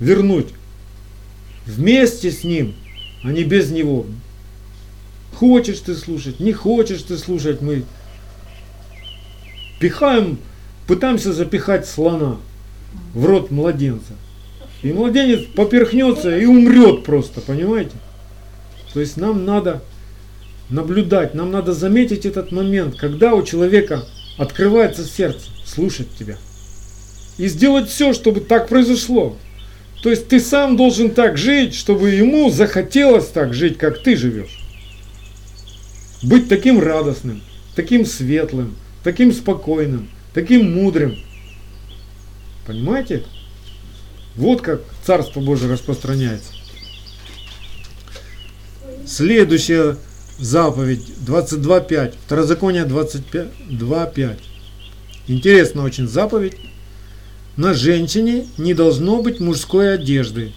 вернуть 0.00 0.48
вместе 1.66 2.32
с 2.32 2.42
ним, 2.42 2.74
а 3.22 3.30
не 3.30 3.44
без 3.44 3.70
него. 3.70 4.06
Хочешь 5.36 5.78
ты 5.78 5.94
слушать, 5.94 6.40
не 6.40 6.52
хочешь 6.52 7.02
ты 7.02 7.16
слушать, 7.16 7.62
мы 7.62 7.84
пихаем, 9.78 10.36
пытаемся 10.88 11.32
запихать 11.32 11.86
слона 11.86 12.38
в 13.14 13.24
рот 13.24 13.52
младенца. 13.52 14.14
И 14.82 14.92
младенец 14.92 15.46
поперхнется 15.54 16.36
и 16.36 16.44
умрет 16.44 17.04
просто, 17.04 17.40
понимаете? 17.40 17.92
То 18.92 19.00
есть 19.00 19.16
нам 19.16 19.44
надо 19.44 19.82
наблюдать, 20.68 21.34
нам 21.34 21.50
надо 21.50 21.72
заметить 21.72 22.26
этот 22.26 22.52
момент, 22.52 22.96
когда 22.96 23.34
у 23.34 23.42
человека 23.42 24.04
открывается 24.38 25.04
сердце, 25.04 25.46
слушать 25.64 26.08
тебя. 26.18 26.36
И 27.38 27.48
сделать 27.48 27.88
все, 27.88 28.12
чтобы 28.12 28.40
так 28.40 28.68
произошло. 28.68 29.36
То 30.02 30.10
есть 30.10 30.28
ты 30.28 30.40
сам 30.40 30.76
должен 30.76 31.10
так 31.10 31.38
жить, 31.38 31.74
чтобы 31.74 32.10
ему 32.10 32.50
захотелось 32.50 33.28
так 33.28 33.54
жить, 33.54 33.78
как 33.78 34.02
ты 34.02 34.16
живешь. 34.16 34.58
Быть 36.22 36.48
таким 36.48 36.80
радостным, 36.80 37.42
таким 37.74 38.04
светлым, 38.04 38.76
таким 39.04 39.32
спокойным, 39.32 40.08
таким 40.34 40.74
мудрым. 40.74 41.16
Понимаете? 42.66 43.24
Вот 44.36 44.60
как 44.60 44.82
Царство 45.04 45.40
Божие 45.40 45.70
распространяется. 45.72 46.52
Следующая 49.06 49.96
заповедь 50.38 51.12
22.5. 51.26 52.14
Второзаконие 52.24 52.84
22.5. 52.84 54.38
Интересно 55.26 55.84
очень 55.84 56.06
заповедь. 56.06 56.56
На 57.56 57.74
женщине 57.74 58.46
не 58.58 58.74
должно 58.74 59.20
быть 59.20 59.40
мужской 59.40 59.94
одежды, 59.94 60.52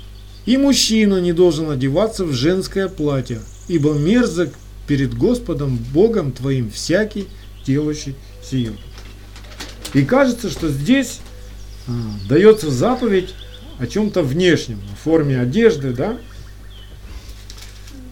и 0.46 0.58
мужчина 0.58 1.20
не 1.20 1.34
должен 1.34 1.72
одеваться 1.72 2.24
в 2.24 2.34
женское 2.34 2.88
платье, 2.88 3.40
ибо 3.68 3.94
мерзок 3.94 4.54
перед 4.88 5.14
Господом 5.16 5.78
Богом 5.94 6.32
твоим 6.32 6.70
всякий 6.70 7.28
делающий 7.66 8.16
сию. 8.44 8.78
И 9.94 10.04
кажется, 10.04 10.50
что 10.50 10.70
здесь 10.70 11.20
а, 11.88 11.92
дается 12.30 12.70
заповедь 12.70 13.34
о 13.80 13.88
чем-то 13.88 14.22
внешнем, 14.22 14.80
в 14.94 15.04
форме 15.04 15.40
одежды, 15.40 15.92
да, 15.92 16.18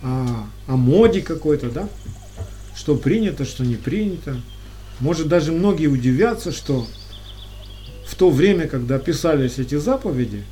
о, 0.04 0.46
о 0.68 0.76
моде 0.76 1.22
какой-то, 1.22 1.70
да, 1.70 1.90
что 2.76 2.96
принято, 2.96 3.46
что 3.46 3.64
не 3.64 3.76
принято. 3.76 4.40
Может 5.00 5.28
даже 5.28 5.52
многие 5.52 5.88
удивятся, 5.88 6.52
что 6.52 6.86
в 8.06 8.16
то 8.16 8.30
время, 8.30 8.68
когда 8.68 9.00
писались 9.00 9.58
эти 9.58 9.76
заповеди, 9.76 10.44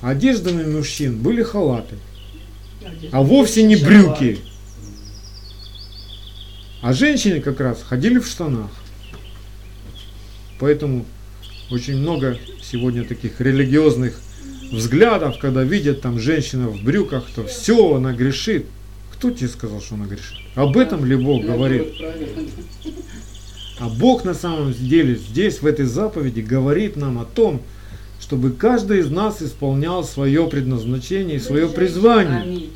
одеждами 0.00 0.64
мужчин 0.64 1.18
были 1.18 1.42
халаты, 1.42 1.96
а 3.12 3.22
вовсе 3.22 3.62
не 3.62 3.76
брюки. 3.76 4.40
А 6.82 6.92
женщины 6.92 7.40
как 7.40 7.60
раз 7.60 7.80
ходили 7.82 8.18
в 8.18 8.26
штанах. 8.26 8.70
Поэтому 10.58 11.06
очень 11.70 11.96
много 11.96 12.38
сегодня 12.62 13.04
таких 13.04 13.40
религиозных 13.40 14.20
взглядов, 14.72 15.36
когда 15.38 15.62
видят 15.62 16.00
там 16.00 16.18
женщина 16.18 16.68
в 16.68 16.82
брюках, 16.82 17.24
то 17.34 17.44
все, 17.44 17.94
она 17.94 18.12
грешит. 18.12 18.66
Кто 19.12 19.30
тебе 19.30 19.48
сказал, 19.48 19.80
что 19.80 19.94
она 19.94 20.06
грешит? 20.06 20.38
Об 20.54 20.76
этом 20.76 21.04
ли 21.04 21.14
Бог 21.14 21.44
говорит? 21.44 21.84
А 23.78 23.88
Бог 23.88 24.24
на 24.24 24.34
самом 24.34 24.72
деле 24.72 25.16
здесь, 25.16 25.60
в 25.60 25.66
этой 25.66 25.86
заповеди, 25.86 26.40
говорит 26.40 26.96
нам 26.96 27.18
о 27.18 27.24
том, 27.24 27.60
чтобы 28.20 28.52
каждый 28.52 29.00
из 29.00 29.10
нас 29.10 29.42
исполнял 29.42 30.04
свое 30.04 30.46
предназначение 30.46 31.36
и 31.36 31.40
свое 31.40 31.68
призвание. 31.68 32.68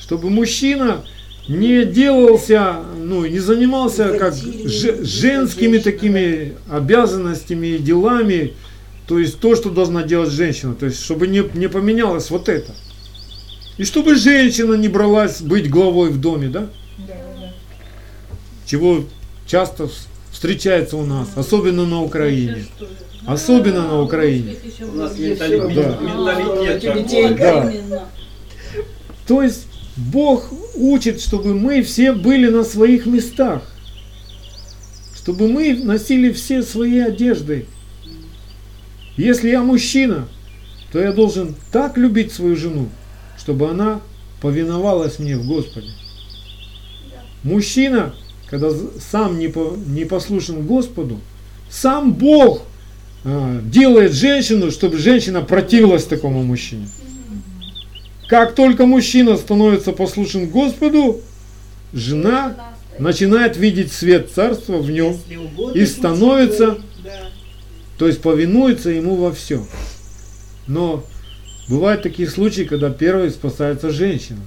Чтобы 0.00 0.30
мужчина 0.30 1.04
не 1.48 1.84
делался, 1.84 2.76
ну, 2.98 3.24
не 3.26 3.38
занимался 3.38 4.16
как 4.18 4.34
женскими 4.34 5.78
такими 5.78 6.54
обязанностями 6.70 7.68
и 7.68 7.78
делами, 7.78 8.54
то 9.08 9.18
есть 9.18 9.40
то, 9.40 9.56
что 9.56 9.70
должна 9.70 10.02
делать 10.02 10.30
женщина, 10.30 10.74
то 10.74 10.84
есть 10.84 11.02
чтобы 11.02 11.26
не, 11.26 11.42
не 11.54 11.68
поменялось 11.68 12.30
вот 12.30 12.50
это. 12.50 12.72
И 13.78 13.84
чтобы 13.84 14.16
женщина 14.16 14.74
не 14.74 14.88
бралась 14.88 15.40
быть 15.40 15.70
главой 15.70 16.10
в 16.10 16.20
доме, 16.20 16.48
да? 16.48 16.68
Да, 16.98 17.14
да. 17.40 17.52
Чего 18.66 19.06
часто 19.46 19.88
встречается 20.30 20.98
у 20.98 21.06
нас, 21.06 21.28
особенно 21.36 21.86
на 21.86 22.02
Украине. 22.02 22.66
Особенно 23.26 23.88
на 23.88 24.02
Украине. 24.02 24.56
У 24.82 24.96
нас 24.96 25.16
менталитет, 25.18 25.74
да. 27.36 27.72
да. 27.88 28.08
То 29.26 29.42
есть 29.42 29.68
Бог 29.96 30.52
учит, 30.74 31.22
чтобы 31.22 31.54
мы 31.54 31.82
все 31.82 32.12
были 32.12 32.48
на 32.48 32.62
своих 32.62 33.06
местах. 33.06 33.62
Чтобы 35.16 35.48
мы 35.48 35.74
носили 35.82 36.30
все 36.30 36.62
свои 36.62 36.98
одежды. 36.98 37.66
Если 39.18 39.50
я 39.50 39.62
мужчина, 39.64 40.28
то 40.92 41.00
я 41.00 41.12
должен 41.12 41.56
так 41.72 41.98
любить 41.98 42.32
свою 42.32 42.56
жену, 42.56 42.88
чтобы 43.36 43.68
она 43.68 44.00
повиновалась 44.40 45.18
мне 45.18 45.36
в 45.36 45.44
Господе. 45.44 45.88
Мужчина, 47.42 48.14
когда 48.48 48.70
сам 49.10 49.38
не, 49.38 49.48
по, 49.48 49.76
не 49.86 50.04
послушен 50.04 50.64
Господу, 50.64 51.20
сам 51.68 52.12
Бог 52.14 52.62
а, 53.24 53.60
делает 53.60 54.12
женщину, 54.12 54.70
чтобы 54.70 54.98
женщина 54.98 55.42
противилась 55.42 56.04
такому 56.04 56.44
мужчине. 56.44 56.88
Как 58.28 58.54
только 58.54 58.86
мужчина 58.86 59.36
становится 59.36 59.90
послушен 59.92 60.48
Господу, 60.48 61.20
жена 61.92 62.54
начинает 63.00 63.56
видеть 63.56 63.92
свет 63.92 64.30
царства 64.32 64.76
в 64.78 64.90
нем 64.90 65.16
и 65.74 65.84
становится, 65.86 66.78
то 67.98 68.06
есть 68.06 68.22
повинуется 68.22 68.90
ему 68.90 69.16
во 69.16 69.32
всем. 69.32 69.66
Но 70.66 71.04
Бывают 71.68 72.02
такие 72.02 72.28
случаи, 72.28 72.62
когда 72.62 72.90
первой 72.90 73.30
спасается 73.30 73.90
женщина. 73.90 74.40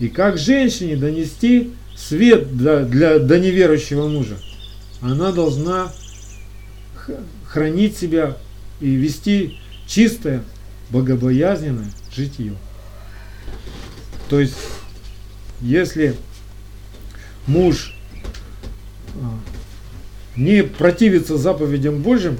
И 0.00 0.08
как 0.08 0.38
женщине 0.38 0.96
донести 0.96 1.72
свет 1.96 2.56
для, 2.56 2.80
для, 2.80 3.18
до 3.20 3.38
неверующего 3.38 4.08
мужа? 4.08 4.36
Она 5.00 5.30
должна 5.30 5.92
хранить 7.46 7.96
себя 7.96 8.36
и 8.80 8.90
вести 8.90 9.58
чистое, 9.86 10.42
богобоязненное 10.90 11.92
житие. 12.12 12.54
То 14.28 14.40
есть, 14.40 14.56
если 15.60 16.16
муж 17.46 17.94
а, 19.14 19.38
не 20.36 20.62
противится 20.62 21.36
заповедям 21.36 22.02
Божьим, 22.02 22.38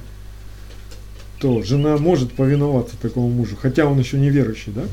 то 1.40 1.62
жена 1.62 1.96
может 1.96 2.32
повиноваться 2.32 2.96
такому 3.00 3.28
мужу, 3.28 3.56
хотя 3.60 3.86
он 3.86 3.98
еще 3.98 4.18
не 4.18 4.30
верующий, 4.30 4.72
да? 4.72 4.84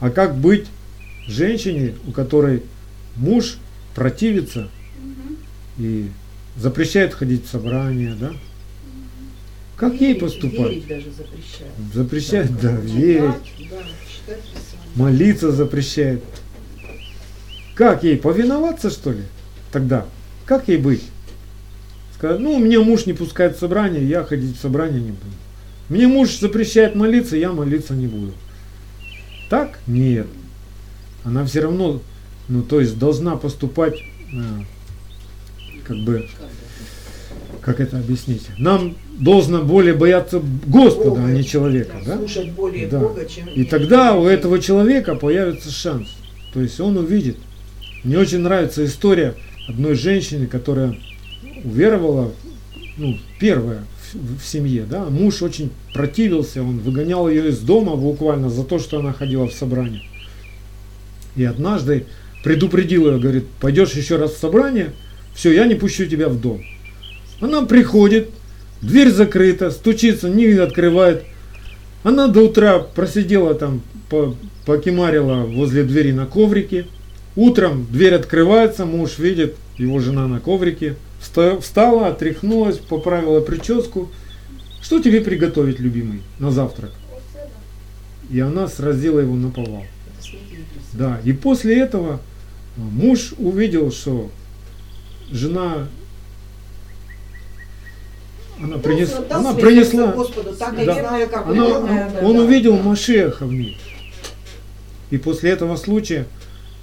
А 0.00 0.10
как 0.10 0.36
быть 0.36 0.66
женщине, 1.26 1.94
у 2.06 2.12
которой 2.12 2.62
муж 3.16 3.58
противится 3.94 4.68
и 5.78 6.10
запрещает 6.56 7.14
ходить 7.14 7.46
в 7.46 7.50
собрания, 7.50 8.14
да? 8.18 8.32
Как 9.76 9.92
верить, 9.92 10.02
ей 10.02 10.14
поступать? 10.16 10.72
Верить 10.72 10.86
даже 10.88 11.10
запрещает. 11.10 11.72
Запрещает, 11.92 12.60
да, 12.60 12.72
да 12.72 12.80
верить. 12.80 13.70
Да, 13.70 14.34
молиться 14.94 15.52
запрещает. 15.52 16.24
Как 17.74 18.02
ей 18.02 18.16
повиноваться, 18.16 18.90
что 18.90 19.12
ли? 19.12 19.22
Тогда, 19.70 20.06
как 20.46 20.68
ей 20.68 20.78
быть? 20.78 21.02
Сказать, 22.14 22.40
ну, 22.40 22.58
мне 22.58 22.78
муж 22.78 23.04
не 23.04 23.12
пускает 23.12 23.56
в 23.56 23.58
собрание, 23.58 24.08
я 24.08 24.24
ходить 24.24 24.56
в 24.56 24.60
собрание 24.60 25.00
не 25.00 25.10
буду. 25.10 25.32
Мне 25.90 26.06
муж 26.08 26.38
запрещает 26.38 26.94
молиться, 26.94 27.36
я 27.36 27.52
молиться 27.52 27.94
не 27.94 28.06
буду. 28.06 28.32
Так? 29.50 29.78
Нет. 29.86 30.26
Она 31.24 31.44
все 31.44 31.60
равно, 31.60 32.00
ну, 32.48 32.62
то 32.62 32.80
есть 32.80 32.98
должна 32.98 33.36
поступать, 33.36 33.98
э, 34.32 34.42
как 35.84 35.98
бы, 35.98 36.26
как 37.60 37.80
это 37.80 37.98
объяснить? 37.98 38.48
Нам 38.58 38.96
должно 39.18 39.62
более 39.62 39.94
бояться 39.94 40.40
Господа, 40.66 41.10
Бога, 41.10 41.24
а 41.24 41.30
не 41.30 41.44
человека. 41.44 41.96
Да? 42.06 42.16
Слушать 42.16 42.52
более 42.52 42.86
да. 42.86 43.00
Бога, 43.00 43.24
чем... 43.26 43.48
И 43.48 43.64
тогда 43.64 44.14
у 44.14 44.26
этого 44.26 44.60
человека 44.60 45.16
появится 45.16 45.70
шанс. 45.70 46.08
То 46.54 46.62
есть 46.62 46.80
он 46.80 46.96
увидит. 46.96 47.36
Мне 48.04 48.18
очень 48.18 48.38
нравится 48.38 48.84
история 48.84 49.34
одной 49.68 49.94
женщины, 49.94 50.46
которая 50.46 50.96
уверовала, 51.64 52.32
ну, 52.96 53.18
первая 53.40 53.84
в, 54.12 54.38
в 54.40 54.46
семье, 54.46 54.86
да, 54.88 55.04
муж 55.06 55.42
очень 55.42 55.70
противился, 55.92 56.62
он 56.62 56.78
выгонял 56.78 57.28
ее 57.28 57.48
из 57.48 57.58
дома 57.58 57.96
буквально 57.96 58.50
за 58.50 58.64
то, 58.64 58.78
что 58.78 59.00
она 59.00 59.12
ходила 59.12 59.48
в 59.48 59.52
собрание. 59.52 60.02
И 61.36 61.44
однажды 61.44 62.06
предупредил 62.42 63.10
ее, 63.10 63.18
говорит, 63.18 63.44
пойдешь 63.60 63.92
еще 63.92 64.16
раз 64.16 64.32
в 64.32 64.38
собрание, 64.38 64.92
все, 65.34 65.52
я 65.52 65.66
не 65.66 65.74
пущу 65.74 66.06
тебя 66.06 66.28
в 66.28 66.40
дом. 66.40 66.62
Она 67.40 67.66
приходит, 67.66 68.30
дверь 68.80 69.10
закрыта, 69.10 69.70
стучится, 69.70 70.28
не 70.28 70.46
открывает. 70.52 71.24
Она 72.02 72.28
до 72.28 72.42
утра 72.42 72.78
просидела 72.78 73.54
там, 73.54 73.82
покемарила 74.64 75.44
возле 75.44 75.82
двери 75.82 76.12
на 76.12 76.24
коврике. 76.26 76.86
Утром 77.36 77.86
дверь 77.90 78.14
открывается, 78.14 78.86
муж 78.86 79.18
видит, 79.18 79.56
его 79.76 80.00
жена 80.00 80.26
на 80.26 80.40
коврике. 80.40 80.96
Встала, 81.20 82.08
отряхнулась, 82.08 82.78
поправила 82.78 83.40
прическу. 83.40 84.08
Что 84.80 85.02
тебе 85.02 85.20
приготовить, 85.20 85.78
любимый, 85.78 86.22
на 86.38 86.50
завтрак? 86.50 86.92
И 88.30 88.40
она 88.40 88.68
сразила 88.68 89.20
его 89.20 89.34
на 89.34 89.50
повал. 89.50 89.84
Да, 90.94 91.20
и 91.24 91.32
после 91.32 91.78
этого 91.78 92.20
муж 92.76 93.34
увидел, 93.38 93.92
что 93.92 94.30
жена 95.30 95.88
она, 98.58 98.78
принес, 98.78 99.14
она 99.28 99.52
принесла, 99.52 100.12
Господу, 100.12 100.54
так 100.54 100.74
да, 100.76 100.94
знаю, 100.94 101.28
как 101.28 101.46
она, 101.46 101.64
он, 101.66 101.86
да, 101.86 102.20
он 102.22 102.36
да, 102.36 102.42
увидел 102.42 102.76
да. 102.76 102.82
Машеха 102.82 103.44
в 103.44 103.52
ней. 103.52 103.78
И 105.10 105.18
после 105.18 105.50
этого 105.50 105.76
случая 105.76 106.26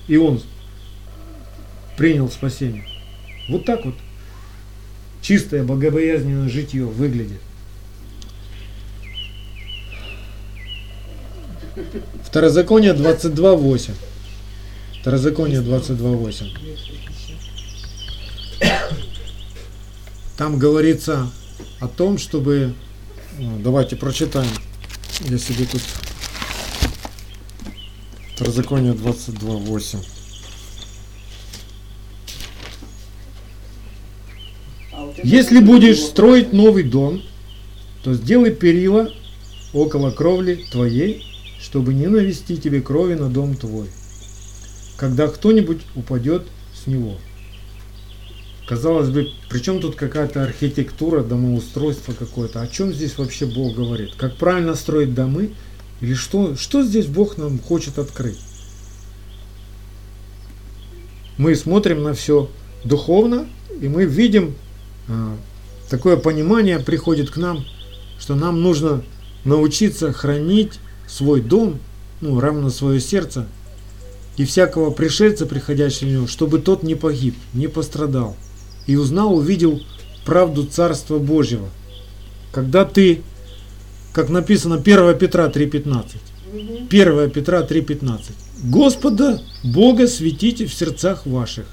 и 0.08 0.18
он 0.18 0.41
принял 1.97 2.30
спасение. 2.30 2.86
Вот 3.49 3.66
так 3.66 3.86
вот 3.86 3.95
чистое 5.22 5.64
богобоязненное 5.64 6.49
житье 6.49 6.86
выглядит. 6.86 7.39
Второзаконие 12.24 12.93
22.8. 12.93 13.91
Второзаконие 15.01 15.62
22.8. 15.62 16.74
Там 20.38 20.58
говорится 20.58 21.30
о 21.80 21.88
том, 21.88 22.18
чтобы... 22.18 22.74
Ну, 23.38 23.60
давайте 23.60 23.95
прочитаем. 23.95 24.49
Я 25.22 25.38
себе 25.38 25.66
тут... 25.66 25.82
Второзаконие 28.36 28.93
22.8. 28.93 29.99
Если 35.23 35.59
будешь 35.59 35.99
строить 35.99 36.51
новый 36.51 36.84
дом, 36.84 37.21
то 38.03 38.15
сделай 38.15 38.51
перила 38.51 39.11
около 39.71 40.09
кровли 40.09 40.65
твоей, 40.71 41.23
чтобы 41.61 41.93
не 41.93 42.07
навести 42.07 42.57
тебе 42.57 42.81
крови 42.81 43.13
на 43.13 43.29
дом 43.29 43.55
твой, 43.55 43.88
когда 44.97 45.27
кто-нибудь 45.27 45.81
упадет 45.95 46.47
с 46.73 46.88
него. 46.88 47.17
Казалось 48.67 49.09
бы, 49.09 49.29
при 49.49 49.59
чем 49.59 49.79
тут 49.79 49.95
какая-то 49.95 50.41
архитектура, 50.43 51.21
домоустройство 51.21 52.13
какое-то? 52.13 52.61
О 52.61 52.67
чем 52.67 52.93
здесь 52.93 53.17
вообще 53.17 53.45
Бог 53.45 53.75
говорит? 53.75 54.15
Как 54.17 54.38
правильно 54.38 54.73
строить 54.73 55.13
домы? 55.13 55.51
Или 56.04 56.16
что, 56.16 56.58
что 56.58 56.84
здесь 56.84 57.06
Бог 57.06 57.38
нам 57.38 57.60
хочет 57.60 57.97
открыть? 57.97 58.38
Мы 61.38 61.56
смотрим 61.56 62.04
на 62.04 62.14
все 62.14 62.49
духовно, 62.84 63.47
и 63.82 63.88
мы 63.88 64.04
видим, 64.04 64.54
а, 65.08 65.38
такое 65.89 66.18
понимание 66.18 66.80
приходит 66.80 67.30
к 67.30 67.38
нам, 67.38 67.64
что 68.20 68.36
нам 68.36 68.62
нужно 68.62 69.01
научиться 69.45 70.12
хранить 70.12 70.74
свой 71.08 71.39
дом, 71.39 71.80
ну, 72.20 72.38
равно 72.38 72.70
свое 72.70 72.99
сердце, 72.99 73.47
и 74.36 74.43
всякого 74.43 74.91
пришельца, 74.91 75.45
приходящего 75.45 76.10
в 76.10 76.12
него, 76.12 76.28
чтобы 76.28 76.60
тот 76.60 76.84
не 76.84 76.95
погиб, 76.95 77.36
не 77.54 77.68
пострадал 77.68 78.36
и 78.88 78.97
узнал, 78.97 79.36
увидел 79.36 79.82
правду 80.26 80.66
Царства 80.66 81.18
Божьего. 81.18 81.70
Когда 82.51 82.84
ты, 82.84 83.22
как 84.14 84.30
написано 84.30 84.76
1 84.76 85.18
Петра 85.18 85.47
3.15, 85.47 86.05
1 86.89 87.30
Петра 87.32 87.61
3.15, 87.61 88.22
Господа 88.64 89.41
Бога 89.64 90.07
светите 90.07 90.68
в 90.68 90.74
сердцах 90.74 91.26
ваших, 91.26 91.66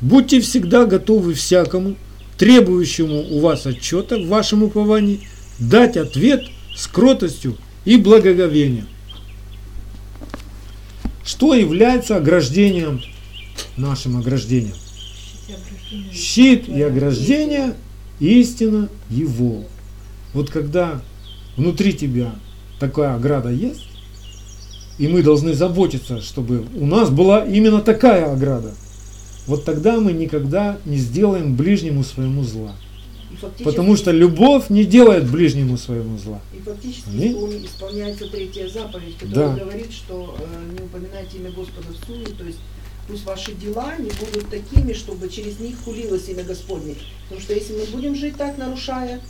будьте 0.00 0.40
всегда 0.40 0.84
готовы 0.84 1.34
всякому, 1.34 1.96
требующему 2.36 3.22
у 3.30 3.40
вас 3.40 3.66
отчета 3.66 4.18
в 4.18 4.28
вашем 4.28 4.62
уповании, 4.62 5.26
дать 5.58 5.96
ответ 5.96 6.44
с 6.76 6.86
кротостью 6.86 7.56
и 7.84 7.96
благоговением. 7.96 8.86
Что 11.24 11.54
является 11.54 12.16
ограждением, 12.16 13.02
нашим 13.76 14.18
ограждением? 14.18 14.74
щит 16.12 16.68
и 16.68 16.82
ограждение, 16.82 17.74
истина 18.20 18.88
его. 19.08 19.64
Вот 20.32 20.50
когда 20.50 21.02
внутри 21.60 21.92
тебя 21.92 22.34
такая 22.78 23.14
ограда 23.14 23.50
есть, 23.50 23.86
и 24.98 25.08
мы 25.08 25.22
должны 25.22 25.52
заботиться, 25.54 26.22
чтобы 26.22 26.64
у 26.74 26.86
нас 26.86 27.10
была 27.10 27.44
именно 27.44 27.80
такая 27.82 28.32
ограда, 28.32 28.74
вот 29.46 29.64
тогда 29.64 30.00
мы 30.00 30.12
никогда 30.12 30.78
не 30.86 30.96
сделаем 30.96 31.56
ближнему 31.56 32.02
своему 32.02 32.44
зла. 32.44 32.72
Потому 33.64 33.96
что 33.96 34.10
любовь 34.10 34.68
не 34.70 34.84
делает 34.84 35.30
ближнему 35.30 35.78
своему 35.78 36.18
зла. 36.18 36.40
И 36.54 36.60
фактически 36.60 37.08
Аминь. 37.08 37.64
исполняется 37.64 38.28
третья 38.28 38.68
заповедь, 38.68 39.16
которая 39.18 39.56
да. 39.56 39.64
говорит, 39.64 39.92
что 39.92 40.36
э, 40.38 40.72
не 40.78 40.84
упоминайте 40.84 41.38
имя 41.38 41.50
Господа 41.50 41.88
в 41.88 42.06
суе, 42.06 42.26
то 42.26 42.44
есть 42.44 42.58
пусть 43.08 43.24
ваши 43.24 43.54
дела 43.54 43.94
не 43.98 44.10
будут 44.10 44.50
такими, 44.50 44.92
чтобы 44.92 45.28
через 45.28 45.58
них 45.58 45.76
хулилось 45.84 46.28
имя 46.28 46.44
Господне. 46.44 46.96
Потому 47.24 47.40
что 47.40 47.54
если 47.54 47.74
мы 47.74 47.84
будем 47.86 48.14
жить 48.14 48.36
так, 48.36 48.58
нарушая, 48.58 49.20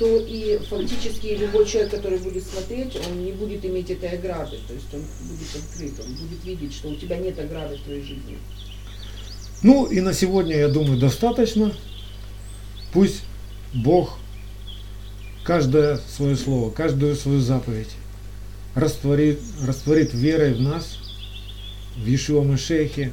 то 0.00 0.18
и 0.18 0.58
фактически 0.68 1.36
любой 1.38 1.64
человек, 1.66 1.92
который 1.92 2.18
будет 2.18 2.42
смотреть, 2.44 2.96
он 3.06 3.24
не 3.24 3.30
будет 3.30 3.64
иметь 3.64 3.88
этой 3.90 4.08
ограды. 4.08 4.58
То 4.66 4.74
есть 4.74 4.92
он 4.92 5.02
будет 5.28 5.54
открыт, 5.54 5.92
он 6.04 6.14
будет 6.14 6.44
видеть, 6.44 6.74
что 6.74 6.88
у 6.88 6.96
тебя 6.96 7.18
нет 7.18 7.38
ограды 7.38 7.76
в 7.76 7.82
твоей 7.82 8.02
жизни. 8.02 8.38
Ну 9.62 9.86
и 9.86 10.00
на 10.00 10.12
сегодня, 10.12 10.56
я 10.56 10.68
думаю, 10.68 10.98
достаточно. 10.98 11.72
Пусть 12.92 13.22
Бог 13.72 14.18
каждое 15.44 16.00
свое 16.16 16.34
слово, 16.34 16.70
каждую 16.72 17.14
свою 17.14 17.40
заповедь 17.40 17.90
растворит, 18.74 19.38
растворит 19.64 20.12
верой 20.12 20.54
в 20.54 20.60
нас– 20.60 20.98
в 21.96 22.08
Ишуа 22.08 22.42
Машехе, 22.42 23.12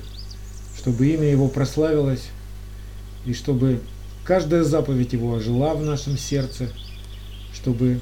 чтобы 0.77 1.07
имя 1.07 1.29
Его 1.29 1.47
прославилось, 1.47 2.23
и 3.25 3.33
чтобы 3.33 3.81
каждая 4.27 4.63
заповедь 4.63 5.13
Его 5.13 5.35
ожила 5.35 5.73
в 5.73 5.83
нашем 5.83 6.17
сердце, 6.17 6.69
чтобы 7.53 8.01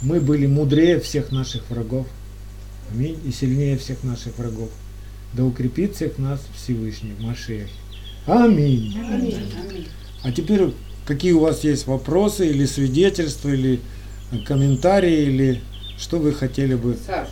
мы 0.00 0.20
были 0.20 0.46
мудрее 0.46 0.98
всех 1.00 1.30
наших 1.30 1.68
врагов, 1.68 2.06
аминь, 2.90 3.18
и 3.24 3.30
сильнее 3.30 3.76
всех 3.76 4.02
наших 4.02 4.38
врагов. 4.38 4.70
Да 5.34 5.44
укрепит 5.44 5.94
всех 5.94 6.16
нас 6.16 6.40
Всевышний 6.56 7.12
Машех. 7.20 7.68
Аминь. 8.26 8.96
Аминь. 8.98 9.86
А 10.22 10.32
теперь 10.32 10.72
какие 11.06 11.32
у 11.32 11.40
вас 11.40 11.62
есть 11.62 11.86
вопросы 11.86 12.48
или 12.48 12.64
свидетельства, 12.64 13.50
или 13.50 13.80
комментарии, 14.46 15.26
или 15.26 15.60
что 15.98 16.18
вы 16.18 16.32
хотели 16.32 16.74
бы? 16.74 16.96
Саш, 17.06 17.28